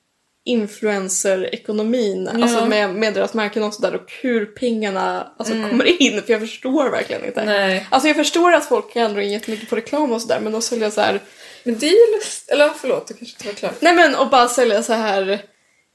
influencer-ekonomin, 0.44 2.30
Ja. 2.34 2.42
alltså 2.42 2.66
med, 2.66 2.94
med 2.94 3.14
deras 3.14 3.34
märken 3.34 3.62
och 3.62 3.74
sådär 3.74 3.94
och 3.94 4.12
hur 4.22 4.46
pengarna 4.46 5.32
alltså, 5.38 5.54
kommer 5.54 6.02
in, 6.02 6.22
för 6.22 6.32
jag 6.32 6.40
förstår 6.40 6.90
verkligen 6.90 7.24
inte. 7.24 7.40
Mm. 7.40 7.54
Nej. 7.54 7.86
Alltså 7.90 8.08
jag 8.08 8.16
förstår 8.16 8.52
att 8.52 8.64
folk 8.64 8.92
kan 8.92 9.12
dra 9.14 9.22
in 9.22 9.32
jättemycket 9.32 9.68
på 9.70 9.76
reklam 9.76 10.12
och 10.12 10.22
sådär 10.22 10.40
men 10.40 10.54
att 10.54 10.64
sälja 10.64 10.90
så 10.90 11.00
här 11.00 11.20
Men 11.64 11.78
det 11.78 11.86
är 11.86 12.08
ju 12.08 12.14
lust... 12.18 12.48
Eller 12.50 12.70
förlåt, 12.80 13.08
du 13.08 13.14
kanske 13.14 13.34
inte 13.34 13.46
var 13.46 13.54
klar. 13.54 13.72
Nej 13.80 13.94
men 13.94 14.14
och 14.14 14.28
bara 14.28 14.48
sälja 14.48 14.82
så 14.82 14.92
här 14.92 15.42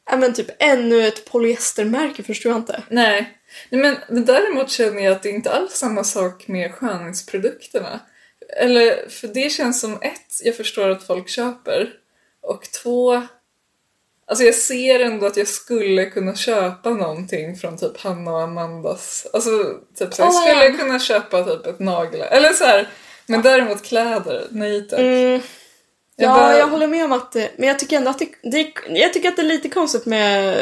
ja 0.08 0.18
men 0.18 0.34
typ 0.34 0.48
ännu 0.60 1.08
ett 1.08 1.26
polyestermärke 1.26 2.24
förstår 2.24 2.52
jag 2.52 2.60
inte. 2.60 2.84
Nej. 2.90 3.38
Nej 3.70 3.82
men, 3.82 3.98
men 4.10 4.26
däremot 4.26 4.70
känner 4.70 5.04
jag 5.04 5.12
att 5.12 5.24
det 5.24 5.30
är 5.30 5.34
inte 5.34 5.52
alls 5.52 5.74
samma 5.74 6.04
sak 6.04 6.48
med 6.48 6.74
skönhetsprodukterna. 6.74 8.00
Eller, 8.58 9.10
för 9.10 9.28
det 9.28 9.52
känns 9.52 9.82
som 9.82 9.94
ett, 10.02 10.42
jag 10.44 10.56
förstår 10.58 10.90
att 10.90 11.04
folk 11.04 11.30
köper. 11.30 11.90
Och 12.42 12.64
två, 12.72 13.28
alltså 14.28 14.44
jag 14.44 14.56
ser 14.56 15.00
ändå 15.00 15.26
att 15.26 15.38
jag 15.38 15.48
skulle 15.48 16.06
kunna 16.06 16.36
köpa 16.36 16.90
någonting 16.90 17.56
från 17.56 17.78
typ 17.78 17.98
Hanna 17.98 18.32
och 18.32 18.42
Amandas. 18.42 19.28
Alltså 19.34 19.52
typ 19.96 20.14
så 20.14 20.22
jag 20.22 20.30
Åh, 20.30 20.42
skulle 20.42 20.66
ja. 20.66 20.78
kunna 20.78 21.00
köpa 21.00 21.44
typ 21.44 21.66
ett 21.66 21.80
nagel. 21.80 22.22
Eller 22.22 22.54
så 22.54 22.64
här. 22.64 22.90
Men 23.26 23.42
däremot 23.42 23.84
kläder, 23.84 24.48
nej 24.50 24.88
tack. 24.88 25.00
Mm. 25.00 25.42
Ja, 26.20 26.28
bara- 26.34 26.58
jag 26.58 26.68
håller 26.68 26.88
med 26.88 27.06
om 27.06 27.12
att 27.12 27.32
det, 27.32 27.52
men 27.58 27.68
jag 27.68 27.80
tycker 27.80 27.98
ändå 27.98 28.10
att 28.10 28.20
det, 28.20 28.28
det, 28.44 28.74
jag 28.90 29.14
tycker 29.14 29.30
att 29.30 29.36
det 29.36 29.42
är 29.42 29.46
lite 29.46 29.70
konstigt 29.70 30.06
med 30.06 30.58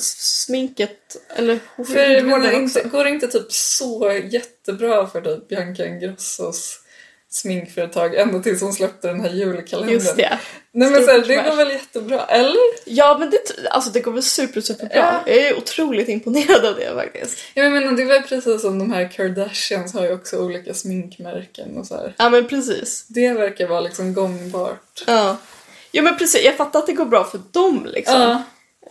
sminket, 0.00 1.16
eller 1.36 1.58
För 1.76 2.20
går 2.30 2.38
det, 2.38 2.54
inte, 2.54 2.82
går 2.82 3.04
det 3.04 3.10
inte 3.10 3.26
typ 3.28 3.52
så 3.52 4.12
jättebra 4.30 5.06
för 5.06 5.20
typ 5.20 5.48
Bianca 5.48 5.86
Ingrossos 5.86 6.80
sminkföretag 7.30 8.14
ända 8.14 8.40
tills 8.40 8.60
hon 8.60 8.72
släppte 8.72 9.08
den 9.08 9.20
här 9.20 9.30
julkalendern? 9.30 9.94
Just 9.94 10.16
det. 10.16 10.38
Nej 10.72 10.90
men 10.90 11.02
Stor 11.02 11.12
så 11.12 11.20
här, 11.20 11.28
det 11.28 11.50
går 11.50 11.56
väl 11.56 11.70
jättebra, 11.70 12.24
eller? 12.24 12.56
Ja 12.84 13.16
men 13.18 13.30
det, 13.30 13.38
alltså 13.70 13.90
det 13.90 14.00
går 14.00 14.12
väl 14.12 14.22
super 14.22 14.60
super 14.60 14.86
bra. 14.86 14.96
Ja. 14.96 15.22
Jag 15.26 15.36
är 15.36 15.58
otroligt 15.58 16.08
imponerad 16.08 16.64
av 16.64 16.76
det 16.76 16.94
faktiskt. 16.94 17.38
Jag 17.54 17.72
menar 17.72 17.92
det 17.92 18.04
var 18.04 18.20
precis 18.20 18.62
som 18.62 18.78
de 18.78 18.92
här 18.92 19.08
Kardashians 19.08 19.94
har 19.94 20.04
ju 20.04 20.12
också 20.12 20.36
olika 20.36 20.74
sminkmärken 20.74 21.76
och 21.76 21.86
så 21.86 21.94
här. 21.94 22.14
Ja 22.16 22.30
men 22.30 22.48
precis. 22.48 23.06
Det 23.08 23.32
verkar 23.32 23.66
vara 23.68 23.80
liksom 23.80 24.14
gångbart. 24.14 25.04
Ja. 25.06 25.36
Jo 25.92 26.02
men 26.04 26.18
precis, 26.18 26.44
jag 26.44 26.56
fattar 26.56 26.78
att 26.78 26.86
det 26.86 26.92
går 26.92 27.04
bra 27.04 27.24
för 27.24 27.40
dem 27.52 27.86
liksom. 27.92 28.20
Ja, 28.20 28.42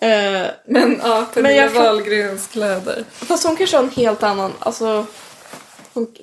Eh, 0.02 0.48
men 0.66 1.02
ja, 1.04 1.26
Pernilla 1.34 1.70
Wahlgrens 1.70 2.48
kläder. 2.48 3.04
Fast 3.12 3.46
hon 3.46 3.56
kanske 3.56 3.78
har 3.78 3.84
en 3.84 3.90
helt 3.90 4.24
annan, 4.24 4.54
alltså 4.60 5.06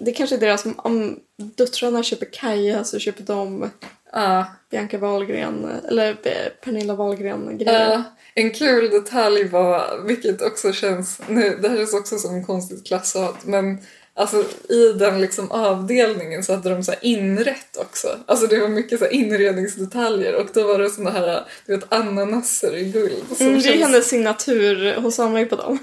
det 0.00 0.12
kanske 0.12 0.36
är 0.36 0.40
deras, 0.40 0.64
om 0.76 1.18
döttrarna 1.56 2.02
köper 2.02 2.26
Kaja 2.32 2.84
så 2.84 2.98
köper 2.98 3.22
de 3.22 3.70
Ja. 4.14 4.46
Bianca 4.70 4.98
Wahlgren, 4.98 5.80
eller 5.88 6.10
eh, 6.10 6.52
Pernilla 6.64 6.94
Wahlgren-grejen. 6.94 7.90
Ja, 7.90 8.02
en 8.34 8.50
kul 8.50 8.90
detalj 8.90 9.48
var, 9.48 10.04
vilket 10.06 10.42
också 10.42 10.72
känns, 10.72 11.20
nu, 11.28 11.58
det 11.62 11.68
här 11.68 11.76
känns 11.76 11.94
också 11.94 12.18
som 12.18 12.34
en 12.34 12.44
konstigt 12.44 12.86
klasshat, 12.86 13.44
men 13.44 13.78
alltså 14.16 14.44
i 14.68 14.92
den 14.98 15.20
liksom 15.20 15.50
avdelningen 15.50 16.44
så 16.44 16.52
hade 16.54 16.70
de 16.70 16.82
så 16.84 16.92
inrätt 17.02 17.76
också. 17.76 18.18
Alltså 18.26 18.46
det 18.46 18.58
var 18.60 18.68
mycket 18.68 18.98
så 18.98 19.06
inredningsdetaljer 19.08 20.34
och 20.34 20.46
då 20.54 20.62
var 20.66 20.78
det 20.78 20.90
såna 20.90 21.10
här, 21.10 21.44
du 21.66 21.76
vet 21.76 21.92
ananaser 21.92 22.76
i 22.76 22.84
guld. 22.84 23.12
som 23.36 23.46
Mm, 23.46 23.58
det 23.60 23.68
är 23.68 23.72
känns- 23.72 23.82
hennes 23.86 24.08
signatur, 24.08 24.94
hon 24.96 25.12
samlar 25.12 25.40
ju 25.40 25.46
på 25.46 25.56
dem. 25.56 25.78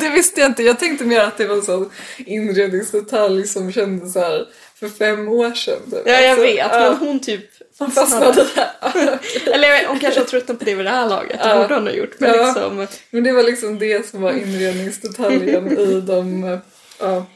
det 0.00 0.08
visste 0.08 0.40
jag 0.40 0.50
inte. 0.50 0.62
Jag 0.62 0.78
tänkte 0.78 1.04
mer 1.04 1.20
att 1.20 1.38
det 1.38 1.46
var 1.46 1.56
en 1.56 1.62
sån 1.62 1.90
inredningsdetalj 2.18 3.46
som 3.46 3.72
kändes 3.72 4.12
så 4.12 4.20
här 4.20 4.46
för 4.80 4.88
fem 4.88 5.28
år 5.28 5.52
sedan. 5.54 5.78
Typ. 5.90 6.02
Ja, 6.06 6.12
jag 6.12 6.30
Alltså, 6.30 6.42
vet, 6.44 6.56
ja, 6.56 6.78
men 6.98 7.08
hon 7.08 7.20
typ 7.20 7.44
fastnade. 7.78 8.46
där. 8.54 9.18
Eller 9.54 9.86
hon 9.88 9.98
kanske 9.98 10.20
har 10.20 10.24
tröttnat 10.26 10.58
på 10.58 10.64
det 10.64 10.74
vid 10.74 10.86
det 10.86 10.90
här 10.90 11.08
laget, 11.08 11.40
det 11.44 11.54
borde 11.62 11.74
hon 11.74 11.86
ha 11.86 11.92
gjort. 11.94 12.14
Men 12.18 12.34
Ja. 12.34 12.46
liksom, 12.46 12.86
Men 13.10 13.24
det 13.24 13.32
var 13.32 13.42
liksom 13.42 13.78
det 13.78 14.06
som 14.10 14.22
var 14.22 14.32
inredningsdetaljen 14.32 15.78
i 15.78 16.00
de... 16.00 16.58
Ja. 16.98 17.26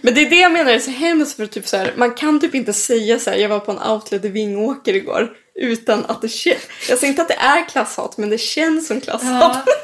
Men 0.00 0.14
det 0.14 0.20
är 0.20 0.30
det 0.30 0.40
jag 0.40 0.52
menar 0.52 0.72
är 0.72 0.78
så 0.78 0.90
hemskt 0.90 1.36
för 1.36 1.46
typ 1.46 1.68
så 1.68 1.76
här, 1.76 1.94
man 1.96 2.14
kan 2.14 2.40
typ 2.40 2.54
inte 2.54 2.72
säga 2.72 3.18
så 3.18 3.30
här, 3.30 3.36
jag 3.36 3.48
var 3.48 3.60
på 3.60 3.72
en 3.72 3.90
outlet 3.90 4.24
i 4.24 4.28
Vingåker 4.28 4.94
igår 4.94 5.36
utan 5.54 6.04
att 6.06 6.22
det 6.22 6.28
känns, 6.28 6.62
jag 6.88 6.98
säger 6.98 7.10
inte 7.10 7.22
att 7.22 7.28
det 7.28 7.34
är 7.34 7.68
klasshat 7.68 8.16
men 8.16 8.30
det 8.30 8.38
känns 8.38 8.86
som 8.86 9.00
klasshat. 9.00 9.68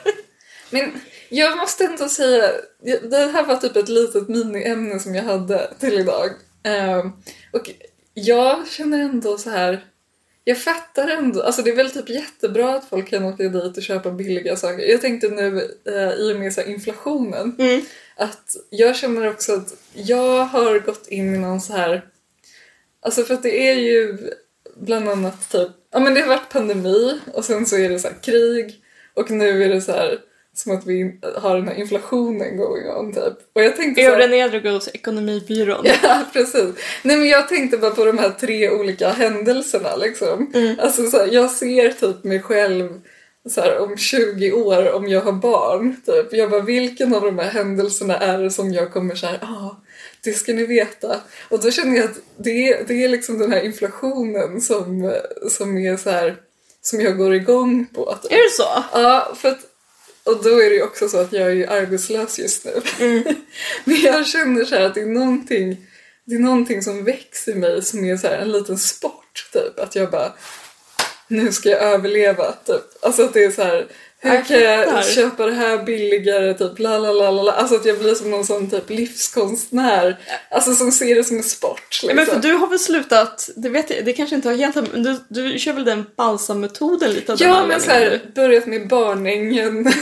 Men 0.70 0.92
jag 1.28 1.58
måste 1.58 1.84
ändå 1.84 2.08
säga, 2.08 2.50
det 3.10 3.32
här 3.32 3.46
var 3.46 3.56
typ 3.56 3.76
ett 3.76 3.88
litet 3.88 4.28
miniämne 4.28 5.00
som 5.00 5.14
jag 5.14 5.24
hade 5.24 5.74
till 5.80 5.94
idag. 5.94 6.30
Ehm, 6.62 7.12
och 7.52 7.70
jag 8.14 8.68
känner 8.68 8.98
ändå 8.98 9.38
så 9.38 9.50
här, 9.50 9.84
jag 10.48 10.58
fattar 10.58 11.08
ändå, 11.08 11.42
alltså 11.42 11.62
det 11.62 11.70
är 11.70 11.76
väl 11.76 11.90
typ 11.90 12.08
jättebra 12.08 12.74
att 12.74 12.88
folk 12.88 13.08
kan 13.10 13.24
åka 13.24 13.42
dit 13.42 13.76
och 13.76 13.82
köpa 13.82 14.10
billiga 14.10 14.56
saker. 14.56 14.84
Jag 14.84 15.00
tänkte 15.00 15.28
nu 15.28 15.70
eh, 15.84 16.12
i 16.12 16.32
och 16.32 16.38
med 16.40 16.52
så 16.52 16.62
inflationen 16.62 17.56
Mm. 17.58 17.80
att 18.16 18.56
jag 18.70 18.96
känner 18.96 19.28
också 19.30 19.52
att 19.54 19.74
jag 19.92 20.44
har 20.44 20.78
gått 20.78 21.08
in 21.08 21.34
i 21.34 21.38
någon 21.38 21.60
så 21.60 21.72
här, 21.72 22.04
alltså 23.00 23.22
för 23.22 23.34
att 23.34 23.42
det 23.42 23.68
är 23.68 23.74
ju 23.74 24.18
bland 24.76 25.08
annat 25.08 25.50
typ, 25.50 25.68
ja 25.92 25.98
men 26.00 26.14
det 26.14 26.20
har 26.20 26.28
varit 26.28 26.52
pandemi 26.52 27.20
och 27.32 27.44
sen 27.44 27.66
så 27.66 27.76
är 27.76 27.88
det 27.88 27.98
så 27.98 28.08
här 28.08 28.16
krig 28.22 28.82
och 29.14 29.30
nu 29.30 29.64
är 29.64 29.68
det 29.68 29.80
så 29.80 29.92
här 29.92 30.18
som 30.58 30.76
att 30.76 30.86
vi 30.86 31.20
har 31.36 31.56
den 31.56 31.68
här 31.68 31.74
inflationen 31.74 32.56
going 32.56 32.88
on 32.90 33.12
typ. 33.12 33.34
Och 33.52 33.62
jag 33.62 33.76
tänkte 33.76 34.02
så 34.04 34.10
här, 34.10 34.72
hos 34.72 34.88
Ekonomibyrån. 34.94 35.86
Ja, 36.02 36.24
precis. 36.32 36.74
Nej 37.02 37.16
men 37.16 37.28
jag 37.28 37.48
tänkte 37.48 37.76
bara 37.78 37.90
på 37.90 38.04
de 38.04 38.18
här 38.18 38.30
tre 38.30 38.70
olika 38.70 39.10
händelserna 39.10 39.96
liksom. 39.96 40.52
Alltså 40.78 41.06
så 41.06 41.16
här, 41.18 41.28
jag 41.32 41.50
ser 41.50 41.88
typ 41.92 42.24
mig 42.24 42.42
själv 42.42 43.00
så 43.48 43.60
här, 43.60 43.78
om 43.78 43.96
20 43.96 44.52
år 44.52 44.92
om 44.92 45.08
jag 45.08 45.20
har 45.20 45.32
barn. 45.32 45.96
Typ. 46.06 46.32
Jag 46.32 46.50
bara, 46.50 46.60
vilken 46.60 47.14
av 47.14 47.22
de 47.22 47.38
här 47.38 47.50
händelserna 47.50 48.16
är 48.16 48.38
det 48.38 48.50
som 48.50 48.72
jag 48.72 48.92
kommer 48.92 49.14
så 49.14 49.26
här, 49.26 49.38
ah, 49.42 49.76
det 50.24 50.32
ska 50.32 50.52
ni 50.52 50.66
veta. 50.66 51.20
Och 51.48 51.60
då 51.62 51.70
känner 51.70 51.96
jag 51.96 52.04
att 52.04 52.18
det 52.36 52.68
är, 52.68 52.84
det 52.84 53.04
är 53.04 53.08
liksom 53.08 53.38
den 53.38 53.52
här 53.52 53.60
inflationen 53.60 54.60
som, 54.60 55.14
som 55.50 55.78
är 55.78 55.96
så 55.96 56.10
här, 56.10 56.36
som 56.82 57.00
jag 57.00 57.16
går 57.16 57.34
igång 57.34 57.86
på. 57.94 58.18
Typ. 58.22 58.32
Är 58.32 58.36
det 58.36 58.50
så? 58.50 58.84
Ja, 58.92 59.34
för 59.36 59.48
att, 59.48 59.60
och 60.26 60.42
då 60.42 60.62
är 60.62 60.70
det 60.70 60.76
ju 60.76 60.82
också 60.82 61.08
så 61.08 61.18
att 61.18 61.32
jag 61.32 61.42
är 61.42 61.54
ju 61.54 61.66
arbetslös 61.66 62.38
just 62.38 62.64
nu. 62.64 62.82
Men 63.84 64.00
jag 64.00 64.26
känner 64.26 64.64
så 64.64 64.74
här 64.74 64.82
att 64.82 64.94
det 64.94 65.00
är 65.00 65.06
någonting, 65.06 65.86
det 66.24 66.34
är 66.34 66.38
någonting 66.38 66.82
som 66.82 67.04
växer 67.04 67.52
i 67.52 67.54
mig 67.54 67.82
som 67.82 68.04
är 68.04 68.16
så 68.16 68.26
här 68.26 68.38
en 68.38 68.52
liten 68.52 68.78
sport 68.78 69.48
typ. 69.52 69.78
Att 69.78 69.96
jag 69.96 70.10
bara, 70.10 70.32
nu 71.28 71.52
ska 71.52 71.68
jag 71.68 71.82
överleva 71.82 72.52
typ. 72.52 73.04
Alltså 73.04 73.24
att 73.24 73.34
det 73.34 73.44
är 73.44 73.50
så 73.50 73.62
här, 73.62 73.86
hur 74.30 74.42
kan 74.42 74.60
jag 74.60 75.06
köpa 75.06 75.46
det 75.46 75.52
här 75.52 75.84
billigare 75.84 76.54
typ 76.54 76.78
la 76.78 76.98
la 76.98 77.12
la 77.12 77.30
la. 77.30 77.52
Alltså 77.52 77.74
att 77.74 77.84
jag 77.84 77.98
blir 77.98 78.14
som 78.14 78.30
någon 78.30 78.44
sån 78.44 78.70
typ 78.70 78.90
livskonstnär. 78.90 80.16
Alltså 80.50 80.74
som 80.74 80.92
ser 80.92 81.14
det 81.14 81.24
som 81.24 81.36
en 81.36 81.42
sport. 81.42 82.02
Liksom. 82.02 82.16
men 82.16 82.26
för 82.26 82.36
du 82.36 82.52
har 82.52 82.68
väl 82.68 82.78
slutat, 82.78 83.50
det 83.56 83.68
vet 83.68 83.90
jag, 83.90 84.04
det 84.04 84.12
kanske 84.12 84.36
inte 84.36 84.48
har 84.48 84.56
helt 84.56 84.92
men 84.92 85.02
du, 85.02 85.16
du 85.28 85.58
kör 85.58 85.72
väl 85.72 85.84
den 85.84 86.06
balsammetoden 86.16 87.12
lite 87.12 87.36
Ja, 87.38 87.66
men 87.66 87.80
så 87.80 87.90
här, 87.90 88.20
börjat 88.34 88.66
med 88.66 88.88
barnängen. 88.88 89.82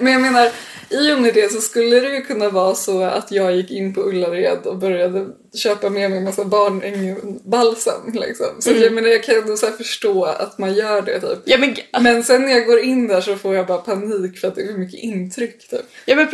men 0.00 0.12
jag 0.12 0.22
menar, 0.22 0.50
i 0.94 1.12
och 1.14 1.20
med 1.20 1.34
det 1.34 1.52
så 1.52 1.60
skulle 1.60 2.00
det 2.00 2.14
ju 2.14 2.22
kunna 2.22 2.48
vara 2.48 2.74
så 2.74 3.02
att 3.02 3.32
jag 3.32 3.56
gick 3.56 3.70
in 3.70 3.94
på 3.94 4.00
Ullared 4.00 4.66
och 4.66 4.76
började 4.78 5.26
köpa 5.56 5.90
med 5.90 6.10
mig 6.10 6.18
en 6.18 6.24
massa 6.24 6.44
barnängen-balsam. 6.44 8.12
Liksom. 8.14 8.46
Så 8.58 8.70
att 8.70 8.80
jag 8.80 8.92
menar, 8.92 9.08
jag 9.08 9.22
kan 9.24 9.34
ändå 9.36 9.56
så 9.56 9.66
förstå 9.66 10.24
att 10.24 10.58
man 10.58 10.74
gör 10.74 11.02
det 11.02 11.20
typ. 11.20 11.38
Ja 11.44 11.58
men, 11.58 11.76
Men 12.02 12.24
sen 12.24 12.42
när 12.42 12.52
jag 12.52 12.66
går 12.66 12.80
in 12.80 13.08
där 13.08 13.20
så 13.20 13.36
får 13.36 13.54
jag 13.54 13.66
bara 13.66 13.78
panik 13.78 14.38
för 14.38 14.48
att 14.48 14.54
det 14.54 14.62
är 14.62 14.66
för 14.66 14.78
mycket 14.78 15.00
intryck 15.00 15.68
typ. 15.70 15.80
ja, 16.06 16.16
men 16.16 16.28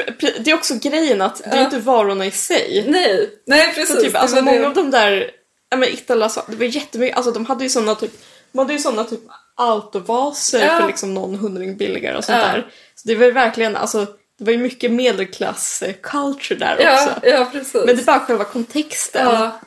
det 0.44 0.50
är 0.50 0.54
också 0.54 0.74
grejen 0.82 1.20
att 1.20 1.36
det 1.44 1.50
är 1.50 1.56
Ja. 1.56 1.64
inte 1.64 1.78
varorna 1.78 2.26
i 2.26 2.30
sig. 2.30 2.84
Nej, 2.88 3.30
nej 3.46 3.72
precis. 3.74 3.94
Så 3.96 4.02
typ, 4.02 4.12
det 4.12 4.18
alltså 4.18 4.36
var 4.36 4.42
många 4.42 4.58
det. 4.58 4.66
av 4.66 4.74
de 4.74 4.90
där, 4.90 5.30
ja 5.70 5.76
men 5.76 5.88
Itala 5.88 6.30
det 6.48 6.56
var 6.56 6.64
jättemycket, 6.64 7.16
alltså 7.16 7.32
de 7.32 7.46
hade 7.46 7.64
ju 7.64 7.70
såna 7.70 7.94
typ, 7.94 8.12
de 8.52 8.58
hade 8.58 8.72
ju 8.72 8.78
såna 8.78 9.04
typ 9.04 9.20
autovaser 9.56 10.60
Ja. 10.60 10.78
för 10.80 10.86
liksom 10.86 11.14
någon 11.14 11.34
hundring 11.34 11.76
billigare 11.76 12.16
och 12.16 12.24
sånt 12.24 12.38
Ja. 12.38 12.44
där. 12.52 12.72
Så 12.94 13.08
det 13.08 13.14
var 13.14 13.30
verkligen, 13.32 13.76
alltså 13.76 14.06
det 14.40 14.44
var 14.44 14.52
ju 14.52 14.58
mycket 14.58 14.90
medelklass 14.90 15.82
eh, 15.82 15.94
culture 16.02 16.58
där 16.58 16.74
också. 16.74 17.28
ja 17.28 17.48
precis. 17.52 17.74
Men 17.74 17.86
det 17.86 18.02
är 18.02 18.04
bara 18.04 18.20
själva 18.20 18.44
kontexten 18.44 19.26
ja. 19.26 19.60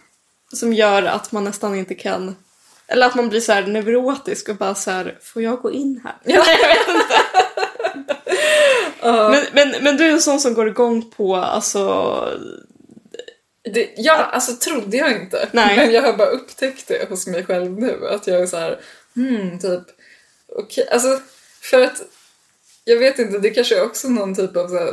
som 0.53 0.73
gör 0.73 1.03
att 1.03 1.31
man 1.31 1.43
nästan 1.43 1.75
inte 1.75 1.95
kan 1.95 2.35
eller 2.87 3.07
att 3.07 3.15
man 3.15 3.29
blir 3.29 3.41
så 3.41 3.51
här 3.51 3.67
neurotisk 3.67 4.49
och 4.49 4.55
bara 4.55 4.75
så 4.75 4.91
här, 4.91 5.17
får 5.21 5.41
jag 5.41 5.61
gå 5.61 5.71
in 5.71 6.01
här? 6.03 6.15
Ja. 6.23 6.45
jag 6.61 6.67
vet 6.67 6.87
inte. 6.87 7.15
Ja. 9.01 9.29
Men, 9.29 9.45
men, 9.53 9.83
men 9.83 9.97
du 9.97 10.05
är 10.05 10.11
en 10.11 10.21
sån 10.21 10.39
som 10.39 10.53
går 10.53 10.67
igång 10.67 11.11
på 11.11 11.35
alltså 11.35 11.83
Det, 13.73 13.93
ja, 13.97 14.13
alltså 14.13 14.53
trodde 14.53 14.97
jag 14.97 15.11
inte. 15.11 15.49
Nej. 15.51 15.77
Men 15.77 15.91
jag 15.91 16.01
har 16.01 16.13
bara 16.13 16.27
upptäckt 16.27 16.87
det 16.87 17.09
hos 17.09 17.27
mig 17.27 17.45
själv 17.45 17.71
nu. 17.71 18.07
Att 18.07 18.27
jag 18.27 18.41
är 18.41 18.45
så 18.45 18.57
här, 18.57 18.79
hmm, 19.15 19.59
typ, 19.59 19.81
okej, 20.47 20.87
alltså 20.91 21.19
för 21.61 21.81
att 21.81 22.01
jag 22.85 22.97
vet 22.97 23.19
inte, 23.19 23.39
det 23.39 23.49
kanske 23.49 23.77
är 23.77 23.83
också 23.85 24.09
någon 24.09 24.35
typ 24.35 24.57
av 24.57 24.67
så 24.67 24.89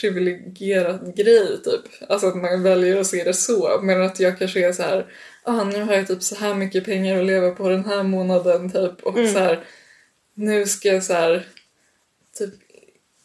privilegierad 0.00 1.16
grej 1.16 1.62
typ. 1.64 2.10
Alltså 2.10 2.26
att 2.26 2.36
man 2.36 2.62
väljer 2.62 3.00
att 3.00 3.06
se 3.06 3.24
det 3.24 3.34
så. 3.34 3.80
Men 3.82 4.02
att 4.02 4.20
jag 4.20 4.38
kanske 4.38 4.68
är 4.68 4.72
så 4.72 4.82
här, 4.82 5.06
ah, 5.42 5.64
nu 5.64 5.82
har 5.82 5.94
jag 5.94 6.06
typ 6.06 6.22
så 6.22 6.34
här 6.34 6.54
mycket 6.54 6.84
pengar 6.84 7.18
att 7.18 7.26
leva 7.26 7.50
på 7.50 7.68
den 7.68 7.84
här 7.84 8.02
månaden 8.02 8.72
typ. 8.72 9.02
Och 9.02 9.18
Mm. 9.18 9.32
så 9.32 9.38
här, 9.38 9.64
nu 10.34 10.66
ska 10.66 10.88
jag 10.88 11.04
så 11.04 11.12
här, 11.12 11.46
typ 12.38 12.50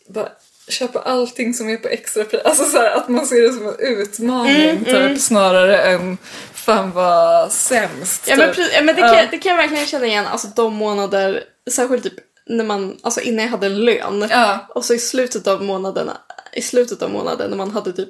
bara 0.07 0.29
köpa 0.67 0.99
allting 0.99 1.53
som 1.53 1.69
är 1.69 1.77
på 1.77 1.87
extra 1.87 2.23
pris. 2.23 2.41
Alltså 2.43 2.63
så 2.63 2.77
här, 2.77 2.91
att 2.97 3.09
man 3.09 3.25
ser 3.25 3.41
det 3.41 3.53
som 3.53 3.67
en 3.67 3.75
utmaning 3.79 4.61
Mm, 4.69 4.85
typ 4.85 4.95
mm. 4.95 5.17
snarare 5.17 5.81
än 5.81 6.17
fan 6.53 6.91
vad 6.91 7.51
sämst. 7.51 8.27
Ja 8.27 8.35
men, 8.35 8.47
typ. 8.47 8.55
precis, 8.55 8.73
ja, 8.75 8.81
men 8.83 8.95
det, 8.95 9.01
kan, 9.01 9.27
det 9.31 9.37
kan 9.37 9.49
jag 9.49 9.57
verkligen 9.57 9.85
känna 9.85 10.05
igen, 10.05 10.25
alltså 10.27 10.47
de 10.55 10.73
månader, 10.73 11.43
särskilt 11.71 12.03
typ 12.03 12.13
när 12.57 12.63
man, 12.63 12.97
alltså 13.01 13.21
innan 13.21 13.43
jag 13.45 13.51
hade 13.51 13.69
lön. 13.69 14.27
Ja. 14.29 14.59
Och 14.69 14.85
så 14.85 14.93
i 14.93 14.99
slutet 14.99 15.47
av 15.47 15.63
månaden, 15.63 16.09
i 16.53 16.61
slutet 16.61 17.01
av 17.01 17.09
månaden 17.11 17.49
när 17.49 17.57
man 17.57 17.71
hade 17.71 17.93
typ 17.93 18.09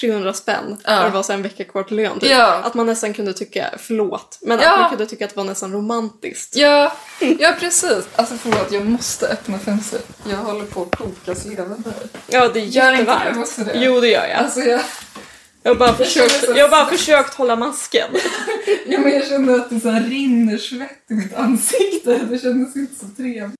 300 0.00 0.32
spänn 0.32 0.76
Ja. 0.84 0.98
och 0.98 1.04
det 1.10 1.14
var 1.16 1.22
så 1.22 1.32
en 1.32 1.42
vecka 1.42 1.64
kvar 1.64 1.82
till 1.82 1.96
lön. 1.96 2.20
Typ, 2.20 2.30
Ja. 2.30 2.46
Att 2.64 2.74
man 2.74 2.86
nästan 2.86 3.14
kunde 3.14 3.32
tycka, 3.32 3.74
förlåt, 3.78 4.38
men 4.42 4.58
Ja. 4.60 4.72
att 4.74 4.80
man 4.80 4.88
kunde 4.90 5.06
tycka 5.06 5.24
att 5.24 5.30
det 5.30 5.36
var 5.36 5.44
nästan 5.44 5.72
romantiskt. 5.72 6.56
Ja, 6.56 6.96
ja 7.38 7.54
precis. 7.60 8.04
Alltså 8.16 8.34
förlåt, 8.36 8.72
jag 8.72 8.86
måste 8.86 9.28
öppna 9.28 9.58
fönstret. 9.58 10.06
Jag 10.30 10.36
håller 10.36 10.64
på 10.64 10.82
att 10.82 10.96
kokas 10.96 11.44
levande. 11.44 11.90
Ja, 12.26 12.48
det 12.48 12.60
är 12.60 12.64
Gör 12.64 12.92
inte 12.92 12.98
jättevarmt. 13.12 13.34
du 13.34 13.40
också 13.40 13.60
det? 13.64 13.72
Jo, 13.74 14.00
det 14.00 14.08
gör 14.08 14.26
jag. 14.26 14.36
Alltså 14.38 14.60
jag, 14.60 14.80
Jag 15.62 15.70
har 15.70 15.76
bara 15.78 15.94
försökt, 15.94 16.56
jag 16.56 16.70
bara 16.70 16.86
försökt 16.86 17.34
hålla 17.34 17.56
masken. 17.56 18.08
ja, 18.86 18.98
men 19.00 19.12
jag 19.12 19.26
känner 19.28 19.54
att 19.54 19.70
det 19.70 19.80
så 19.80 19.90
rinner 19.90 20.58
svett 20.58 21.04
i 21.10 21.14
mitt 21.14 21.34
ansikte. 21.34 22.18
Det 22.30 22.38
kändes 22.38 22.76
inte 22.76 22.94
så 23.00 23.06
trevligt. 23.16 23.54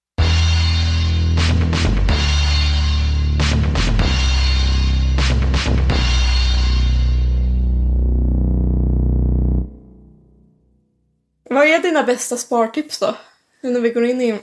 Vad 11.55 11.67
är 11.67 11.79
dina 11.79 12.03
bästa 12.03 12.37
spartips 12.37 12.99
då? 12.99 13.15
Nu 13.61 13.71
när 13.71 13.81
vi 13.81 13.91
går 13.91 14.05
in 14.05 14.21
i, 14.21 14.39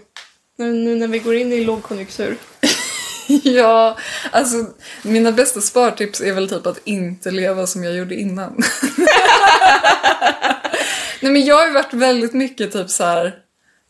nu, 0.57 0.95
när 0.95 1.07
vi 1.07 1.19
går 1.19 1.35
in 1.35 1.53
i 1.53 1.63
lågkonjunktur. 1.63 2.37
Ja, 3.43 3.97
alltså 4.31 4.55
mina 5.03 5.31
bästa 5.31 5.61
spartips 5.61 6.21
är 6.21 6.33
väl 6.33 6.49
typ 6.49 6.65
att 6.65 6.81
inte 6.83 7.31
leva 7.31 7.67
som 7.67 7.83
jag 7.83 7.95
gjorde 7.95 8.15
innan. 8.15 8.57
Nej 11.21 11.31
men 11.31 11.45
jag 11.45 11.55
har 11.55 11.67
ju 11.67 11.73
varit 11.73 11.93
väldigt 11.93 12.33
mycket 12.33 12.71
typ 12.71 12.89
så 12.89 13.03
här 13.03 13.35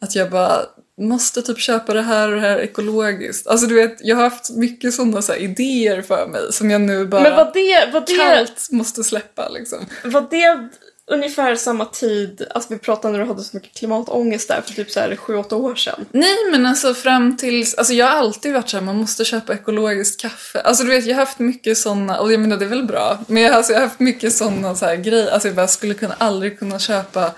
att 0.01 0.15
jag 0.15 0.29
bara 0.29 0.65
måste 1.01 1.41
typ 1.41 1.59
köpa 1.59 1.93
det 1.93 2.01
här 2.01 2.29
och 2.29 2.35
det 2.35 2.41
här 2.41 2.59
ekologiskt. 2.59 3.47
Alltså 3.47 3.67
du 3.67 3.75
vet, 3.75 3.97
jag 4.01 4.15
har 4.15 4.23
haft 4.23 4.49
mycket 4.49 4.93
sådana 4.93 5.21
så 5.21 5.35
idéer 5.35 6.01
för 6.01 6.27
mig 6.27 6.53
som 6.53 6.71
jag 6.71 6.81
nu 6.81 7.05
bara 7.05 7.21
Men 7.21 7.35
vad 7.35 7.53
det, 7.53 7.89
vad 7.93 8.07
det, 8.07 8.15
kallt 8.15 8.67
måste 8.71 9.03
släppa 9.03 9.49
liksom. 9.49 9.85
vad 10.03 10.29
det 10.29 10.69
ungefär 11.07 11.55
samma 11.55 11.85
tid, 11.85 12.47
alltså 12.49 12.73
vi 12.73 12.79
pratade 12.79 13.11
när 13.11 13.19
du 13.19 13.25
hade 13.25 13.43
så 13.43 13.57
mycket 13.57 13.77
klimatångest 13.77 14.47
där 14.47 14.61
för 14.61 14.73
typ 14.73 14.91
så 14.91 14.99
här 14.99 15.15
7-8 15.15 15.53
år 15.53 15.75
sedan. 15.75 16.05
Nej 16.11 16.37
men 16.51 16.65
alltså 16.65 16.93
fram 16.93 17.37
tills, 17.37 17.75
alltså 17.75 17.93
jag 17.93 18.05
har 18.05 18.17
alltid 18.17 18.53
varit 18.53 18.69
såhär, 18.69 18.83
man 18.83 18.97
måste 18.97 19.25
köpa 19.25 19.53
ekologiskt 19.53 20.21
kaffe. 20.21 20.61
Alltså 20.61 20.83
du 20.83 20.89
vet 20.89 21.05
jag 21.05 21.15
har 21.15 21.25
haft 21.25 21.39
mycket 21.39 21.77
såna, 21.77 22.19
och 22.19 22.33
jag 22.33 22.39
menar 22.39 22.57
det 22.57 22.65
är 22.65 22.69
väl 22.69 22.85
bra, 22.85 23.19
men 23.27 23.43
jag, 23.43 23.53
alltså, 23.53 23.73
jag 23.73 23.79
har 23.79 23.87
haft 23.87 23.99
mycket 23.99 24.33
såna 24.33 24.75
så 24.75 24.85
här 24.85 24.95
grejer, 24.95 25.31
alltså 25.31 25.47
jag 25.47 25.55
bara 25.55 25.67
skulle 25.67 25.93
kunna, 25.93 26.15
aldrig 26.17 26.59
kunna 26.59 26.79
köpa 26.79 27.31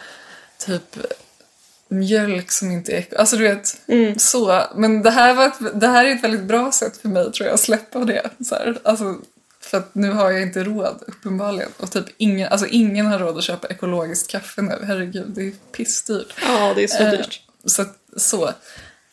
typ 0.58 0.98
mjölk 1.88 2.52
som 2.52 2.72
inte 2.72 2.92
är 2.92 2.98
eko, 2.98 3.16
alltså 3.16 3.36
du 3.38 3.44
vet 3.44 3.78
så. 4.22 4.62
Men 4.76 5.04
det 5.04 5.12
här, 5.12 5.34
var 5.34 5.46
ett, 5.46 5.80
det 5.82 5.88
här 5.88 6.06
är 6.06 6.16
ett 6.16 6.24
väldigt 6.24 6.44
bra 6.44 6.72
sätt 6.72 6.98
för 6.98 7.10
mig 7.10 7.32
tror 7.32 7.48
jag 7.48 7.54
att 7.54 7.60
släppa 7.60 8.00
det. 8.00 8.30
Så 8.46 8.56
här. 8.56 8.78
Alltså, 8.84 9.16
för 9.74 9.78
att 9.78 9.96
nu 9.96 10.12
har 10.12 10.32
jag 10.32 10.42
inte 10.42 10.64
råd 10.64 11.04
uppenbarligen. 11.08 11.70
Och 11.78 11.92
typ 11.92 12.06
ingen, 12.18 12.52
alltså 12.52 12.68
ingen 12.68 13.06
har 13.06 13.20
råd 13.20 13.38
att 13.38 13.44
köpa 13.44 13.68
ekologiskt 13.68 14.32
kaffe 14.32 14.62
nu, 14.62 14.80
herregud 14.88 15.32
det 15.36 15.48
är 15.48 15.52
pissdyrt. 15.52 16.34
Ja, 16.48 16.74
det 16.76 16.84
är 16.84 16.88
så 16.88 17.04
Eh, 17.04 17.12
dyrt. 17.12 17.42
Så, 17.66 17.86
så. 18.18 18.52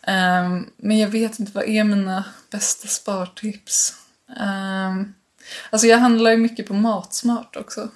Ehm, 0.07 0.67
men 0.77 0.99
jag 0.99 1.09
vet 1.09 1.39
inte, 1.39 1.53
vad 1.55 1.65
är 1.65 1.85
mina 1.85 2.25
bästa 2.51 2.89
spartips? 2.89 3.95
Um, 4.41 5.15
alltså 5.71 5.87
jag 5.87 5.99
handlar 5.99 6.31
ju 6.31 6.37
mycket 6.37 6.67
på 6.67 6.75
Matsmart 6.75 7.57
också. 7.57 7.89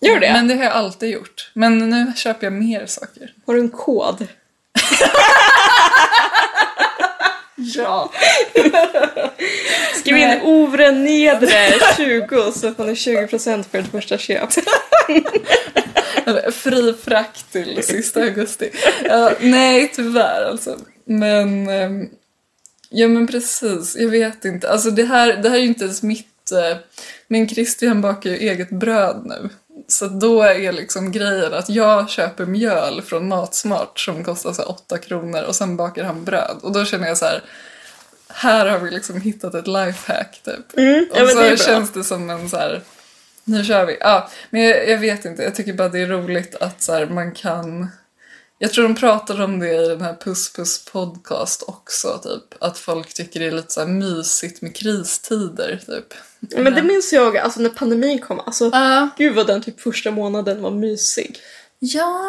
Gör 0.00 0.20
det? 0.20 0.32
Men 0.32 0.48
det 0.48 0.54
har 0.54 0.64
jag 0.64 0.72
alltid 0.72 1.10
gjort. 1.10 1.50
Men 1.54 1.78
nu 1.78 2.12
köper 2.16 2.46
jag 2.46 2.52
mer 2.52 2.86
saker. 2.86 3.34
Har 3.46 3.54
du 3.54 3.60
en 3.60 3.70
kod? 3.70 4.26
Ja. 7.58 8.12
Skriv 9.94 10.16
in. 10.16 10.40
Ovre 10.42 10.92
Nedre 10.92 11.72
20 11.96 12.52
så 12.52 12.74
får 12.74 12.84
ni 12.84 12.92
20% 12.92 13.64
för 13.70 13.78
ert 13.78 13.90
första 13.90 14.18
köp. 14.18 14.48
Fri 16.52 16.94
frakt 17.04 17.52
till 17.52 17.82
sista 17.82 18.22
augusti. 18.22 18.70
Ja, 19.04 19.32
nej, 19.40 19.92
tyvärr 19.94 20.44
alltså. 20.44 20.78
Men, 21.04 21.68
ehm, 21.68 22.08
ja 22.90 23.08
men 23.08 23.26
precis, 23.26 23.96
jag 23.96 24.08
vet 24.08 24.44
inte. 24.44 24.70
Alltså 24.70 24.90
det 24.90 25.04
här, 25.04 25.36
det 25.36 25.48
här 25.48 25.56
är 25.56 25.60
ju 25.60 25.66
inte 25.66 25.84
ens 25.84 26.02
mitt, 26.02 26.52
eh, 26.52 26.76
men 27.28 27.48
Christian 27.48 28.00
bakar 28.00 28.30
ju 28.30 28.36
eget 28.36 28.70
bröd 28.70 29.22
nu. 29.26 29.48
Så 29.88 30.06
då 30.06 30.42
är 30.42 30.72
liksom 30.72 31.12
grejen 31.12 31.54
att 31.54 31.68
jag 31.68 32.10
köper 32.10 32.46
mjöl 32.46 33.02
från 33.02 33.28
Matsmart 33.28 33.98
som 33.98 34.24
kostar 34.24 34.52
så 34.52 34.62
här 34.62 34.70
8 34.70 34.98
kronor 34.98 35.42
och 35.42 35.54
sen 35.54 35.76
bakar 35.76 36.04
han 36.04 36.24
bröd. 36.24 36.56
Och 36.62 36.72
då 36.72 36.84
känner 36.84 37.08
jag 37.08 37.18
så 37.18 37.24
här, 37.24 37.42
här 38.28 38.66
har 38.66 38.78
vi 38.78 38.90
liksom 38.90 39.20
hittat 39.20 39.54
ett 39.54 39.66
lifehack 39.66 40.40
typ. 40.44 40.78
Mm, 40.78 41.06
ja, 41.14 41.22
och 41.22 41.28
så 41.28 41.40
det 41.40 41.60
känns 41.60 41.92
det 41.92 42.04
som 42.04 42.30
en 42.30 42.50
så 42.50 42.56
här, 42.56 42.82
nu 43.44 43.64
kör 43.64 43.86
vi. 43.86 43.96
Ja, 44.00 44.30
men 44.50 44.62
jag, 44.62 44.88
jag 44.88 44.98
vet 44.98 45.24
inte, 45.24 45.42
jag 45.42 45.54
tycker 45.54 45.72
bara 45.72 45.88
det 45.88 46.00
är 46.00 46.06
roligt 46.06 46.54
att 46.54 46.82
så 46.82 46.92
här, 46.92 47.06
man 47.06 47.32
kan... 47.32 47.88
Jag 48.58 48.72
tror 48.72 48.84
de 48.84 48.94
pratar 48.94 49.40
om 49.42 49.58
det 49.58 49.74
i 49.74 49.88
den 49.88 50.00
här 50.00 50.14
Puss 50.14 50.52
Puss 50.52 50.84
podcast 50.84 51.62
också, 51.66 52.20
typ. 52.22 52.62
Att 52.62 52.78
folk 52.78 53.14
tycker 53.14 53.40
det 53.40 53.46
är 53.46 53.52
lite 53.52 53.72
så 53.72 53.80
här 53.80 53.88
mysigt 53.88 54.62
med 54.62 54.76
kristider, 54.76 55.80
typ. 55.86 56.14
Men 56.40 56.74
det 56.74 56.82
minns 56.82 57.12
jag 57.12 57.36
alltså 57.36 57.60
när 57.60 57.70
pandemin 57.70 58.18
kom. 58.18 58.40
Alltså, 58.40 58.70
Ja. 58.72 59.08
gud 59.18 59.34
vad 59.34 59.46
den 59.46 59.62
typ 59.62 59.80
första 59.80 60.10
månaden 60.10 60.62
var 60.62 60.70
mysig. 60.70 61.36
Ja, 61.78 62.22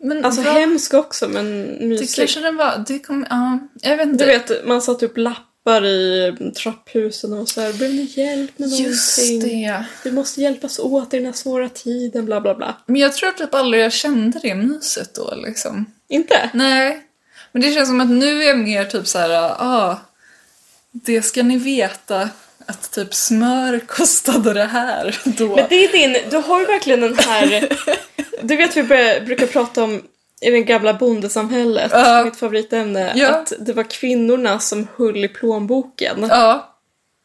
men 0.00 0.24
Alltså 0.24 0.42
vad- 0.42 0.54
hemsk 0.54 0.94
också 0.94 1.28
men 1.28 1.66
Det 1.78 1.86
mysig. 1.86 2.16
kanske 2.16 2.40
den 2.40 2.56
var, 2.56 2.84
det 2.88 2.98
kom, 2.98 3.26
ja, 3.30 3.58
jag 3.90 3.96
vet 3.96 4.08
inte. 4.08 4.24
Du 4.24 4.30
vet, 4.32 4.66
man 4.66 4.82
satte 4.82 5.06
upp 5.06 5.16
lappar 5.16 5.86
i 5.86 6.32
trapphusen 6.62 7.32
och 7.32 7.48
så 7.48 7.60
här, 7.60 7.72
behöver 7.72 7.96
ni 7.96 8.02
hjälp 8.16 8.58
med 8.58 8.68
Just 8.68 9.18
någonting? 9.18 9.62
det. 9.62 9.84
Vi 10.04 10.12
måste 10.12 10.40
hjälpas 10.42 10.78
åt 10.78 11.14
i 11.14 11.16
den 11.16 11.26
här 11.26 11.32
svåra 11.32 11.68
tiden, 11.68 12.24
bla 12.26 12.40
bla 12.40 12.54
bla. 12.54 12.76
Men 12.86 12.96
jag 12.96 13.12
tror 13.12 13.30
typ 13.30 13.54
aldrig 13.54 13.82
jag 13.84 13.92
kände 13.92 14.38
det 14.42 14.54
myset 14.54 15.14
då 15.14 15.34
liksom. 15.46 15.86
Inte? 16.08 16.50
Nej. 16.54 17.02
Men 17.52 17.62
det 17.62 17.72
känns 17.72 17.88
som 17.88 18.00
att 18.00 18.10
nu 18.10 18.42
är 18.42 18.46
jag 18.48 18.58
mer 18.58 18.84
typ 18.84 19.06
så 19.06 19.18
här, 19.18 19.30
ah, 19.58 20.00
det 20.92 21.22
ska 21.22 21.42
ni 21.42 21.56
veta 21.58 22.28
att 22.66 22.90
typ 22.90 23.14
smör 23.14 23.78
kostade 23.86 24.52
det 24.52 24.64
här 24.64 25.18
då. 25.24 25.56
Men 25.56 25.64
det 25.68 25.84
är 25.84 25.92
din, 25.92 26.16
du 26.30 26.36
har 26.36 26.60
ju 26.60 26.66
verkligen 26.66 27.00
den 27.00 27.18
här, 27.18 27.68
du 28.42 28.56
vet 28.56 28.76
vi 28.76 28.82
börjar, 28.82 29.20
brukar 29.20 29.46
prata 29.46 29.84
om 29.84 30.02
i 30.40 30.50
det 30.50 30.60
gamla 30.60 30.94
bondesamhället, 30.94 31.90
Ja. 31.94 32.24
mitt 32.24 32.36
favoritämne, 32.36 33.12
Ja. 33.14 33.28
att 33.28 33.52
det 33.60 33.72
var 33.72 33.90
kvinnorna 33.90 34.58
som 34.58 34.88
höll 34.96 35.24
i 35.24 35.28
plånboken. 35.28 36.26
Ja, 36.30 36.68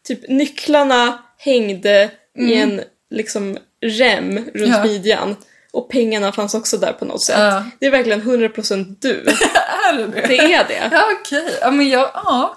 Typ 0.08 0.30
nycklarna 0.30 1.20
hängde 1.38 2.10
i 2.40 2.54
en 2.54 2.82
liksom 3.10 3.58
rem 3.82 4.36
runt 4.38 4.56
Mm. 4.56 4.70
Ja. 4.72 4.84
midjan. 4.84 5.36
Och 5.72 5.90
pengarna 5.90 6.32
fanns 6.32 6.54
också 6.56 6.78
där 6.78 6.94
på 6.94 7.06
något 7.06 7.22
sätt. 7.22 7.36
Ja. 7.40 7.64
Det 7.80 7.86
är 7.86 7.92
verkligen 7.92 8.22
100% 8.22 8.96
du. 9.00 9.10
är 9.90 9.94
det 9.98 10.06
det? 10.08 10.28
Det 10.28 10.54
är 10.54 10.68
det. 10.68 10.90
Ja, 10.92 11.04
okej. 11.22 11.58
Ja, 11.62 11.72
men 11.72 11.90
jag, 11.90 12.10
ja. 12.14 12.56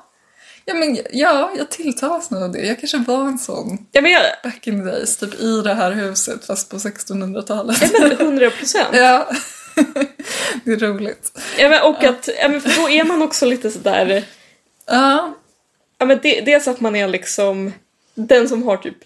Ja, 0.64 0.74
men 0.74 0.98
ja, 1.12 1.52
jag 1.56 1.70
tilltalas 1.70 2.30
nog 2.30 2.42
av 2.42 2.52
det. 2.52 2.66
Jag 2.66 2.80
kanske 2.80 2.98
var 2.98 3.24
en 3.24 3.38
sån 3.38 3.86
Ja 3.92 4.00
men, 4.00 4.10
jag, 4.10 4.22
back 4.42 4.66
in 4.66 4.84
the 4.84 4.90
days, 4.90 5.16
typ 5.16 5.40
i 5.40 5.62
det 5.62 5.74
här 5.74 5.92
huset 5.92 6.46
fast 6.46 6.70
på 6.70 6.76
1600-talet. 6.76 7.92
ja, 7.92 8.00
men 8.00 8.38
100%. 8.38 8.50
Ja, 8.92 9.28
det 10.64 10.72
är 10.72 10.76
roligt. 10.76 11.38
Ja, 11.58 11.68
men, 11.68 11.82
och 11.82 12.04
att, 12.04 12.28
ja, 12.42 12.48
men 12.48 12.60
för 12.60 12.82
då 12.82 12.90
är 12.90 13.04
man 13.04 13.22
också 13.22 13.46
lite 13.46 13.70
sådär, 13.70 14.24
Ja, 14.86 15.34
ja 15.98 16.06
men 16.06 16.18
det, 16.22 16.40
dels 16.40 16.68
att 16.68 16.80
man 16.80 16.96
är 16.96 17.08
liksom 17.08 17.72
den 18.14 18.48
som 18.48 18.62
har 18.62 18.76
typ 18.76 18.96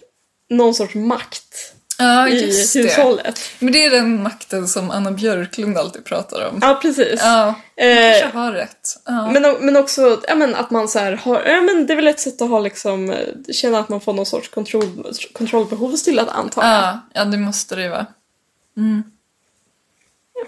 någon 0.49 0.73
sorts 0.73 0.95
makt 0.95 1.74
ja 1.97 2.27
i 2.27 2.45
just 2.45 2.73
det. 2.73 2.81
hushållet. 2.81 3.39
Men 3.59 3.73
det 3.73 3.85
är 3.85 3.89
den 3.91 4.23
makten 4.23 4.67
som 4.67 4.91
Anna 4.91 5.11
Björklund 5.11 5.77
alltid 5.77 6.05
pratar 6.05 6.47
om. 6.49 6.59
Ja 6.61 6.79
precis. 6.81 7.19
Ja, 7.23 7.55
Eh, 7.77 8.19
kanske 8.21 8.37
har 8.37 8.51
rätt. 8.51 8.97
Ja. 9.05 9.31
Men, 9.31 9.45
o- 9.45 9.57
men 9.61 9.75
också 9.77 10.21
ja, 10.27 10.35
men 10.35 10.55
att 10.55 10.71
man 10.71 10.87
så 10.87 10.99
här 10.99 11.11
har, 11.11 11.43
ja, 11.43 11.61
men 11.61 11.87
det 11.87 11.93
är 11.93 11.95
väl 11.95 12.07
ett 12.07 12.19
sätt 12.19 12.41
att 12.41 12.49
ha 12.49 12.59
liksom, 12.59 13.09
eh, 13.09 13.17
känna 13.51 13.79
att 13.79 13.89
man 13.89 14.01
får 14.01 14.13
någon 14.13 14.25
sorts 14.25 14.49
kontroll, 14.49 15.13
kontrollbehov 15.33 15.95
stillat 15.95 16.29
antar 16.29 16.63
jag. 16.63 16.73
ja, 16.73 16.99
ja, 17.13 17.25
det 17.25 17.37
måste 17.37 17.75
det 17.75 17.81
ju 17.83 17.89
vara. 17.89 18.05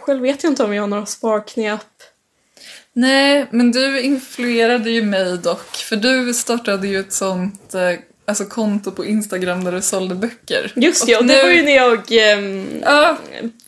Själv 0.01 0.21
vet 0.21 0.43
jag 0.43 0.51
inte 0.51 0.63
om 0.63 0.73
jag 0.73 0.83
har 0.83 0.87
några 0.87 1.05
sparknep. 1.05 1.81
Nej, 2.93 3.47
men 3.51 3.71
du 3.71 4.01
influerade 4.01 4.89
ju 4.89 5.01
mig 5.03 5.37
dock. 5.37 5.75
För 5.75 5.95
du 5.95 6.33
startade 6.33 6.87
ju 6.87 6.99
ett 6.99 7.13
sånt 7.13 7.73
eh, 7.73 7.81
alltså, 8.27 8.45
konto 8.45 8.91
på 8.91 9.05
Instagram 9.05 9.63
där 9.63 9.71
du 9.71 9.81
sålde 9.81 10.15
böcker. 10.15 10.71
Just 10.75 11.05
det, 11.05 11.15
och 11.17 11.25
nu- 11.25 11.33
det 11.33 11.43
var 11.43 11.49
ju 11.49 11.63
när 11.63 11.75
jag 11.75 12.11
ehm, 12.11 12.67
Ja, 12.85 13.17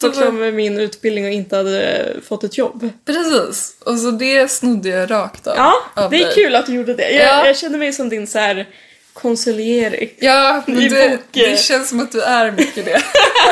var 0.01 0.12
klar 0.12 0.32
med 0.32 0.53
min 0.53 0.80
utbildning 0.80 1.26
och 1.26 1.32
inte 1.32 1.55
hade 1.57 1.82
eh, 1.82 2.22
fått 2.28 2.43
ett 2.43 2.57
jobb. 2.57 2.89
precis. 3.05 3.76
Och 3.86 3.97
så 3.99 4.12
det 4.12 4.51
snodde 4.51 4.89
jag 4.89 5.12
rakt 5.12 5.47
av. 5.47 5.53
Ja, 5.57 5.74
av 5.95 6.12
det 6.12 6.18
är 6.22 6.26
dig. 6.26 6.34
kul 6.36 6.55
att 6.55 6.66
du 6.66 6.74
gjorde 6.74 6.93
det. 6.93 7.12
Jag, 7.12 7.26
Ja. 7.28 7.45
jag 7.47 7.57
känner 7.57 7.78
mig 7.78 7.93
som 7.93 8.10
din 8.10 8.28
så 8.28 8.39
här 8.39 8.68
konsuliering. 9.14 10.10
Ja, 10.20 10.64
men 10.68 10.82
I 10.82 10.89
det, 10.89 11.10
bok- 11.10 11.20
det 11.32 11.60
känns 11.60 11.89
som 11.89 11.99
att 11.99 12.12
du 12.12 12.22
är 12.22 12.51
mycket 12.51 12.86
det. 12.86 13.01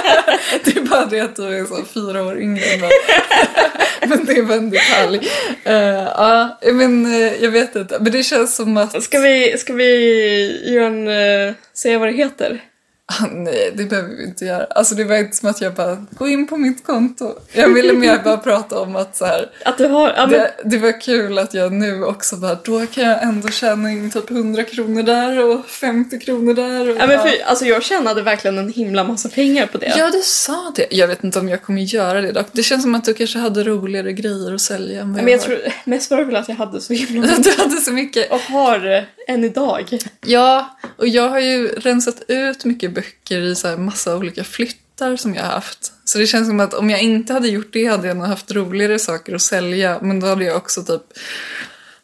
det 0.63 0.77
är 0.77 0.81
bara 0.81 1.05
det 1.05 1.19
att 1.19 1.35
du 1.35 1.43
är 1.59 1.65
så 1.65 1.85
fyra 1.93 2.23
år 2.23 2.39
yngre 2.41 2.77
mig. 2.77 2.89
Men 4.07 4.25
det 4.25 4.33
är 4.33 4.43
bara 4.43 4.57
en 4.57 4.69
detalj. 4.69 5.29
Eh, 5.63 5.73
Ja, 6.17 6.59
men 6.73 7.05
eh, 7.05 7.43
jag 7.43 7.51
vet 7.51 7.75
inte. 7.75 7.97
Men 7.99 8.11
det 8.11 8.23
känns 8.23 8.55
som 8.55 8.77
att... 8.77 9.03
Ska 9.03 9.19
vi, 9.19 9.57
ska 9.57 9.73
vi 9.73 10.71
göra 10.73 10.85
en, 10.87 11.07
eh, 11.07 11.53
säga 11.73 11.99
vad 11.99 12.07
det 12.07 12.13
heter? 12.13 12.61
Ah, 13.09 13.25
nej, 13.31 13.71
det 13.75 13.83
behöver 13.83 14.15
vi 14.15 14.23
inte 14.23 14.45
göra. 14.45 14.63
Alltså 14.69 14.95
det 14.95 15.03
var 15.03 15.15
inte 15.17 15.37
som 15.37 15.49
att 15.49 15.61
jag 15.61 15.73
bara, 15.73 16.05
gå 16.11 16.27
in 16.27 16.47
på 16.47 16.57
mitt 16.57 16.83
konto. 16.85 17.33
Jag 17.53 17.69
ville 17.73 17.93
mer 17.93 18.19
bara 18.23 18.37
prata 18.37 18.79
om 18.79 18.95
att 18.95 19.15
så 19.17 19.25
här, 19.25 19.49
Att 19.65 19.77
du 19.77 19.87
har, 19.87 20.09
ja 20.15 20.27
men 20.27 20.39
det, 20.39 20.51
det 20.65 20.77
var 20.77 21.01
kul 21.01 21.37
att 21.37 21.53
jag 21.53 21.73
nu 21.73 22.03
också 22.03 22.35
bara, 22.35 22.55
då 22.63 22.85
kan 22.85 23.03
jag 23.03 23.23
ändå 23.23 23.47
tjäna 23.47 23.91
in 23.91 24.11
typ 24.11 24.31
100 24.31 24.63
kronor 24.63 25.03
där 25.03 25.45
och 25.45 25.65
50 25.65 26.19
kronor 26.19 26.53
där. 26.53 26.89
Och, 26.89 26.97
Ja, 26.99 27.07
men 27.07 27.19
för, 27.19 27.31
alltså 27.45 27.65
jag 27.65 27.83
tjänade 27.83 28.21
verkligen 28.21 28.57
en 28.57 28.73
himla 28.73 29.03
massa 29.03 29.29
pengar 29.29 29.65
på 29.67 29.77
det. 29.77 29.93
Ja, 29.97 30.09
du 30.11 30.21
sa 30.23 30.71
det. 30.75 30.87
Jag 30.91 31.07
vet 31.07 31.23
inte 31.23 31.39
om 31.39 31.49
jag 31.49 31.61
kommer 31.61 31.81
göra 31.81 32.21
det 32.21 32.31
dock. 32.31 32.47
Det 32.51 32.63
känns 32.63 32.83
som 32.83 32.95
att 32.95 33.05
du 33.05 33.13
kanske 33.13 33.39
hade 33.39 33.63
roligare 33.63 34.13
grejer 34.13 34.53
att 34.53 34.61
sälja 34.61 35.01
än 35.01 35.13
vad 35.13 35.23
men 35.23 35.31
jag 35.33 35.39
har. 35.39 35.45
tror 35.45 35.59
mest 35.85 36.11
var 36.11 36.17
det 36.17 36.23
väl 36.25 36.35
att 36.35 36.49
jag 36.49 36.55
hade 36.55 36.81
så 36.81 36.93
himla 36.93 37.27
mycket 37.27 37.43
Du 37.43 37.63
hade 37.63 37.75
så 37.81 37.91
mycket. 37.91 38.31
och 38.31 38.39
har 38.39 38.91
eh, 38.97 39.03
än 39.27 39.43
idag. 39.43 39.97
Ja, 40.25 40.77
och 40.97 41.07
jag 41.07 41.29
har 41.29 41.39
ju 41.39 41.67
rensat 41.67 42.21
ut 42.27 42.65
mycket 42.65 42.96
böcker 42.97 43.41
i 43.41 43.55
så 43.55 43.67
här 43.67 43.77
massa 43.77 44.15
olika 44.15 44.43
flyttar 44.43 45.15
som 45.15 45.35
jag 45.35 45.43
har 45.43 45.51
haft. 45.51 45.93
Så 46.05 46.17
det 46.17 46.27
känns 46.27 46.47
som 46.47 46.59
att 46.59 46.73
om 46.73 46.89
jag 46.89 47.01
inte 47.01 47.33
hade 47.33 47.47
gjort 47.47 47.73
det 47.73 47.85
hade 47.85 48.07
jag 48.07 48.17
nog 48.17 48.27
haft 48.27 48.51
roligare 48.51 48.99
saker 48.99 49.35
att 49.35 49.41
sälja. 49.41 49.99
Men 50.01 50.19
då 50.19 50.27
hade 50.27 50.45
jag 50.45 50.57
också 50.57 50.83
typ 50.83 51.01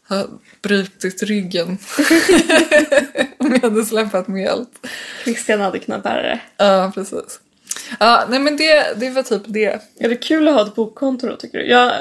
ha 0.10 0.28
brutit 0.62 1.24
ryggen. 1.24 1.68
om 3.38 3.52
jag 3.52 3.62
hade 3.62 3.86
släpat 3.86 4.28
med 4.28 4.50
allt. 4.50 4.88
Christian 5.24 5.62
hade 5.62 5.80
kunnat 5.80 6.04
bära 6.04 6.22
det. 6.22 6.39
Ja, 6.58 6.91
precis. 6.96 7.39
Ja, 8.00 8.26
nej 8.30 8.39
men 8.39 8.58
det, 8.58 9.00
det 9.00 9.10
var 9.10 9.24
typ 9.24 9.41
det. 9.46 9.82
Är 10.00 10.10
det 10.10 10.16
kul 10.16 10.48
att 10.48 10.54
ha 10.54 10.68
ett 10.68 10.76
bokkonto 10.76 11.28
då 11.28 11.36
tycker 11.36 11.58
du? 11.58 11.66
Jag, 11.66 11.94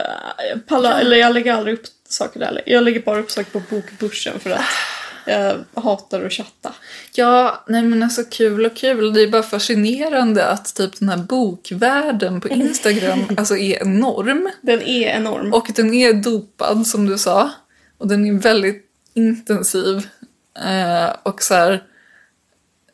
jag 0.50 0.66
pallar, 0.66 1.00
eller 1.00 1.16
jag 1.16 1.34
lägger 1.34 1.52
aldrig 1.52 1.74
upp 1.74 1.86
saker 2.08 2.40
där. 2.40 2.62
Jag 2.66 2.84
lägger 2.84 3.00
bara 3.00 3.18
upp 3.18 3.30
saker 3.30 3.50
på 3.50 3.62
bokbörsen 3.70 4.40
för 4.40 4.50
att 4.50 4.64
Jag 5.26 5.64
hatar 5.74 6.24
att 6.24 6.32
chatta. 6.32 6.74
Ja, 7.14 7.64
nej 7.68 7.82
men 7.82 8.02
alltså 8.02 8.24
kul 8.30 8.66
och 8.66 8.76
kul. 8.76 9.12
Det 9.12 9.22
är 9.22 9.28
bara 9.28 9.42
fascinerande 9.42 10.46
att 10.46 10.74
typ 10.74 10.98
den 10.98 11.08
här 11.08 11.16
bokvärlden 11.16 12.40
på 12.40 12.48
Instagram 12.48 13.20
alltså 13.36 13.56
är 13.56 13.82
enorm. 13.82 14.50
Den 14.60 14.82
är 14.82 15.08
enorm. 15.08 15.52
Och 15.52 15.66
den 15.76 15.94
är 15.94 16.12
dopad 16.12 16.86
som 16.86 17.06
du 17.06 17.18
sa. 17.18 17.50
Och 17.98 18.08
den 18.08 18.26
är 18.26 18.32
väldigt 18.32 18.86
intensiv. 19.14 20.08
Eh, 20.66 21.16
och 21.22 21.42
så 21.42 21.54
här, 21.54 21.82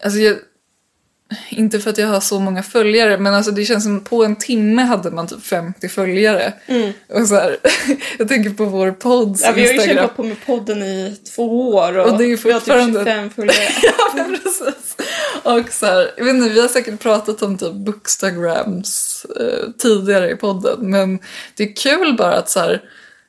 alltså 0.04 0.18
jag, 0.18 0.36
inte 1.48 1.80
för 1.80 1.90
att 1.90 1.98
jag 1.98 2.06
har 2.08 2.20
så 2.20 2.40
många 2.40 2.62
följare, 2.62 3.18
men 3.18 3.34
alltså 3.34 3.50
det 3.52 3.64
känns 3.64 3.84
som 3.84 4.00
på 4.00 4.24
en 4.24 4.36
timme 4.36 4.82
hade 4.82 5.10
man 5.10 5.26
typ 5.26 5.42
50 5.44 5.88
följare. 5.88 6.52
Och 7.14 7.28
så 7.28 7.34
här, 7.34 7.56
jag 8.18 8.28
tänker 8.28 8.50
på 8.50 8.64
vår 8.64 8.90
podds 8.92 9.42
ja, 9.44 9.52
vi 9.52 9.60
har 9.60 9.68
ju 9.68 9.74
Instagram. 9.74 9.96
kämpat 9.96 10.16
på 10.16 10.22
med 10.22 10.36
podden 10.46 10.82
i 10.82 11.16
två 11.36 11.68
år 11.74 11.98
och, 11.98 12.06
Och 12.12 12.18
det 12.18 12.24
är 12.24 12.28
ju 12.28 12.36
vi 12.36 12.52
har 12.52 12.60
fortfarande- 12.60 12.98
typ 12.98 13.08
25 13.08 13.30
följare. 13.30 13.56
Ja, 14.16 14.24
precis. 14.42 14.96
Och 15.42 15.72
så 15.72 15.86
här, 15.86 16.10
jag 16.16 16.24
vet 16.24 16.34
inte, 16.34 16.48
vi 16.48 16.60
har 16.60 16.68
säkert 16.68 17.00
pratat 17.00 17.42
om 17.42 17.58
typ 17.58 17.72
bookstagrams 17.72 19.26
eh, 19.40 19.70
tidigare 19.78 20.30
i 20.30 20.36
podden, 20.36 20.90
men 20.90 21.18
det 21.56 21.62
är 21.62 21.76
kul 21.76 22.14
bara 22.18 22.34
att 22.36 22.50
så 22.50 22.60
här, 22.60 22.82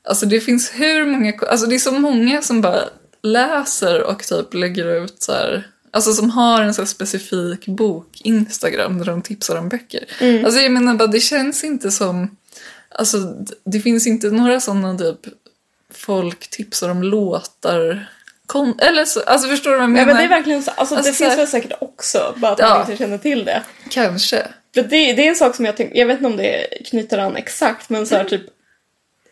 alltså 0.08 0.26
det 0.26 0.40
finns 0.40 0.72
hur 0.76 1.06
många, 1.06 1.34
alltså 1.50 1.66
det 1.66 1.76
är 1.76 1.80
så 1.80 1.92
många 1.92 2.42
som 2.42 2.62
bara 2.62 2.82
läser 3.24 4.04
och 4.04 4.24
typ 4.24 4.54
lägger 4.54 5.04
ut 5.04 5.16
så 5.24 5.32
här, 5.32 5.68
alltså 5.92 6.14
som 6.14 6.30
har 6.30 6.62
en 6.62 6.74
så 6.74 6.86
specifik 6.86 7.66
bok, 7.66 8.22
Instagram, 8.24 8.98
där 8.98 9.06
de 9.06 9.22
tipsar 9.22 9.56
om 9.58 9.70
böcker. 9.70 10.06
Alltså 10.46 10.60
jag 10.62 10.72
menar 10.72 10.94
bara, 10.94 11.08
det 11.08 11.20
känns 11.20 11.64
inte 11.64 11.92
som, 11.92 12.36
alltså 12.90 13.18
det 13.66 13.80
finns 13.80 14.08
inte 14.08 14.28
några 14.28 14.60
sådana 14.60 14.98
typ 14.98 15.20
folk 15.94 16.50
tipsar 16.50 16.90
om 16.90 17.04
låtar, 17.04 18.10
kon- 18.46 18.80
eller 18.80 19.06
så, 19.06 19.20
alltså 19.22 19.48
förstår 19.50 19.72
du 19.72 19.78
vad 19.78 19.84
jag 19.84 19.90
Ja, 19.90 19.94
menar? 19.94 20.06
men 20.06 20.16
det 20.18 20.24
är 20.24 20.28
verkligen 20.30 20.64
så. 20.64 20.72
Alltså, 20.72 20.96
Alltså, 20.96 21.12
det 21.12 21.16
så 21.18 21.24
finns 21.24 21.30
här- 21.30 21.38
väl 21.38 21.48
säkert 21.48 21.74
också, 21.82 22.34
bara 22.38 22.52
att 22.52 22.60
Ja. 22.60 22.70
man 22.70 22.82
inte 22.82 22.98
känner 23.04 23.18
till 23.18 23.46
det. 23.46 23.64
Kanske. 23.90 24.48
För 24.74 24.82
det, 24.82 24.88
det 25.14 25.26
är 25.26 25.30
en 25.30 25.36
sak 25.36 25.56
som 25.56 25.66
jag 25.66 25.78
tänker, 25.78 26.00
jag 26.00 26.08
vet 26.08 26.18
inte 26.18 26.28
om 26.28 26.38
det 26.38 26.68
knyter 26.86 27.18
an 27.18 27.36
exakt, 27.36 27.90
men 27.90 28.08
så 28.08 28.16
här, 28.16 28.24
typ 28.24 28.42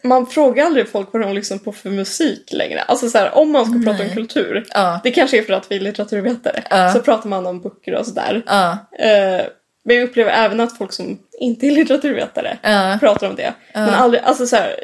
man 0.03 0.27
frågar 0.27 0.65
aldrig 0.65 0.89
folk 0.89 1.09
vad 1.13 1.21
de 1.21 1.33
lyssnar 1.33 1.57
på 1.57 1.71
för 1.71 1.89
musik 1.89 2.49
längre. 2.53 2.81
Alltså 2.81 3.09
så 3.09 3.17
här, 3.17 3.37
om 3.37 3.51
man 3.51 3.65
ska 3.65 3.91
prata 3.91 4.03
om 4.03 4.09
kultur, 4.09 4.65
Ja. 4.73 4.99
det 5.03 5.11
kanske 5.11 5.37
är 5.37 5.43
för 5.43 5.53
att 5.53 5.71
vi 5.71 5.75
är 5.75 5.79
litteraturvetare, 5.79 6.63
Ja. 6.69 6.93
så 6.93 6.99
pratar 6.99 7.29
man 7.29 7.45
om 7.45 7.61
böcker 7.61 7.95
och 7.95 8.05
sådär. 8.05 8.43
Ja. 8.47 8.71
Eh, 8.99 9.45
men 9.83 9.95
jag 9.95 10.03
upplever 10.03 10.31
även 10.31 10.59
att 10.59 10.77
folk 10.77 10.93
som 10.93 11.19
inte 11.39 11.67
är 11.67 11.71
litteraturvetare 11.71 12.57
pratar 12.99 13.29
om 13.29 13.35
det. 13.35 13.53
Men 13.73 13.89
aldrig, 13.89 14.23
alltså 14.23 14.47
så 14.47 14.55
här, 14.55 14.75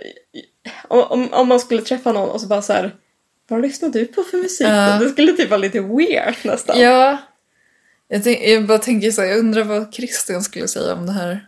om, 0.88 1.34
om- 1.34 1.48
man 1.48 1.60
skulle 1.60 1.82
träffa 1.82 2.12
någon 2.12 2.30
och 2.30 2.42
så 2.42 2.48
bara 2.48 2.62
så 2.62 2.74
här, 2.74 2.92
vad 3.48 3.62
lyssnar 3.62 3.90
du 3.90 4.06
på 4.06 4.24
för 4.24 4.38
musik? 4.38 4.68
Det 5.00 5.10
skulle 5.10 5.34
typ 5.34 5.50
vara 5.50 5.58
lite 5.58 5.80
weird 5.80 6.36
nästan. 6.44 6.80
Ja. 6.80 7.18
Jag, 8.08 8.24
tänk, 8.24 8.40
jag 8.48 8.66
bara 8.68 8.78
tänker 8.78 9.12
så 9.12 9.22
här, 9.22 9.28
jag 9.30 9.40
undrar 9.40 9.64
vad 9.64 9.94
Christian 9.94 10.42
skulle 10.44 10.68
säga 10.68 10.94
om 10.94 11.06
det 11.06 11.12
här. 11.12 11.48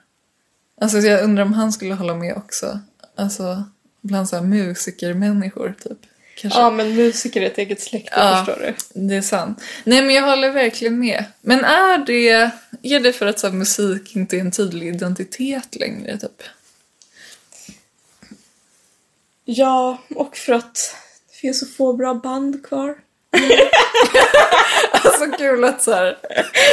Alltså 0.82 0.98
jag 0.98 1.24
undrar 1.24 1.44
om 1.44 1.54
han 1.54 1.72
skulle 1.72 1.94
hålla 1.94 2.16
med 2.16 2.34
också. 2.38 2.80
Alltså 3.16 3.64
bland 4.02 4.30
så 4.30 4.36
här 4.36 4.44
musikermänniskor 4.44 5.76
typ. 5.84 5.98
Kanske. 6.38 6.60
Ja, 6.60 6.70
men 6.72 6.96
musiker 6.96 7.42
är 7.42 7.46
ett 7.46 7.58
eget 7.58 7.82
släkte, 7.82 8.12
Ja. 8.16 8.46
förstår 8.46 8.66
du. 8.66 9.08
Det 9.08 9.16
är 9.16 9.22
sant. 9.22 9.62
Nej 9.84 10.02
men 10.02 10.16
jag 10.16 10.24
håller 10.24 10.52
verkligen 10.52 11.00
med. 11.00 11.26
Men 11.42 11.64
är 11.66 11.98
det, 11.98 12.52
är 12.82 13.00
det 13.00 13.14
för 13.14 13.26
att 13.26 13.40
så 13.40 13.48
här, 13.48 13.54
musik 13.54 14.16
inte 14.16 14.38
är 14.38 14.42
en 14.42 14.52
tydlig 14.52 14.88
identitet 14.96 15.76
längre 15.76 16.18
typ? 16.18 16.44
Ja, 19.46 19.98
och 20.16 20.38
för 20.38 20.54
att 20.54 20.96
det 21.32 21.38
finns 21.38 21.60
så 21.60 21.66
få 21.66 21.94
bra 21.94 22.14
band 22.14 22.66
kvar. 22.66 22.98
Alltså 24.92 25.38
kul 25.38 25.64
att 25.64 25.82
så 25.82 25.92
här, 25.92 26.18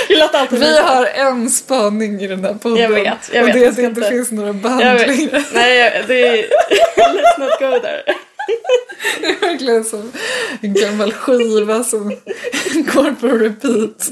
Vi 0.09 0.59
vi 0.59 0.79
har 0.79 1.07
en 1.07 1.51
spaning 1.51 2.21
i 2.21 2.27
den 2.27 2.45
här 2.45 2.55
podden. 2.55 2.83
Jag 2.83 2.89
vet, 2.89 3.31
jag 3.33 3.43
och 3.43 3.49
vet, 3.49 3.55
det 3.55 3.65
är 3.65 3.69
att 3.69 3.77
det 3.77 3.83
inte 3.83 4.03
finns 4.03 4.31
några 4.31 4.53
band 4.53 4.81
längre. 4.81 5.45
Nej, 5.55 6.05
det 6.07 6.29
är... 6.29 6.37
Let's 6.97 7.39
not 7.39 7.59
go 7.59 7.79
there. 7.81 8.03
Det 9.21 9.27
är 9.27 9.41
verkligen 9.41 9.85
som 9.85 10.13
en 10.61 10.75
gammal 10.75 11.13
skiva 11.13 11.85
som 11.85 12.09
går 12.75 13.21
på 13.21 13.27
repeat. 13.27 14.11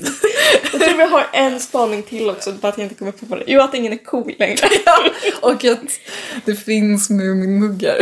Jag 0.73 0.81
tror 0.83 0.97
vi 0.97 1.05
har 1.05 1.27
en 1.33 1.61
spaning 1.61 2.03
till 2.03 2.31
också, 2.31 2.53
bara 2.53 2.69
att 2.69 2.79
jag 2.79 2.85
inte 2.85 2.95
kommer 2.95 3.13
på 3.13 3.37
det 3.37 3.45
Jo, 3.47 3.61
att 3.61 3.75
ingen 3.75 3.93
är 3.93 4.05
cool 4.05 4.35
längre. 4.39 4.69
Och 5.41 5.65
att 5.65 5.79
det 6.45 6.55
finns 6.55 7.11
Muminmuggar. 7.11 7.99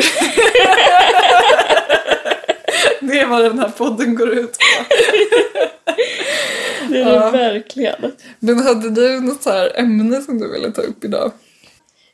Det 3.00 3.20
är 3.20 3.26
vad 3.26 3.42
den 3.44 3.58
här 3.58 3.68
podden 3.68 4.14
går 4.14 4.28
ut 4.30 4.52
på. 4.58 4.64
Det 6.88 7.00
är 7.00 7.14
Ja. 7.14 7.30
det 7.30 7.38
verkligen. 7.38 8.12
Men 8.38 8.58
hade 8.58 8.90
du 8.90 9.20
något 9.20 9.42
så 9.42 9.50
här 9.50 9.72
ämne 9.78 10.20
som 10.22 10.38
du 10.38 10.52
ville 10.52 10.70
ta 10.72 10.82
upp 10.82 11.04
idag? 11.04 11.32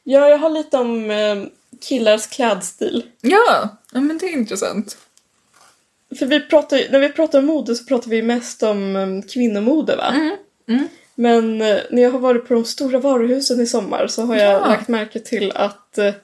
Ja, 0.04 0.28
jag 0.28 0.38
har 0.38 0.50
lite 0.50 0.76
om 0.76 1.10
eh, 1.10 1.36
killars 1.80 2.26
klädstil. 2.26 3.02
Ja, 3.20 3.68
ja 3.92 4.00
men 4.00 4.18
det 4.18 4.26
är 4.26 4.32
intressant. 4.32 4.96
För 6.18 6.26
vi 6.26 6.40
pratar, 6.40 6.80
när 6.92 6.98
vi 6.98 7.08
pratar 7.08 7.38
om 7.38 7.46
mode 7.46 7.74
så 7.74 7.84
pratar 7.84 8.10
vi 8.10 8.22
mest 8.22 8.62
om 8.62 8.96
um, 8.96 9.22
kvinnomode 9.22 9.96
va? 9.96 10.14
mm. 10.68 10.88
Men 11.14 11.62
eh, 11.62 11.78
när 11.90 12.02
jag 12.02 12.10
har 12.10 12.18
varit 12.18 12.48
på 12.48 12.54
de 12.54 12.64
stora 12.64 12.98
varuhusen 12.98 13.60
i 13.60 13.66
sommar 13.66 14.06
så 14.06 14.22
har 14.22 14.36
jag 14.36 14.52
Ja. 14.54 14.66
lagt 14.66 14.88
märke 14.88 15.20
till 15.20 15.52
att 15.54 15.98
eh, 15.98 16.14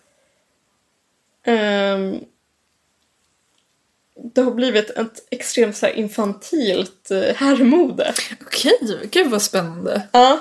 ehm, 1.46 2.18
det 4.34 4.40
har 4.40 4.50
blivit 4.50 4.90
ett 4.90 5.26
extremt 5.30 5.76
så 5.76 5.86
här, 5.86 5.92
infantilt 5.92 7.10
herrmode. 7.34 8.14
Okej, 8.46 9.08
gud 9.10 9.30
vad 9.30 9.42
spännande. 9.42 10.02
Ja. 10.12 10.38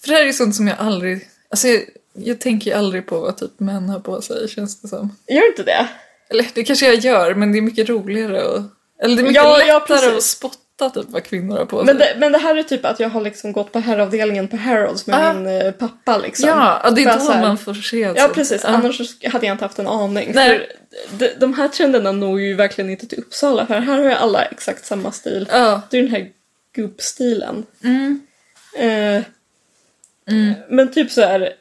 För 0.00 0.08
det 0.08 0.14
här 0.14 0.22
är 0.22 0.26
ju 0.26 0.32
sånt 0.32 0.56
som 0.56 0.68
jag 0.68 0.78
aldrig... 0.78 1.28
Alltså 1.48 1.68
jag, 1.68 1.82
jag 2.12 2.40
tänker 2.40 2.70
ju 2.70 2.76
aldrig 2.76 3.06
på 3.06 3.20
vad 3.20 3.36
typ 3.36 3.60
män 3.60 3.88
har 3.88 4.00
på 4.00 4.22
sig 4.22 4.48
känns 4.48 4.80
det 4.80 4.88
som. 4.88 5.16
Gör 5.28 5.46
inte 5.48 5.62
det? 5.62 5.88
Eller 6.30 6.46
det 6.54 6.64
kanske 6.64 6.86
jag 6.86 6.94
gör, 6.94 7.34
men 7.34 7.52
det 7.52 7.58
är 7.58 7.62
mycket 7.62 7.88
roligare 7.88 8.44
och... 8.44 8.62
Eller 9.02 9.16
det 9.16 9.22
är 9.22 9.26
mycket 9.26 9.42
Ja, 9.42 9.60
ja, 9.64 9.78
lättare 9.78 9.98
precis. 9.98 10.16
att 10.16 10.22
spotta 10.22 10.58
typ 10.90 11.04
vad 11.08 11.24
kvinnor 11.24 11.56
har 11.58 11.64
på 11.64 11.78
sig. 11.78 11.86
Men 11.86 11.98
det, 11.98 12.14
men 12.18 12.32
det 12.32 12.38
här 12.38 12.56
är 12.56 12.62
typ 12.62 12.84
att 12.84 13.00
jag 13.00 13.08
har 13.08 13.20
liksom 13.20 13.52
gått 13.52 13.72
på 13.72 13.78
herravdelningen 13.80 14.48
på 14.48 14.56
Harrods 14.56 15.06
med 15.06 15.16
Ah. 15.28 15.32
min 15.32 15.46
eh, 15.60 15.72
pappa 15.72 16.18
liksom. 16.18 16.48
Ja, 16.48 16.90
det 16.90 17.02
är 17.02 17.18
då 17.26 17.32
här- 17.32 17.40
man 17.42 17.58
får 17.58 17.74
se 17.74 17.98
Ja 17.98 18.14
sånt. 18.16 18.34
precis, 18.34 18.60
Ja. 18.64 18.68
annars 18.68 19.00
hade 19.32 19.46
jag 19.46 19.54
inte 19.54 19.64
haft 19.64 19.78
en 19.78 19.86
aning. 19.88 20.32
Nej. 20.34 20.68
De, 21.18 21.28
de 21.40 21.54
här 21.54 21.68
trenderna 21.68 22.12
når 22.12 22.40
ju 22.40 22.54
verkligen 22.54 22.90
inte 22.90 23.06
till 23.06 23.18
Uppsala 23.18 23.66
för 23.66 23.74
här 23.74 23.96
har 23.96 24.04
ju 24.04 24.12
alla 24.12 24.42
exakt 24.44 24.84
samma 24.86 25.12
stil. 25.12 25.48
Ja. 25.52 25.80
Det 25.90 25.98
är 25.98 26.02
den 26.02 26.10
här 26.10 26.28
gubbstilen. 26.74 27.66
Mm. 27.84 28.20
Eh, 28.78 29.22
Mm. 30.28 30.54
Men 30.68 30.92
typ 30.92 31.10
så 31.10 31.20
är 31.22 31.52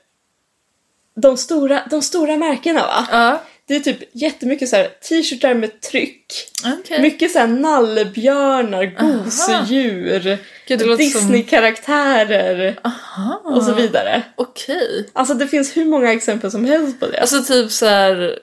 de 1.15 1.37
stora, 1.37 1.81
de 1.89 2.01
stora 2.01 2.37
märkena 2.37 2.79
va? 2.81 3.07
Ja. 3.11 3.41
Det 3.67 3.75
är 3.75 3.79
typ 3.79 3.99
jättemycket 4.11 4.69
så 4.69 4.75
här 4.75 4.87
t-shirtar 5.09 5.53
med 5.53 5.81
tryck. 5.81 6.25
Okej. 6.79 7.01
Mycket 7.01 7.31
så 7.31 7.39
här 7.39 7.47
nallebjörnar, 7.47 8.85
gosedjur, 8.85 10.37
som- 10.77 10.97
Disney-karaktärer 10.97 12.79
Aha. 12.83 13.41
och 13.45 13.63
så 13.63 13.73
vidare. 13.73 14.21
Okej. 14.35 15.09
Alltså 15.13 15.33
det 15.33 15.47
finns 15.47 15.77
hur 15.77 15.85
många 15.85 16.13
exempel 16.13 16.51
som 16.51 16.65
helst 16.65 16.99
på 16.99 17.07
det. 17.07 17.21
Alltså 17.21 17.43
typ 17.43 17.71
så 17.71 17.85
här 17.85 18.39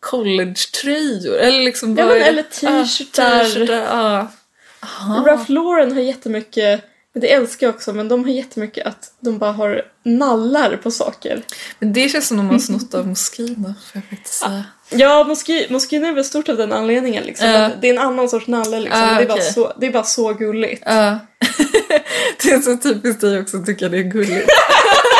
college-tröjor 0.00 1.36
eller 1.38 1.60
liksom 1.64 1.96
Ja, 1.96 2.06
vad 2.06 2.14
men 2.18 2.26
eller 2.26 2.42
t-shirtar. 2.42 3.40
Ah, 3.40 3.44
t-shirtar, 3.44 3.74
ja. 3.76 4.32
Aha. 4.80 5.24
Ralph 5.26 5.50
Lauren 5.50 5.92
har 5.92 6.00
jättemycket, 6.00 6.84
det 7.20 7.32
älskar 7.32 7.66
jag 7.66 7.74
också, 7.74 7.92
men 7.92 8.08
de 8.08 8.24
har 8.24 8.30
jättemycket 8.30 8.86
att 8.86 9.12
de 9.20 9.38
bara 9.38 9.52
har 9.52 9.82
nallar 10.02 10.76
på 10.76 10.90
saker. 10.90 11.42
Men 11.78 11.92
det 11.92 12.08
känns 12.08 12.26
som 12.28 12.36
de 12.36 12.48
har 12.50 12.58
snott 12.58 12.94
av 12.94 13.06
Moschino, 13.08 13.64
får 13.64 13.74
jag 13.92 14.04
faktiskt 14.10 14.34
säga. 14.34 14.64
Ja, 14.90 15.24
Moski- 15.28 15.72
Moschino 15.72 16.06
är 16.06 16.12
väl 16.12 16.24
stort 16.24 16.48
av 16.48 16.56
den 16.56 16.72
anledningen 16.72 17.24
liksom. 17.24 17.48
Att 17.54 17.80
Det 17.80 17.88
är 17.88 17.92
en 17.92 17.98
annan 17.98 18.28
sorts 18.28 18.46
nalle 18.46 18.80
liksom. 18.80 19.02
Ah, 19.02 19.16
det, 19.18 19.22
är 19.22 19.28
bara 19.28 19.40
så, 19.40 19.72
det 19.80 19.86
är 19.86 19.92
bara 19.92 20.04
så 20.04 20.32
gulligt. 20.32 20.82
Ja. 20.86 21.18
det 22.42 22.50
är 22.50 22.60
så 22.60 22.76
typiskt 22.76 23.20
dig 23.20 23.40
också 23.40 23.56
att 23.56 23.66
tycka 23.66 23.88
det 23.88 23.98
är 23.98 24.02
gulligt. 24.02 24.48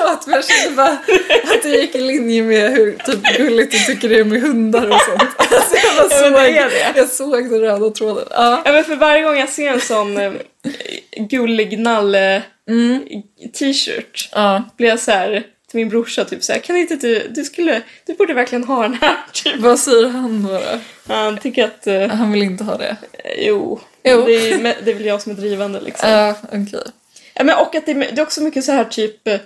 Förlåt 0.00 0.26
men 0.26 0.34
jag 0.34 0.44
kände 0.44 0.76
bara 0.76 0.88
att 1.54 1.62
det 1.62 1.68
gick 1.68 1.94
i 1.94 2.00
linje 2.00 2.42
med 2.42 2.70
hur 2.72 2.92
typ 3.06 3.36
gulligt 3.36 3.72
du 3.72 3.78
tycker 3.78 4.08
det 4.08 4.18
är 4.18 4.24
med 4.24 4.40
hundar 4.42 4.88
och 4.90 5.00
sånt. 5.00 5.22
Alltså 5.98 6.24
jag, 6.24 6.50
Ja, 6.50 6.62
såg, 6.62 6.70
det. 6.70 6.92
jag 6.96 7.08
såg 7.08 7.50
den 7.50 7.60
röda 7.60 7.90
tråden. 7.90 8.24
Ja. 8.30 8.62
Ja, 8.64 8.72
men 8.72 8.84
för 8.84 8.96
varje 8.96 9.22
gång 9.22 9.36
jag 9.38 9.48
ser 9.48 9.68
en 9.70 9.80
sån 9.80 10.16
eh, 10.16 10.32
gullig 11.30 11.78
nalle 11.78 12.42
Mm. 12.68 13.04
t-shirt 13.58 14.28
ja. 14.34 14.62
blir 14.76 14.88
jag 14.88 15.00
så 15.00 15.10
här 15.10 15.30
till 15.70 15.80
min 15.80 15.88
brorsa 15.88 16.24
typ 16.24 16.42
så 16.44 16.52
här, 16.52 16.60
kan 16.60 16.76
inte 16.76 16.96
du, 16.96 17.28
du 17.30 17.44
skulle, 17.44 17.82
du 18.06 18.14
borde 18.14 18.34
verkligen 18.34 18.64
ha 18.64 18.82
den 18.82 18.94
här 19.00 19.16
typ. 19.32 19.56
Vad 19.56 19.78
säger 19.78 20.08
han 20.08 20.42
då? 20.48 20.60
Han 21.14 21.38
tycker 21.38 21.64
att, 21.64 21.86
eh, 21.86 22.06
Han 22.08 22.32
vill 22.32 22.42
inte 22.42 22.64
ha 22.64 22.76
det. 22.76 22.96
jo, 23.38 23.80
Jo. 24.04 24.24
Det, 24.26 24.50
är, 24.52 24.58
det 24.84 24.90
är 24.90 24.94
väl 24.94 25.04
jag 25.06 25.22
som 25.22 25.32
är 25.32 25.36
drivande 25.36 25.80
liksom. 25.80 26.10
Ja, 26.10 26.34
okej. 26.44 26.82
Ja, 27.34 27.44
men 27.44 27.56
och 27.56 27.74
att 27.74 27.86
det, 27.86 27.92
är- 27.92 28.12
det 28.12 28.18
är 28.18 28.22
också 28.22 28.42
mycket 28.42 28.64
så 28.64 28.72
här 28.72 28.84
typ 28.84 29.28
eh, 29.28 29.40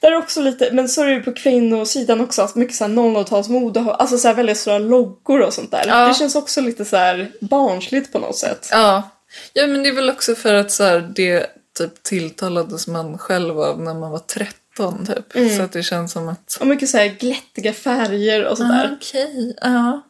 Där 0.00 0.12
är 0.12 0.16
också 0.16 0.40
lite, 0.40 0.72
men 0.72 0.88
så 0.88 1.02
är 1.02 1.06
det 1.06 1.12
ju 1.12 1.22
på 1.22 1.32
kvinnosidan 1.32 2.20
också, 2.20 2.42
att 2.42 2.54
mycket 2.54 2.76
såhär 2.76 2.90
00-talsmode, 2.90 3.90
alltså 3.90 4.18
såhär 4.18 4.34
väldigt 4.34 4.58
stora 4.58 4.78
loggor 4.78 5.40
och 5.40 5.54
sånt 5.54 5.70
där. 5.70 5.84
Ja. 5.86 6.08
Det 6.08 6.14
känns 6.14 6.34
också 6.34 6.60
lite 6.60 6.84
så 6.84 6.96
här 6.96 7.32
barnsligt 7.40 8.12
på 8.12 8.18
något 8.18 8.36
sätt. 8.36 8.68
Ja. 8.70 9.10
ja, 9.52 9.66
men 9.66 9.82
det 9.82 9.88
är 9.88 9.94
väl 9.94 10.10
också 10.10 10.34
för 10.34 10.54
att 10.54 10.72
så 10.72 10.84
här, 10.84 11.12
det 11.14 11.46
typ 11.78 12.02
tilltalades 12.02 12.86
man 12.86 13.18
själv 13.18 13.60
av 13.60 13.80
när 13.80 13.94
man 13.94 14.10
var 14.10 14.18
13 14.18 15.06
typ. 15.06 15.56
Så 15.56 15.62
att 15.62 15.72
det 15.72 15.82
känns 15.82 16.12
som 16.12 16.28
att... 16.28 16.58
Och 16.60 16.66
mycket 16.66 16.88
såhär 16.88 17.06
glättiga 17.06 17.72
färger 17.72 18.44
och 18.44 18.56
sådär. 18.56 18.90
Ah, 18.92 18.96
Okej, 18.96 19.56
ja. 19.62 20.02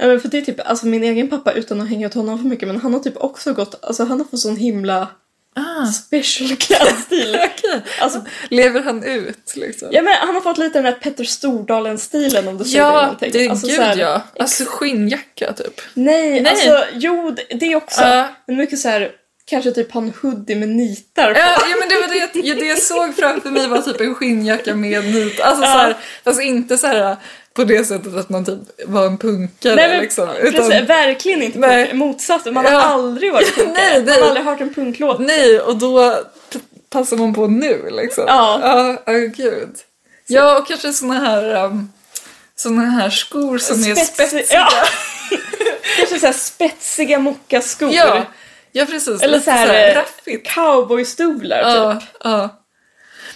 Ja, 0.00 0.06
men 0.06 0.20
för 0.20 0.28
det 0.28 0.38
är 0.38 0.42
typ, 0.42 0.68
alltså 0.68 0.86
min 0.86 1.04
egen 1.04 1.30
pappa, 1.30 1.52
utan 1.52 1.80
att 1.80 1.88
hänga 1.88 2.06
ut 2.06 2.14
honom 2.14 2.38
för 2.38 2.46
mycket, 2.46 2.68
men 2.68 2.80
han 2.80 2.92
har 2.92 3.00
typ 3.00 3.16
också 3.16 3.52
gått, 3.52 3.84
alltså 3.84 4.04
han 4.04 4.20
har 4.20 4.26
fått 4.26 4.40
sån 4.40 4.56
himla 4.56 5.08
Ah, 5.58 5.86
special 5.86 6.56
klädstil. 6.56 7.36
okej. 7.44 7.80
Alltså, 8.00 8.24
Lever 8.50 8.80
han 8.82 9.02
ut 9.02 9.52
liksom? 9.56 9.88
ja 9.92 10.02
men 10.02 10.14
han 10.14 10.34
har 10.34 10.40
fått 10.40 10.58
lite 10.58 10.78
den 10.78 10.84
där 10.84 10.92
Petter 11.00 11.24
Stordalen-stilen 11.24 12.48
om 12.48 12.58
du 12.58 12.64
säger 12.64 12.84
det 12.84 12.90
Ja, 12.90 13.16
det 13.20 13.46
är 13.46 13.50
alltså, 13.50 13.66
gud 13.66 13.76
så 13.76 13.82
här- 13.82 13.96
ja. 13.96 14.22
Alltså 14.38 14.64
skinnjacka 14.66 15.52
typ. 15.52 15.80
Nej, 15.94 16.40
Nej. 16.40 16.50
alltså 16.50 16.84
jo, 16.94 17.36
det, 17.50 17.76
också. 17.76 18.02
Ja. 18.02 18.28
Men 18.46 18.56
mycket 18.56 18.78
så 18.78 18.88
här, 18.88 19.10
kanske 19.46 19.70
typ 19.72 19.92
han 19.92 20.12
hoodie 20.22 20.56
med 20.56 20.68
nitar 20.68 21.32
på. 21.34 21.38
Ja, 21.38 21.46
ja 21.70 21.76
men 21.80 21.88
det 21.88 21.94
var 21.94 22.08
det, 22.08 22.48
ja, 22.48 22.54
det 22.54 22.66
jag 22.66 22.82
såg 22.82 23.16
framför 23.16 23.50
mig 23.50 23.66
var 23.68 23.82
typ 23.82 24.00
en 24.00 24.14
skinnjacka 24.14 24.74
med 24.74 25.04
nit. 25.04 25.40
Alltså 25.40 25.64
Ja. 25.64 25.72
så 25.72 25.78
här, 25.78 25.96
fast 26.24 26.40
inte 26.42 26.78
så 26.78 26.86
här 26.86 27.16
på 27.58 27.64
det 27.64 27.84
sättet 27.84 28.14
att 28.16 28.28
man 28.28 28.44
typ 28.44 28.58
var 28.86 29.06
en 29.06 29.18
punkare 29.18 29.74
Nej 29.74 29.88
men 29.88 30.00
liksom. 30.00 30.28
precis, 30.40 30.88
verkligen 30.88 31.42
inte 31.42 31.58
Nej. 31.58 31.94
Motsatsen, 31.94 32.54
man 32.54 32.64
Ja. 32.64 32.70
har 32.70 32.80
aldrig 32.94 33.32
varit 33.32 33.54
punkare. 33.54 33.72
Nej, 33.74 34.02
nej. 34.02 34.14
Man 34.14 34.22
har 34.22 34.28
aldrig 34.28 34.46
hört 34.46 34.60
en 34.60 34.74
punklåt. 34.74 35.18
Nej, 35.20 35.60
och 35.60 35.76
då 35.76 36.14
passar 36.90 37.16
man 37.16 37.34
på 37.34 37.46
nu 37.46 37.88
liksom. 37.90 38.24
Ja. 38.26 38.58
Ja, 38.62 38.96
åh 39.06 39.14
gud. 39.20 39.76
Ja, 40.26 40.58
och 40.58 40.66
kanske 40.68 40.92
såna 40.92 41.14
här, 41.14 41.64
um, 41.64 41.92
såna 42.56 42.82
här 42.84 43.10
skor 43.10 43.58
som 43.58 43.76
är 43.84 43.94
Spetsig- 43.94 44.04
spetsiga. 44.28 44.44
Ja. 44.50 44.68
Kanske 45.98 46.18
så 46.18 46.26
här 46.26 46.32
spetsiga 46.32 47.18
mockaskor. 47.18 47.90
Ja, 47.92 48.22
ja 48.72 48.84
precis. 48.86 49.22
Eller 49.22 49.38
Lite 49.38 49.44
så 49.44 49.50
här, 49.50 49.96
eh, 50.26 50.38
cowboystövlar 50.54 51.58
Ja, 51.58 51.94
typ. 52.00 52.08
ja. 52.24 52.48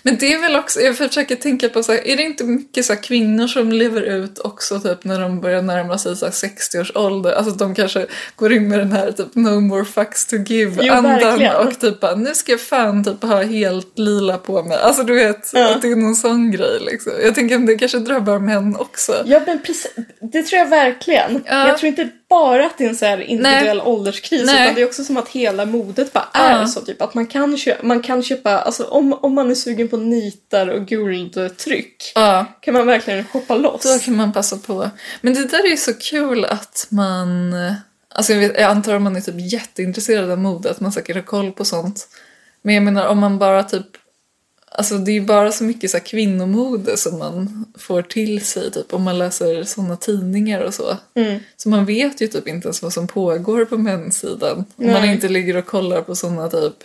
Men 0.02 0.16
det 0.18 0.32
är 0.32 0.40
väl 0.40 0.56
också, 0.56 0.80
jag 0.80 0.96
försöker 0.96 1.36
tänka 1.36 1.68
på 1.68 1.82
så 1.82 1.92
här, 1.92 2.06
är 2.06 2.16
det 2.16 2.22
inte 2.22 2.44
mycket 2.44 2.84
så 2.84 2.96
kvinnor 2.96 3.46
som 3.46 3.72
lever 3.72 4.00
ut 4.02 4.38
också 4.38 4.80
typ 4.80 5.04
när 5.04 5.20
de 5.20 5.40
börjar 5.40 5.62
närma 5.62 5.98
sig 5.98 6.16
så 6.16 6.24
här, 6.26 6.32
60 6.32 6.78
års 6.80 6.96
ålder? 6.96 7.32
Alltså 7.32 7.52
de 7.52 7.74
kanske 7.74 8.06
går 8.36 8.52
in 8.52 8.68
med 8.68 8.78
den 8.78 8.92
här 8.92 9.12
typ 9.12 9.34
no 9.34 9.60
more 9.60 9.84
fucks 9.84 10.26
to 10.26 10.36
give 10.36 10.84
Jo, 10.84 10.92
andan 10.94 11.12
verkligen. 11.12 11.56
och 11.56 11.80
typ 11.80 12.00
bara, 12.00 12.14
nu 12.14 12.34
ska 12.34 12.52
jag 12.52 12.60
fan 12.60 13.04
typ 13.04 13.22
ha 13.22 13.42
helt 13.42 13.98
lila 13.98 14.38
på 14.38 14.62
mig. 14.62 14.78
Alltså 14.78 15.02
du 15.02 15.14
vet, 15.14 15.50
Ja. 15.52 15.74
att 15.74 15.82
det 15.82 15.88
är 15.88 15.96
någon 15.96 16.14
sån 16.16 16.50
grej 16.50 16.78
liksom. 16.80 17.12
Jag 17.24 17.34
tänker 17.34 17.56
om 17.56 17.66
det 17.66 17.76
kanske 17.76 17.98
drabbar 17.98 18.38
män 18.38 18.76
också. 18.76 19.22
Ja 19.26 19.40
men 19.46 19.62
precis, 19.62 19.92
det 20.32 20.42
tror 20.42 20.58
jag 20.58 20.66
verkligen. 20.68 21.42
Ja. 21.46 21.68
Jag 21.68 21.78
tror 21.78 21.88
inte 21.88 22.08
bara 22.32 22.66
att 22.66 22.78
det 22.78 22.84
är 22.84 22.88
en 22.88 22.96
så 22.96 23.04
här 23.06 23.20
individuell 23.20 23.80
ålderskris 23.80 24.46
Nej. 24.46 24.62
utan 24.62 24.74
det 24.74 24.80
är 24.82 24.86
också 24.86 25.04
som 25.04 25.16
att 25.16 25.28
hela 25.28 25.64
modet 25.64 26.12
bara 26.12 26.28
är 26.32 26.66
så 26.66 26.80
typ 26.80 27.02
att 27.02 27.14
man 27.14 27.26
kan 27.26 27.58
köpa, 27.58 27.86
man 27.86 28.02
kan 28.02 28.22
köpa 28.22 28.58
alltså 28.58 28.84
om, 28.84 29.12
om 29.12 29.34
man 29.34 29.50
är 29.50 29.54
sugen 29.54 29.88
på 29.88 29.96
nitar 29.96 30.66
och 30.66 30.86
guldtryck 30.86 32.12
Ja. 32.14 32.46
kan 32.60 32.74
man 32.74 32.86
verkligen 32.86 33.24
shoppa 33.24 33.54
loss. 33.54 33.82
Då 33.82 33.98
kan 34.04 34.16
man 34.16 34.32
passa 34.32 34.56
på. 34.56 34.90
Men 35.20 35.34
det 35.34 35.44
där 35.44 35.64
är 35.64 35.70
ju 35.70 35.76
så 35.76 35.94
kul 35.94 36.44
att 36.44 36.86
man... 36.90 37.54
Alltså 38.14 38.32
jag, 38.32 38.40
vet, 38.40 38.60
jag 38.60 38.70
antar 38.70 38.94
om 38.94 39.02
man 39.02 39.16
är 39.16 39.20
typ 39.20 39.52
jätteintresserad 39.52 40.30
av 40.30 40.38
mode 40.38 40.70
att 40.70 40.80
man 40.80 40.92
säkert 40.92 41.16
har 41.16 41.22
koll 41.22 41.52
på 41.52 41.64
sånt. 41.64 42.08
Men 42.62 42.74
jag 42.74 42.84
menar 42.84 43.06
om 43.06 43.18
man 43.18 43.38
bara 43.38 43.62
typ... 43.62 43.86
Alltså 44.74 44.98
det 44.98 45.10
är 45.10 45.14
ju 45.14 45.20
bara 45.20 45.52
så 45.52 45.64
mycket 45.64 45.90
så 45.90 45.96
här 45.96 46.04
kvinnomode 46.04 46.96
som 46.96 47.18
man 47.18 47.64
får 47.78 48.02
till 48.02 48.44
sig 48.44 48.70
typ 48.70 48.94
om 48.94 49.02
man 49.02 49.18
läser 49.18 49.64
såna 49.64 49.96
tidningar 49.96 50.60
och 50.60 50.74
så. 50.74 50.96
Mm. 51.14 51.40
Så 51.56 51.68
man 51.68 51.84
vet 51.84 52.20
ju 52.20 52.28
typ 52.28 52.48
inte 52.48 52.66
ens 52.66 52.82
vad 52.82 52.92
som 52.92 53.06
pågår 53.06 53.64
på 53.64 53.78
menssidan. 53.78 54.64
Om 54.76 54.92
man 54.92 55.04
inte 55.04 55.28
ligger 55.28 55.56
och 55.56 55.66
kollar 55.66 56.02
på 56.02 56.14
såna 56.14 56.48
typ 56.48 56.84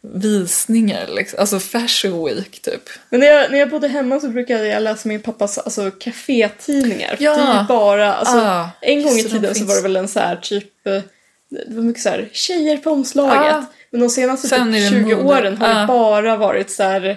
visningar 0.00 1.06
liksom. 1.08 1.40
Alltså 1.40 1.58
fashion 1.58 2.24
week 2.24 2.62
typ. 2.62 2.82
Men 3.10 3.20
när 3.20 3.26
jag, 3.26 3.50
när 3.50 3.58
jag 3.58 3.70
bodde 3.70 3.88
hemma 3.88 4.20
så 4.20 4.28
brukade 4.28 4.66
jag 4.66 4.82
läsa 4.82 5.08
min 5.08 5.22
pappas 5.22 5.58
alltså, 5.58 5.90
kafétidningar. 5.90 7.16
Ja. 7.18 7.36
Det 7.36 7.42
är 7.42 7.60
ju 7.60 7.66
bara, 7.68 8.14
alltså, 8.14 8.36
Ah, 8.38 8.70
en 8.80 9.02
gång 9.02 9.18
i 9.18 9.22
tiden 9.22 9.54
så 9.54 9.64
var 9.64 9.74
det 9.74 9.82
väl 9.82 9.96
en 9.96 10.08
så 10.08 10.20
här 10.20 10.36
typ, 10.36 10.86
eh, 10.86 11.02
det 11.50 11.74
var 11.74 11.82
mycket 11.82 12.02
så 12.02 12.08
här 12.08 12.28
tjejer 12.32 12.76
på 12.76 12.90
omslaget. 12.90 13.54
Ah. 13.54 13.64
Men 13.90 14.00
de 14.00 14.08
senaste 14.10 14.48
typ 14.48 14.72
det 14.72 14.88
20 14.88 15.16
mode. 15.16 15.28
åren 15.38 15.56
har 15.56 15.68
Ah. 15.68 15.80
det 15.80 15.86
bara 15.86 16.36
varit 16.36 16.70
så 16.70 16.82
här, 16.82 17.16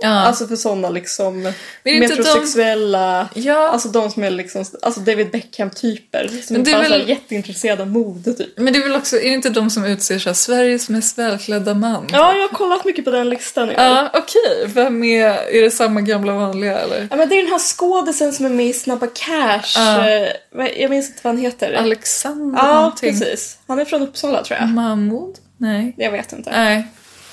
Ja. 0.00 0.08
alltså 0.08 0.46
för 0.46 0.56
sådana 0.56 0.90
liksom 0.90 1.46
är 1.46 1.52
inte 1.84 2.14
de- 2.14 2.22
metrosexuella, 2.22 3.28
ja. 3.34 3.68
alltså 3.68 3.88
de 3.88 4.10
som 4.10 4.24
är 4.24 4.30
liksom, 4.30 4.64
alltså 4.82 5.00
David 5.00 5.30
Beckham-typer. 5.30 6.28
Som 6.28 6.56
Men 6.56 6.68
är 6.68 6.78
väl- 6.78 6.86
så 6.92 6.98
här 6.98 7.04
jätteintresserade 7.04 7.82
av 7.82 7.88
mode 7.88 8.32
typ. 8.32 8.58
Men 8.58 8.72
det 8.72 8.78
är 8.78 8.82
väl 8.82 8.96
också, 8.96 9.16
är 9.16 9.20
det 9.22 9.28
inte 9.34 9.50
de 9.50 9.70
som 9.70 9.84
utser 9.84 10.18
så 10.18 10.28
här, 10.28 10.34
Sveriges 10.34 10.88
mest 10.88 11.18
välklädda 11.18 11.74
man? 11.74 12.06
Ja, 12.12 12.34
jag 12.34 12.40
har 12.48 12.48
kollat 12.48 12.84
mycket 12.84 13.04
på 13.04 13.10
den 13.10 13.28
listan. 13.30 13.70
Ja. 13.76 14.10
Okej. 14.14 14.66
Vem 14.66 15.04
är, 15.04 15.28
är 15.28 15.62
det 15.62 15.70
samma 15.70 16.00
gamla 16.00 16.32
vanliga 16.32 16.78
eller? 16.78 17.08
Ja, 17.10 17.16
men 17.16 17.28
det 17.28 17.34
är 17.34 17.42
den 17.42 17.52
här 17.52 17.58
skådisen 17.58 18.32
som 18.32 18.46
är 18.46 18.50
med 18.50 18.66
i 18.66 18.72
Snabba 18.72 19.06
Cash. 19.06 19.74
Ja. 19.76 20.10
eh, 20.10 20.28
Jag 20.76 20.90
minns 20.90 21.08
inte 21.08 21.20
vad 21.22 21.34
han 21.34 21.42
heter. 21.42 21.72
Alexander 21.72 22.58
Ja, 22.58 22.74
någonting? 22.74 23.18
precis. 23.20 23.58
Han 23.66 23.78
är 23.78 23.84
från 23.84 24.02
Uppsala 24.02 24.42
tror 24.44 24.58
jag. 24.60 24.68
Mahmoud? 24.68 25.34
Nej. 25.58 25.94
Jag 25.96 26.10
vet 26.12 26.32
inte. 26.32 26.50
Nej. 26.50 26.86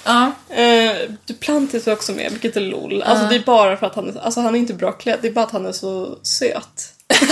Ja. 0.04 0.32
Uh, 0.52 1.12
Duplantis 1.26 1.88
är 1.88 1.94
också 1.94 2.12
med, 2.12 2.32
vilket 2.32 2.58
är 2.58 2.62
LOL. 2.62 3.04
Alltså 3.04 3.26
det 3.26 3.36
är 3.36 3.40
bara 3.40 3.78
för 3.78 3.88
att 3.88 3.96
han 3.96 4.10
är, 4.10 4.22
alltså 4.22 4.42
han 4.42 4.56
är 4.56 4.60
inte 4.60 4.74
bra 4.74 4.92
klädd, 4.92 5.20
det 5.22 5.28
är 5.28 5.32
bara 5.32 5.46
att 5.46 5.52
han 5.52 5.66
är 5.66 5.72
så 5.72 6.18
söt. 6.24 6.94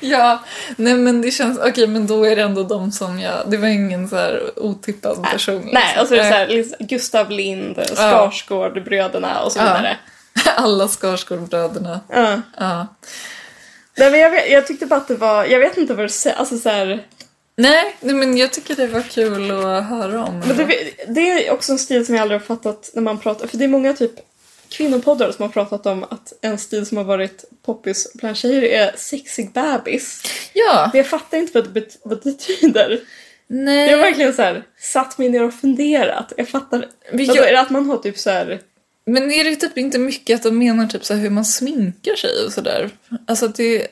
Ja, 0.00 0.38
nej 0.76 0.94
men 0.94 1.22
det 1.22 1.30
känns, 1.30 1.58
okej 1.58 1.86
men 1.86 2.06
då 2.06 2.24
är 2.24 2.36
det 2.36 2.42
ändå 2.42 2.62
de 2.62 2.92
som 2.92 3.20
jag, 3.20 3.34
det 3.46 3.56
var 3.56 3.68
ingen 3.68 4.08
så 4.08 4.16
här 4.16 4.50
otippad 4.56 5.24
person. 5.32 5.68
Nej, 5.72 5.84
liksom. 5.86 6.02
och 6.02 6.08
så 6.08 6.14
är 6.14 6.18
det 6.18 6.28
så 6.28 6.34
här, 6.34 6.48
liksom 6.48 6.86
Gustav 6.86 7.30
Lind, 7.30 7.76
Skarsgård, 7.94 8.84
bröderna 8.84 9.42
och 9.42 9.52
så 9.52 9.58
vidare. 9.58 9.96
Alla 10.56 10.88
Skarsgårdbröderna. 10.88 12.00
Ja. 12.08 12.40
Ja. 12.58 12.86
Nej, 13.96 14.10
men 14.10 14.20
jag, 14.20 14.30
vet, 14.30 14.50
jag 14.50 14.66
tyckte 14.66 14.86
bara 14.86 15.00
att 15.00 15.08
det 15.08 15.16
var, 15.16 15.44
jag 15.44 15.58
vet 15.58 15.76
inte 15.76 15.94
vad 15.94 16.04
du 16.04 16.08
säger, 16.08 16.36
alltså 16.36 16.58
så 16.58 16.68
här, 16.68 17.02
Nej, 17.60 17.96
nej, 18.00 18.14
men 18.14 18.36
jag 18.36 18.52
tycker 18.52 18.76
det 18.76 18.86
var 18.86 19.02
kul 19.02 19.50
att 19.50 19.84
höra 19.88 20.24
om. 20.24 20.38
Men 20.38 20.56
det, 20.56 20.66
det 21.08 21.20
är 21.46 21.52
också 21.52 21.72
en 21.72 21.78
stil 21.78 22.06
som 22.06 22.14
jag 22.14 22.22
aldrig 22.22 22.40
har 22.40 22.46
fattat 22.46 22.90
när 22.94 23.02
man 23.02 23.18
pratar, 23.18 23.46
för 23.46 23.56
det 23.58 23.64
är 23.64 23.68
många 23.68 23.92
typ 23.94 24.12
kvinnopoddar 24.68 25.32
som 25.32 25.42
har 25.42 25.48
pratat 25.48 25.86
om 25.86 26.04
att 26.04 26.32
en 26.40 26.58
stil 26.58 26.86
som 26.86 26.96
har 26.96 27.04
varit 27.04 27.44
poppis 27.66 28.12
bland 28.14 28.36
tjejer 28.36 28.62
är 28.62 28.92
sexig 28.96 29.52
bebis. 29.52 30.22
Ja, 30.52 30.88
Men 30.92 30.98
jag 30.98 31.06
fattar 31.06 31.38
inte 31.38 31.52
vad 31.54 31.64
det, 31.64 31.80
bet- 31.80 31.98
vad 32.02 32.16
det 32.18 32.24
betyder. 32.24 33.00
nej. 33.46 33.90
Jag 33.90 33.96
har 33.98 34.04
verkligen 34.04 34.34
så 34.34 34.42
här, 34.42 34.62
satt 34.80 35.18
mig 35.18 35.28
ner 35.28 35.42
och 35.44 35.54
funderat. 35.54 36.32
Jag 36.36 36.48
fattar. 36.48 36.86
Men 37.12 37.26
Vadå, 37.26 37.42
är 37.42 37.52
det 37.52 37.60
att 37.60 37.70
man 37.70 37.86
har 37.86 37.96
typ 37.96 38.18
så 38.18 38.30
här... 38.30 38.60
Men 39.06 39.30
är 39.32 39.44
det 39.44 39.56
typ 39.56 39.78
inte 39.78 39.98
mycket 39.98 40.34
att 40.36 40.42
de 40.42 40.58
menar 40.58 40.86
typ 40.86 41.04
så 41.04 41.14
hur 41.14 41.30
man 41.30 41.44
sminkar 41.44 42.14
sig 42.14 42.30
och 42.46 42.52
sådär? 42.52 42.90
Alltså 43.26 43.48
det, 43.48 43.86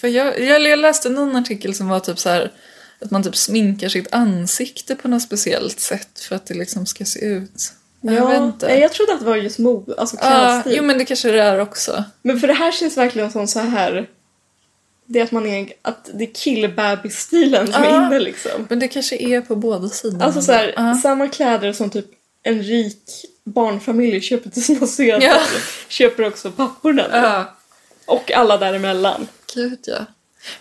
för 0.00 0.08
jag, 0.08 0.40
jag, 0.40 0.62
jag 0.62 0.78
läste 0.78 1.08
någon 1.08 1.36
artikel 1.36 1.74
som 1.74 1.88
var 1.88 2.00
typ 2.00 2.18
så 2.18 2.28
här 2.28 2.50
att 3.04 3.10
man 3.10 3.22
typ 3.22 3.36
sminkar 3.36 3.88
sitt 3.88 4.14
ansikte 4.14 4.96
på 4.96 5.08
något 5.08 5.22
speciellt 5.22 5.80
sätt 5.80 6.20
för 6.20 6.36
att 6.36 6.46
det 6.46 6.54
liksom 6.54 6.86
ska 6.86 7.04
se 7.04 7.24
ut. 7.24 7.72
Jag 8.00 8.28
vet 8.28 8.40
inte. 8.40 8.66
jag 8.66 8.92
trodde 8.92 9.12
att 9.12 9.20
det 9.20 9.26
var 9.26 9.36
just 9.36 9.58
mod, 9.58 9.94
alltså 9.98 10.16
klädstil. 10.16 10.74
jo 10.76 10.82
men 10.82 10.98
det 10.98 11.04
kanske 11.04 11.30
det 11.30 11.42
är 11.42 11.58
också. 11.58 12.04
Men 12.22 12.40
för 12.40 12.46
det 12.46 12.52
här 12.54 12.72
känns 12.72 12.96
verkligen 12.96 13.30
som 13.32 13.46
så 13.48 13.58
här... 13.60 14.08
Det 15.06 15.18
är 15.20 15.24
att 15.24 15.32
man 15.32 15.46
är, 15.46 15.72
att 15.82 16.10
det 16.14 16.24
är 16.24 16.34
killbebis-stilen 16.34 17.72
som 17.72 17.82
är 17.82 17.88
Ja. 17.90 18.06
inne 18.06 18.18
liksom. 18.20 18.66
Men 18.68 18.78
det 18.78 18.88
kanske 18.88 19.16
är 19.16 19.40
på 19.40 19.56
båda 19.56 19.88
sidorna. 19.88 20.24
Alltså 20.24 20.42
så 20.42 20.52
här, 20.52 20.74
Ja. 20.76 20.94
samma 21.02 21.28
kläder 21.28 21.72
som 21.72 21.90
typ 21.90 22.06
en 22.42 22.62
rik 22.62 23.24
barnfamilj 23.44 24.20
köper 24.20 24.50
till 24.50 24.64
sina 24.64 24.86
söner 24.86 25.26
Ja. 25.26 25.40
köper 25.88 26.26
också 26.26 26.50
papporna. 26.50 27.06
Ja, 27.12 27.56
Och 28.06 28.32
alla 28.32 28.56
däremellan. 28.58 29.28
gud 29.54 29.78
ja. 29.86 30.06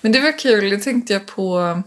Men 0.02 0.12
det 0.12 0.20
var 0.20 0.40
kul, 0.40 0.70
det 0.70 0.78
tänkte 0.78 1.14
jag 1.14 1.26
på 1.28 1.82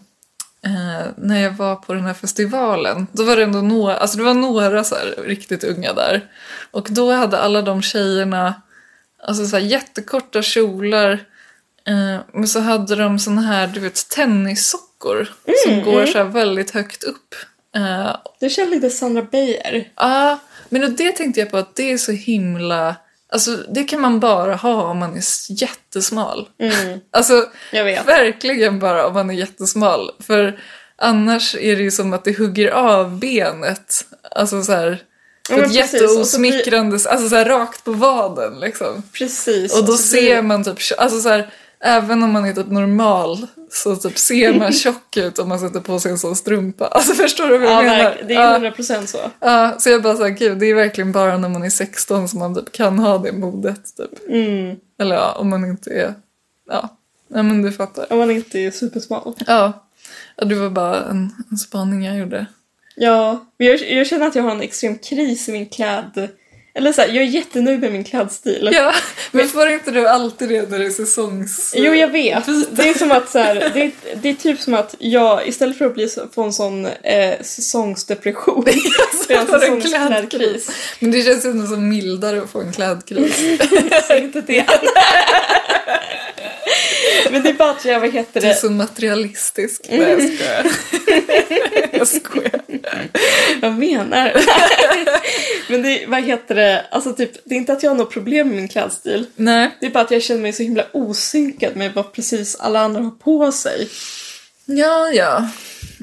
eh, 0.64 1.06
när 1.16 1.42
jag 1.42 1.50
var 1.50 1.76
på 1.76 1.94
den 1.94 2.04
här 2.04 2.14
festivalen. 2.14 3.06
Då 3.12 3.24
var 3.24 3.36
det 3.36 3.42
ändå 3.42 3.60
några, 3.60 3.96
alltså 3.96 4.16
det 4.18 4.24
var 4.24 4.34
några 4.34 4.84
så 4.84 4.94
här 4.94 5.14
riktigt 5.26 5.64
unga 5.64 5.92
där. 5.92 6.30
Och 6.70 6.86
då 6.90 7.12
hade 7.12 7.38
alla 7.38 7.62
de 7.62 7.82
tjejerna 7.82 8.62
alltså 9.22 9.46
så 9.46 9.56
här 9.56 9.64
jättekorta 9.64 10.42
kjolar. 10.42 11.12
Eh, 11.86 12.20
men 12.32 12.48
så 12.48 12.60
hade 12.60 12.96
de 12.96 13.18
såna 13.18 13.42
här, 13.42 13.66
du 13.66 13.80
vet, 13.80 14.08
tennissockor 14.08 15.28
som 15.66 15.82
går 15.82 16.06
så 16.06 16.18
här 16.18 16.24
väldigt 16.24 16.70
högt 16.70 17.04
upp. 17.04 17.34
Eh, 17.76 18.16
Det 18.40 18.48
känns 18.48 18.70
lite 18.70 18.90
Sandra 18.90 19.22
Beijer. 19.22 19.88
Ja, 19.96 20.38
men 20.68 20.84
och 20.84 20.90
det 20.90 21.12
tänkte 21.12 21.40
jag 21.40 21.50
på 21.50 21.56
att 21.56 21.76
det 21.76 21.92
är 21.92 21.98
så 21.98 22.12
himla... 22.12 22.96
Alltså 23.34 23.56
det 23.56 23.84
kan 23.84 24.00
man 24.00 24.20
bara 24.20 24.54
ha 24.54 24.82
om 24.82 24.98
man 24.98 25.16
är 25.16 25.22
jättesmal. 25.62 26.48
Mm, 26.60 27.00
Alltså 27.10 27.46
jag 27.72 27.84
vet. 27.84 28.06
verkligen 28.06 28.78
bara 28.78 29.06
om 29.06 29.14
man 29.14 29.30
är 29.30 29.34
jättesmal. 29.34 30.10
För 30.26 30.60
annars 30.96 31.54
är 31.54 31.76
det 31.76 31.82
ju 31.82 31.90
som 31.90 32.12
att 32.12 32.24
det 32.24 32.38
hugger 32.38 32.70
av 32.70 33.18
benet. 33.18 34.06
Alltså 34.30 34.62
så 34.62 34.72
här, 34.72 35.02
Ja, 35.50 35.56
På 35.56 35.62
ett 35.62 35.74
jätteosmickrande, 35.74 36.94
alltså 36.94 37.28
så 37.28 37.36
här 37.36 37.44
rakt 37.44 37.84
på 37.84 37.92
vaden 37.92 38.60
liksom. 38.60 39.02
Precis. 39.12 39.78
Och 39.78 39.84
då 39.84 39.96
ser 39.96 40.42
man 40.42 40.64
typ, 40.64 40.78
alltså 40.98 41.20
så 41.20 41.28
här, 41.28 41.50
även 41.84 42.22
om 42.22 42.30
man 42.32 42.44
är 42.44 42.52
typ 42.52 42.70
normal 42.70 43.46
så 43.70 43.96
typ 43.96 44.18
ser 44.18 44.54
man 44.58 44.72
tjock 44.82 45.16
ut 45.16 45.38
om 45.38 45.48
man 45.48 45.58
sätter 45.58 45.80
på 45.80 45.98
sig 46.00 46.10
en 46.12 46.18
sån 46.18 46.36
strumpa. 46.36 46.86
Alltså 46.86 47.14
förstår 47.14 47.48
du 47.48 47.58
vad 47.58 47.68
Ja, 47.68 47.74
jag 47.74 47.84
menar? 47.84 48.04
verkligen. 48.04 48.28
Det 48.28 48.34
är 48.34 48.40
Ja. 48.42 48.52
100 48.52 48.70
procent 48.70 49.08
så. 49.08 49.18
Ja, 49.40 49.74
så 49.78 49.90
jag 49.90 50.02
bara 50.02 50.16
såhär, 50.16 50.30
gud 50.30 50.58
det 50.58 50.66
är 50.66 50.74
verkligen 50.74 51.12
bara 51.12 51.38
när 51.38 51.48
man 51.48 51.62
är 51.64 51.70
16 51.70 52.28
som 52.28 52.38
man 52.38 52.54
typ 52.54 52.72
kan 52.72 52.98
ha 52.98 53.18
det 53.18 53.32
modet 53.32 53.96
typ. 53.96 54.28
Mm. 54.28 54.76
Eller 55.00 55.16
ja, 55.16 55.32
om 55.32 55.50
man 55.50 55.64
inte 55.64 55.90
är, 55.90 56.14
ja, 56.70 56.88
ja 57.28 57.42
men 57.42 57.62
du 57.62 57.72
fattar. 57.72 58.12
Om 58.12 58.18
man 58.18 58.30
inte 58.30 58.58
är 58.58 58.70
supersmal. 58.70 59.34
Ja, 59.46 59.72
ja 60.36 60.44
det 60.44 60.54
var 60.54 60.70
bara 60.70 61.04
en, 61.04 61.30
en 61.50 61.56
spaning 61.56 62.04
jag 62.04 62.16
gjorde. 62.18 62.46
Ja, 62.96 63.46
men 63.58 63.66
jag, 63.66 63.90
jag 63.90 64.06
känner 64.06 64.26
att 64.26 64.34
jag 64.34 64.42
har 64.42 64.50
en 64.50 64.60
extrem 64.62 64.98
kris 64.98 65.48
i 65.48 65.52
min 65.52 65.66
kläd... 65.68 66.28
Eller 66.76 66.92
så 66.92 67.00
här, 67.00 67.08
jag 67.08 67.16
är 67.16 67.28
jättenöjd 67.28 67.80
med 67.80 67.92
min 67.92 68.04
klädstil. 68.04 68.70
Ja, 68.72 68.94
men 69.30 69.48
får 69.48 69.68
inte 69.68 69.90
du 69.90 70.08
alltid 70.08 70.48
det 70.48 70.70
när 70.70 70.78
det 70.78 70.86
är 70.86 70.90
säsongs... 70.90 71.74
Jo, 71.76 71.94
jag 71.94 72.08
vet. 72.08 72.46
Det 72.70 72.88
är 72.88 72.98
som 72.98 73.10
att 73.12 73.30
så 73.30 73.38
här, 73.38 73.54
det, 73.74 73.82
är, 73.82 73.90
det 74.22 74.28
är 74.28 74.34
typ 74.34 74.60
som 74.60 74.74
att 74.74 74.94
jag 74.98 75.48
istället 75.48 75.78
för 75.78 75.86
att 75.86 75.94
bli, 75.94 76.08
få 76.34 76.42
en 76.42 76.52
sån 76.52 76.86
eh, 76.86 77.34
säsongsdepression 77.40 78.64
så 79.26 79.32
jag 79.32 79.46
Får 79.48 79.54
en 79.54 79.60
säsongsklädkris. 79.60 80.70
Men 80.98 81.10
det 81.10 81.22
känns 81.22 81.44
ändå 81.44 81.66
som 81.66 81.88
mildare 81.88 82.42
att 82.42 82.50
få 82.50 82.60
en 82.60 82.72
klädkris. 82.72 83.36
Säg 84.08 84.22
inte 84.22 84.40
det. 84.40 84.66
Men 87.30 87.42
det 87.42 87.48
är 87.48 87.54
bara 87.54 87.70
att 87.70 87.84
jag, 87.84 88.00
vad 88.00 88.12
heter 88.12 88.40
Du 88.40 88.46
är 88.46 88.50
det? 88.50 88.56
så 88.58 88.70
materialistisk. 88.70 89.86
Nej, 89.90 90.00
jag 90.00 90.22
skojar. 90.22 90.66
jag 91.92 92.08
skojar. 92.08 92.60
Vad 93.60 93.72
menar 93.72 94.32
du? 94.34 94.40
Men 95.68 95.82
det, 95.82 96.06
vad 96.06 96.22
heter 96.24 96.54
det? 96.54 96.86
Alltså 96.90 97.12
typ, 97.12 97.32
det 97.44 97.54
är 97.54 97.58
inte 97.58 97.72
att 97.72 97.82
jag 97.82 97.90
har 97.90 97.96
något 97.96 98.10
problem 98.12 98.48
med 98.48 98.56
min 98.56 98.68
klädstil. 98.68 99.26
Nej. 99.36 99.70
Det 99.80 99.86
är 99.86 99.90
bara 99.90 100.04
att 100.04 100.10
jag 100.10 100.22
känner 100.22 100.40
mig 100.42 100.52
så 100.52 100.62
himla 100.62 100.84
osynkad 100.92 101.76
med 101.76 101.94
vad 101.94 102.12
precis 102.12 102.56
alla 102.56 102.80
andra 102.80 103.02
har 103.02 103.10
på 103.10 103.52
sig. 103.52 103.88
Ja, 104.64 105.08
ja. 105.10 105.48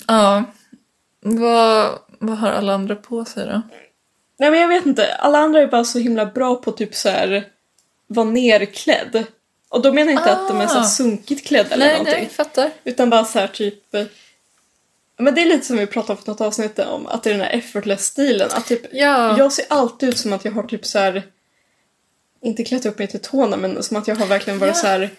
Ja. 0.07 0.43
Vad, 1.21 1.99
vad 2.19 2.37
har 2.37 2.49
alla 2.51 2.73
andra 2.73 2.95
på 2.95 3.25
sig 3.25 3.45
då? 3.45 3.61
Nej 4.39 4.51
men 4.51 4.59
jag 4.59 4.67
vet 4.67 4.85
inte, 4.85 5.13
alla 5.15 5.37
andra 5.37 5.61
är 5.61 5.67
bara 5.67 5.83
så 5.83 5.99
himla 5.99 6.25
bra 6.25 6.55
på 6.55 6.71
typ 6.71 6.95
så 6.95 7.09
här 7.09 7.43
vara 8.07 8.25
nerklädd. 8.29 9.23
Och 9.69 9.81
då 9.81 9.93
menar 9.93 10.11
jag 10.11 10.21
inte 10.21 10.31
att 10.31 10.47
de 10.47 10.61
är 10.61 10.67
så 10.67 10.79
Ah. 10.79 10.83
sunkigt 10.83 11.47
klädda 11.47 11.69
eller 11.73 11.85
Nej, 11.85 11.93
någonting. 11.97 12.15
nej, 12.19 12.29
fattar. 12.29 12.69
Utan 12.83 13.09
bara 13.09 13.25
så 13.25 13.39
här 13.39 13.47
typ... 13.47 13.83
Men 15.21 15.35
det 15.35 15.41
är 15.41 15.45
lite 15.45 15.65
som 15.65 15.77
vi 15.77 15.87
pratade 15.87 16.13
om 16.13 16.23
för 16.23 16.31
något 16.31 16.41
avsnitt 16.41 16.79
om, 16.79 17.07
att 17.07 17.23
det 17.23 17.29
är 17.29 17.33
den 17.33 17.41
här 17.41 17.51
effortless-stilen. 17.51 18.49
Att 18.51 18.65
typ, 18.65 18.81
Ja. 18.91 19.37
jag 19.37 19.53
ser 19.53 19.65
alltid 19.69 20.09
ut 20.09 20.17
som 20.17 20.33
att 20.33 20.45
jag 20.45 20.51
har 20.51 20.63
typ 20.63 20.85
så 20.85 20.99
här 20.99 21.23
inte 22.41 22.63
klätt 22.63 22.85
upp 22.85 22.99
mig 22.99 23.07
till 23.07 23.19
tårna 23.19 23.57
men 23.57 23.83
som 23.83 23.97
att 23.97 24.07
jag 24.07 24.15
har 24.15 24.25
verkligen 24.25 24.59
varit 24.59 24.75
Ja. 24.75 24.81
så 24.81 24.87
här... 24.87 25.09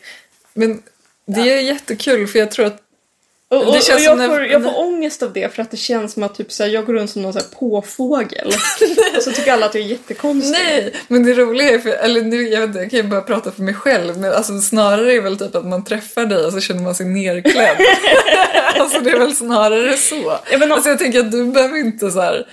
Men 0.55 0.83
det 1.27 1.41
är 1.41 1.61
jättekul 1.61 2.27
för 2.27 2.39
jag 2.39 2.51
tror 2.51 2.67
att 2.67 2.83
Och, 3.53 3.59
och, 3.59 3.65
Det 3.65 3.69
och 3.79 3.85
känns 3.85 3.87
som 3.87 4.03
jag, 4.03 4.19
när- 4.19 4.29
får, 4.29 4.45
jag 4.47 4.63
får 4.63 4.79
ångest 4.81 5.23
av 5.23 5.33
det 5.33 5.55
för 5.55 5.63
att 5.63 5.71
det 5.71 5.77
känns 5.77 6.13
som 6.13 6.23
att 6.23 6.35
typ 6.35 6.53
så 6.53 6.63
här, 6.63 6.71
jag 6.71 6.87
går 6.87 6.93
runt 6.95 7.11
som 7.11 7.23
någon 7.23 7.33
så 7.33 7.39
här 7.39 7.47
påfågel. 7.59 8.47
och 9.17 9.23
så 9.23 9.33
tycker 9.33 9.53
alla 9.53 9.67
att 9.67 9.75
jag 9.75 9.85
är 9.85 9.89
jättekonstig. 9.89 10.51
Nej, 10.53 10.93
men 11.09 11.25
det 11.25 11.33
roliga 11.35 11.71
är, 11.71 11.79
för, 11.79 11.91
eller 11.91 12.23
nu, 12.23 12.49
jag, 12.49 12.61
vet 12.61 12.67
inte, 12.69 12.79
jag 12.79 12.91
kan 12.91 12.97
ju 13.01 13.03
bara 13.03 13.21
prata 13.21 13.53
för 13.53 13.63
mig 13.63 13.75
själv, 13.75 14.19
men 14.19 14.33
alltså, 14.33 14.61
snarare 14.61 15.15
är 15.15 15.21
väl 15.21 15.39
typ 15.39 15.55
att 15.55 15.67
man 15.67 15.85
träffar 15.85 16.27
dig 16.27 16.45
och 16.45 16.53
så 16.53 16.61
känner 16.61 16.83
man 16.83 16.95
sig 16.95 17.07
nerklädd. 17.07 17.77
alltså 18.79 19.01
det 19.01 19.11
är 19.11 19.19
väl 19.19 19.35
snarare 19.37 19.97
så. 19.97 20.39
Ja, 20.53 20.59
men 20.59 20.73
Alltså 20.73 20.89
jag 20.89 20.99
tänker 20.99 21.21
att 21.21 21.33
du 21.33 21.45
behöver 21.45 21.79
inte 21.79 22.11
så 22.11 22.21
här, 22.21 22.47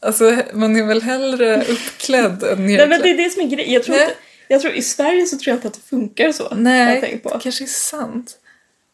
alltså 0.00 0.36
man 0.52 0.76
är 0.76 0.82
väl 0.86 1.02
hellre 1.02 1.64
uppklädd 1.68 2.42
än 2.42 2.66
Nej 2.66 2.76
nerklädd. 2.76 2.88
men 2.88 3.00
det 3.02 3.10
är 3.10 3.16
det 3.24 3.30
som 3.30 3.42
är 3.42 3.46
grejen. 3.46 3.72
Jag 3.72 3.82
tror, 3.82 3.94
Nej. 3.94 4.02
inte, 4.04 4.14
jag 4.48 4.60
tror 4.60 4.72
i 4.74 4.82
Sverige 4.82 5.26
så 5.26 5.36
tror 5.38 5.48
jag 5.48 5.56
inte 5.56 5.68
att 5.68 5.74
det 5.74 5.88
funkar 5.90 6.32
så. 6.32 6.48
Nej, 6.56 7.20
det 7.24 7.30
kanske 7.42 7.64
är 7.64 7.66
sant. 7.66 8.36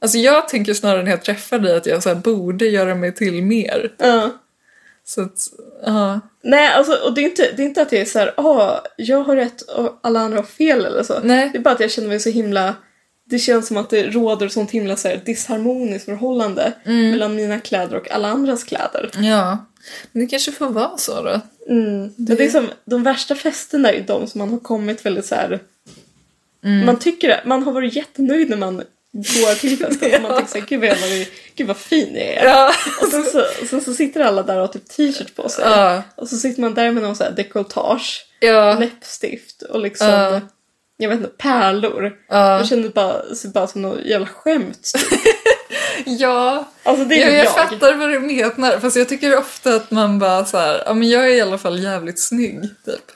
Alltså 0.02 0.18
jag 0.18 0.48
tänker 0.48 0.74
snarare 0.74 1.02
när 1.02 1.10
jag 1.10 1.22
träffar 1.22 1.58
dig 1.58 1.76
att 1.76 1.86
jag 1.86 2.02
så 2.02 2.14
borde 2.14 2.66
göra 2.66 2.94
mig 2.94 3.14
till 3.14 3.42
mer. 3.42 3.92
Ja. 3.98 4.30
Så 5.04 5.22
att, 5.22 5.38
ja. 5.86 6.20
Nej, 6.42 6.72
alltså, 6.72 6.92
och 6.92 7.14
det 7.14 7.20
är 7.20 7.24
inte, 7.24 7.52
det 7.56 7.62
är 7.62 7.66
inte 7.66 7.82
att 7.82 7.92
jag 7.92 8.00
är 8.00 8.04
så 8.04 8.18
här, 8.18 8.34
ah, 8.36 8.80
jag 8.96 9.22
har 9.22 9.36
rätt 9.36 9.60
och 9.60 9.98
alla 10.02 10.20
andra 10.20 10.38
har 10.38 10.44
fel 10.44 10.84
eller 10.84 11.02
så. 11.02 11.20
Nej. 11.22 11.50
Det 11.52 11.58
är 11.58 11.62
bara 11.62 11.74
att 11.74 11.80
jag 11.80 11.90
känner 11.90 12.08
mig 12.08 12.20
så 12.20 12.30
himla... 12.30 12.74
Det 13.24 13.38
känns 13.38 13.66
som 13.66 13.76
att 13.76 13.90
det 13.90 14.02
råder 14.06 14.48
sånt 14.48 14.70
himla 14.70 14.96
så 14.96 15.08
här, 15.08 15.20
disharmoniskt 15.24 16.04
förhållande 16.04 16.72
Mm. 16.84 17.10
mellan 17.10 17.36
mina 17.36 17.60
kläder 17.60 17.96
och 17.96 18.10
alla 18.10 18.28
andras 18.28 18.64
kläder. 18.64 19.10
Ja. 19.14 19.66
Men 20.12 20.24
det 20.24 20.30
kanske 20.30 20.52
får 20.52 20.70
vara 20.70 20.98
så 20.98 21.22
då. 21.22 21.40
Mm. 21.68 22.12
Det... 22.16 22.34
det 22.34 22.44
är 22.44 22.50
som, 22.50 22.68
de 22.84 23.02
värsta 23.02 23.34
festerna 23.34 23.90
är 23.92 24.00
de 24.00 24.26
som 24.26 24.38
man 24.38 24.50
har 24.50 24.58
kommit 24.58 25.06
väldigt 25.06 25.26
så 25.26 25.34
här... 25.34 25.60
Man 26.86 26.98
tycker 26.98 27.40
man 27.44 27.62
har 27.62 27.72
varit 27.72 27.96
jättenöjd 27.96 28.50
när 28.50 28.56
man 28.56 28.82
går 29.12 29.54
till 29.54 29.78
festen. 29.78 30.08
ja. 30.12 30.20
Man 30.20 30.30
tänker 30.36 30.52
såhär, 30.52 30.66
gud 30.66 30.80
vad, 30.80 30.88
var, 30.90 31.26
gud 31.56 31.66
vad 31.66 31.76
fin 31.76 32.10
jag 32.14 32.24
är. 32.26 32.44
Ja. 32.44 32.72
Och 33.02 33.08
sen 33.08 33.24
så, 33.24 33.44
sen 33.70 33.80
så 33.80 33.94
sitter 33.94 34.20
alla 34.20 34.42
där 34.42 34.54
och 34.54 34.60
har 34.60 34.68
typ 34.68 34.88
t-shirt 34.88 35.34
på 35.36 35.48
sig. 35.48 35.64
Ja. 35.64 36.02
Och 36.16 36.28
så 36.28 36.36
sitter 36.36 36.60
man 36.60 36.74
där 36.74 36.90
med 36.92 37.02
någon 37.02 37.16
så 37.16 37.24
här 37.24 37.30
dekolletage, 37.30 38.26
Ja. 38.40 38.78
läppstift 38.78 39.62
och 39.62 39.80
liksom, 39.80 40.08
Ja. 40.08 40.40
jag 40.96 41.08
vet 41.08 41.18
inte, 41.18 41.30
pärlor. 41.30 42.12
Ja. 42.28 42.58
Jag 42.58 42.68
känner 42.68 42.88
bara, 42.88 43.34
ser 43.34 43.48
bara 43.48 43.66
som 43.66 43.82
något 43.82 44.04
jävla 44.04 44.26
skämt. 44.26 44.92
typ. 44.94 45.20
Ja, 46.06 46.68
Alltså 46.82 47.04
det 47.04 47.14
är 47.22 47.26
jag, 47.26 47.36
jag 47.38 47.44
jag. 47.44 47.54
fattar 47.54 47.94
vad 47.94 48.08
du 48.10 48.20
menar. 48.20 48.78
Fast 48.80 48.96
jag 48.96 49.08
tycker 49.08 49.38
ofta 49.38 49.74
att 49.74 49.90
man 49.90 50.18
bara 50.18 50.44
så 50.44 50.58
här, 50.58 50.82
ja 50.86 50.94
men 50.94 51.08
jag 51.10 51.24
är 51.30 51.34
i 51.34 51.40
alla 51.40 51.58
fall 51.58 51.82
jävligt 51.82 52.20
snygg, 52.20 52.62
typ. 52.84 53.12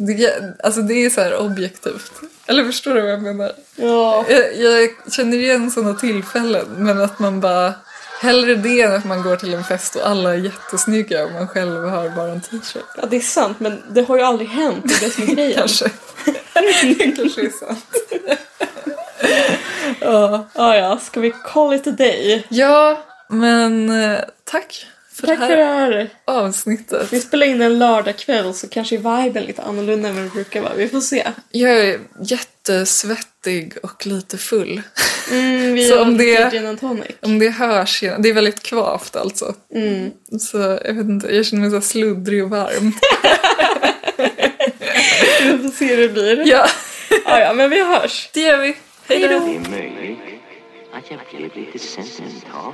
Det, 0.00 0.42
alltså 0.64 0.82
det 0.82 0.94
är 0.94 1.10
så 1.10 1.20
här 1.20 1.36
objektivt. 1.36 2.12
Eller 2.46 2.64
förstår 2.64 2.94
du 2.94 3.00
vad 3.00 3.10
jag 3.10 3.22
menar? 3.22 3.52
Ja. 3.76 4.24
Jag, 4.28 4.56
jag 4.56 4.90
känner 5.12 5.36
igen 5.36 5.70
sådana 5.70 5.94
tillfällen, 5.94 6.66
men 6.76 7.00
att 7.00 7.18
man 7.18 7.40
bara 7.40 7.74
Hellre 8.20 8.54
det 8.54 8.80
än 8.80 8.94
att 8.94 9.04
man 9.04 9.22
går 9.22 9.36
till 9.36 9.54
en 9.54 9.64
fest 9.64 9.96
och 9.96 10.06
alla 10.08 10.34
är 10.34 10.38
jättesnygga 10.38 11.24
och 11.24 11.32
man 11.32 11.48
själv 11.48 11.84
har 11.84 12.08
bara 12.08 12.32
en 12.32 12.40
t-shirt. 12.40 12.84
ja, 12.96 13.06
det 13.10 13.16
är 13.16 13.20
sant 13.20 13.60
men 13.60 13.82
det 13.90 14.02
har 14.02 14.16
ju 14.16 14.22
aldrig 14.22 14.48
hänt, 14.48 14.84
det 14.88 14.94
är 14.94 15.00
det 15.00 15.10
som 15.10 15.22
är 15.22 15.34
grejen. 15.34 15.58
Kanske. 15.58 15.84
det 16.82 17.16
kanske 17.16 17.40
är 17.40 17.50
sant. 17.50 17.86
ja. 20.00 20.48
Ja, 20.54 20.76
ja, 20.76 20.98
ska 20.98 21.20
vi 21.20 21.32
call 21.44 21.74
it 21.74 21.86
a 21.86 21.90
day? 21.90 22.46
ja, 22.48 23.02
men 23.28 23.90
eh, 23.90 24.20
tack 24.44 24.86
för 25.20 25.26
Tack 25.26 25.38
det 25.40 25.46
för 25.46 25.56
här 25.56 25.90
det 25.90 25.96
här. 25.96 26.08
avsnittet. 26.24 27.12
Vi 27.12 27.20
spelar 27.20 27.46
in 27.46 27.62
en 27.62 27.78
lördagkväll 27.78 28.54
så 28.54 28.68
kanske 28.68 28.96
är 28.96 29.22
viben 29.24 29.44
lite 29.44 29.62
annorlunda 29.62 30.08
än 30.08 30.14
vad 30.14 30.24
det 30.24 30.30
brukar 30.30 30.60
vara. 30.62 30.74
Vi 30.74 30.88
får 30.88 31.00
se. 31.00 31.26
Jag 31.50 31.70
är 31.78 31.98
jättesvettig 32.22 33.74
och 33.82 34.06
lite 34.06 34.38
full. 34.38 34.82
Mm, 35.30 35.74
vi 35.74 35.84
Så 35.88 35.94
har 35.96 36.02
om 36.02 36.16
det- 36.18 36.50
gin 36.52 36.66
and 36.66 36.80
tonic. 36.80 37.06
Om 37.22 37.38
det 37.38 37.48
hörs, 37.50 38.00
det 38.00 38.28
är 38.28 38.32
väldigt 38.34 38.62
kvavt 38.62 39.16
alltså. 39.16 39.54
Mm. 39.74 40.10
Så 40.40 40.58
jag 40.84 40.94
vet 40.94 41.04
inte, 41.04 41.34
jag 41.36 41.46
känner 41.46 41.68
mig 41.70 41.80
så 41.82 41.88
sluddrig 41.88 42.44
och 42.44 42.50
varm. 42.50 42.92
Vi 45.42 45.58
får 45.58 45.68
se 45.76 45.86
hur 45.96 46.02
det 46.02 46.08
blir. 46.08 46.42
ja, 46.46 46.66
Ja, 47.24 47.40
ja, 47.40 47.52
men 47.52 47.70
vi 47.70 47.84
hörs. 47.84 48.30
det 48.34 48.40
gör 48.40 48.58
vi. 48.58 48.76
Hej 49.08 49.20
då! 49.20 49.28
Det 49.28 49.34
är 49.34 49.70
möjligt 49.70 50.18
att 50.94 51.10
jag 51.10 51.20
blev 51.40 51.56
lite 51.66 51.78
sentimental. 51.78 52.72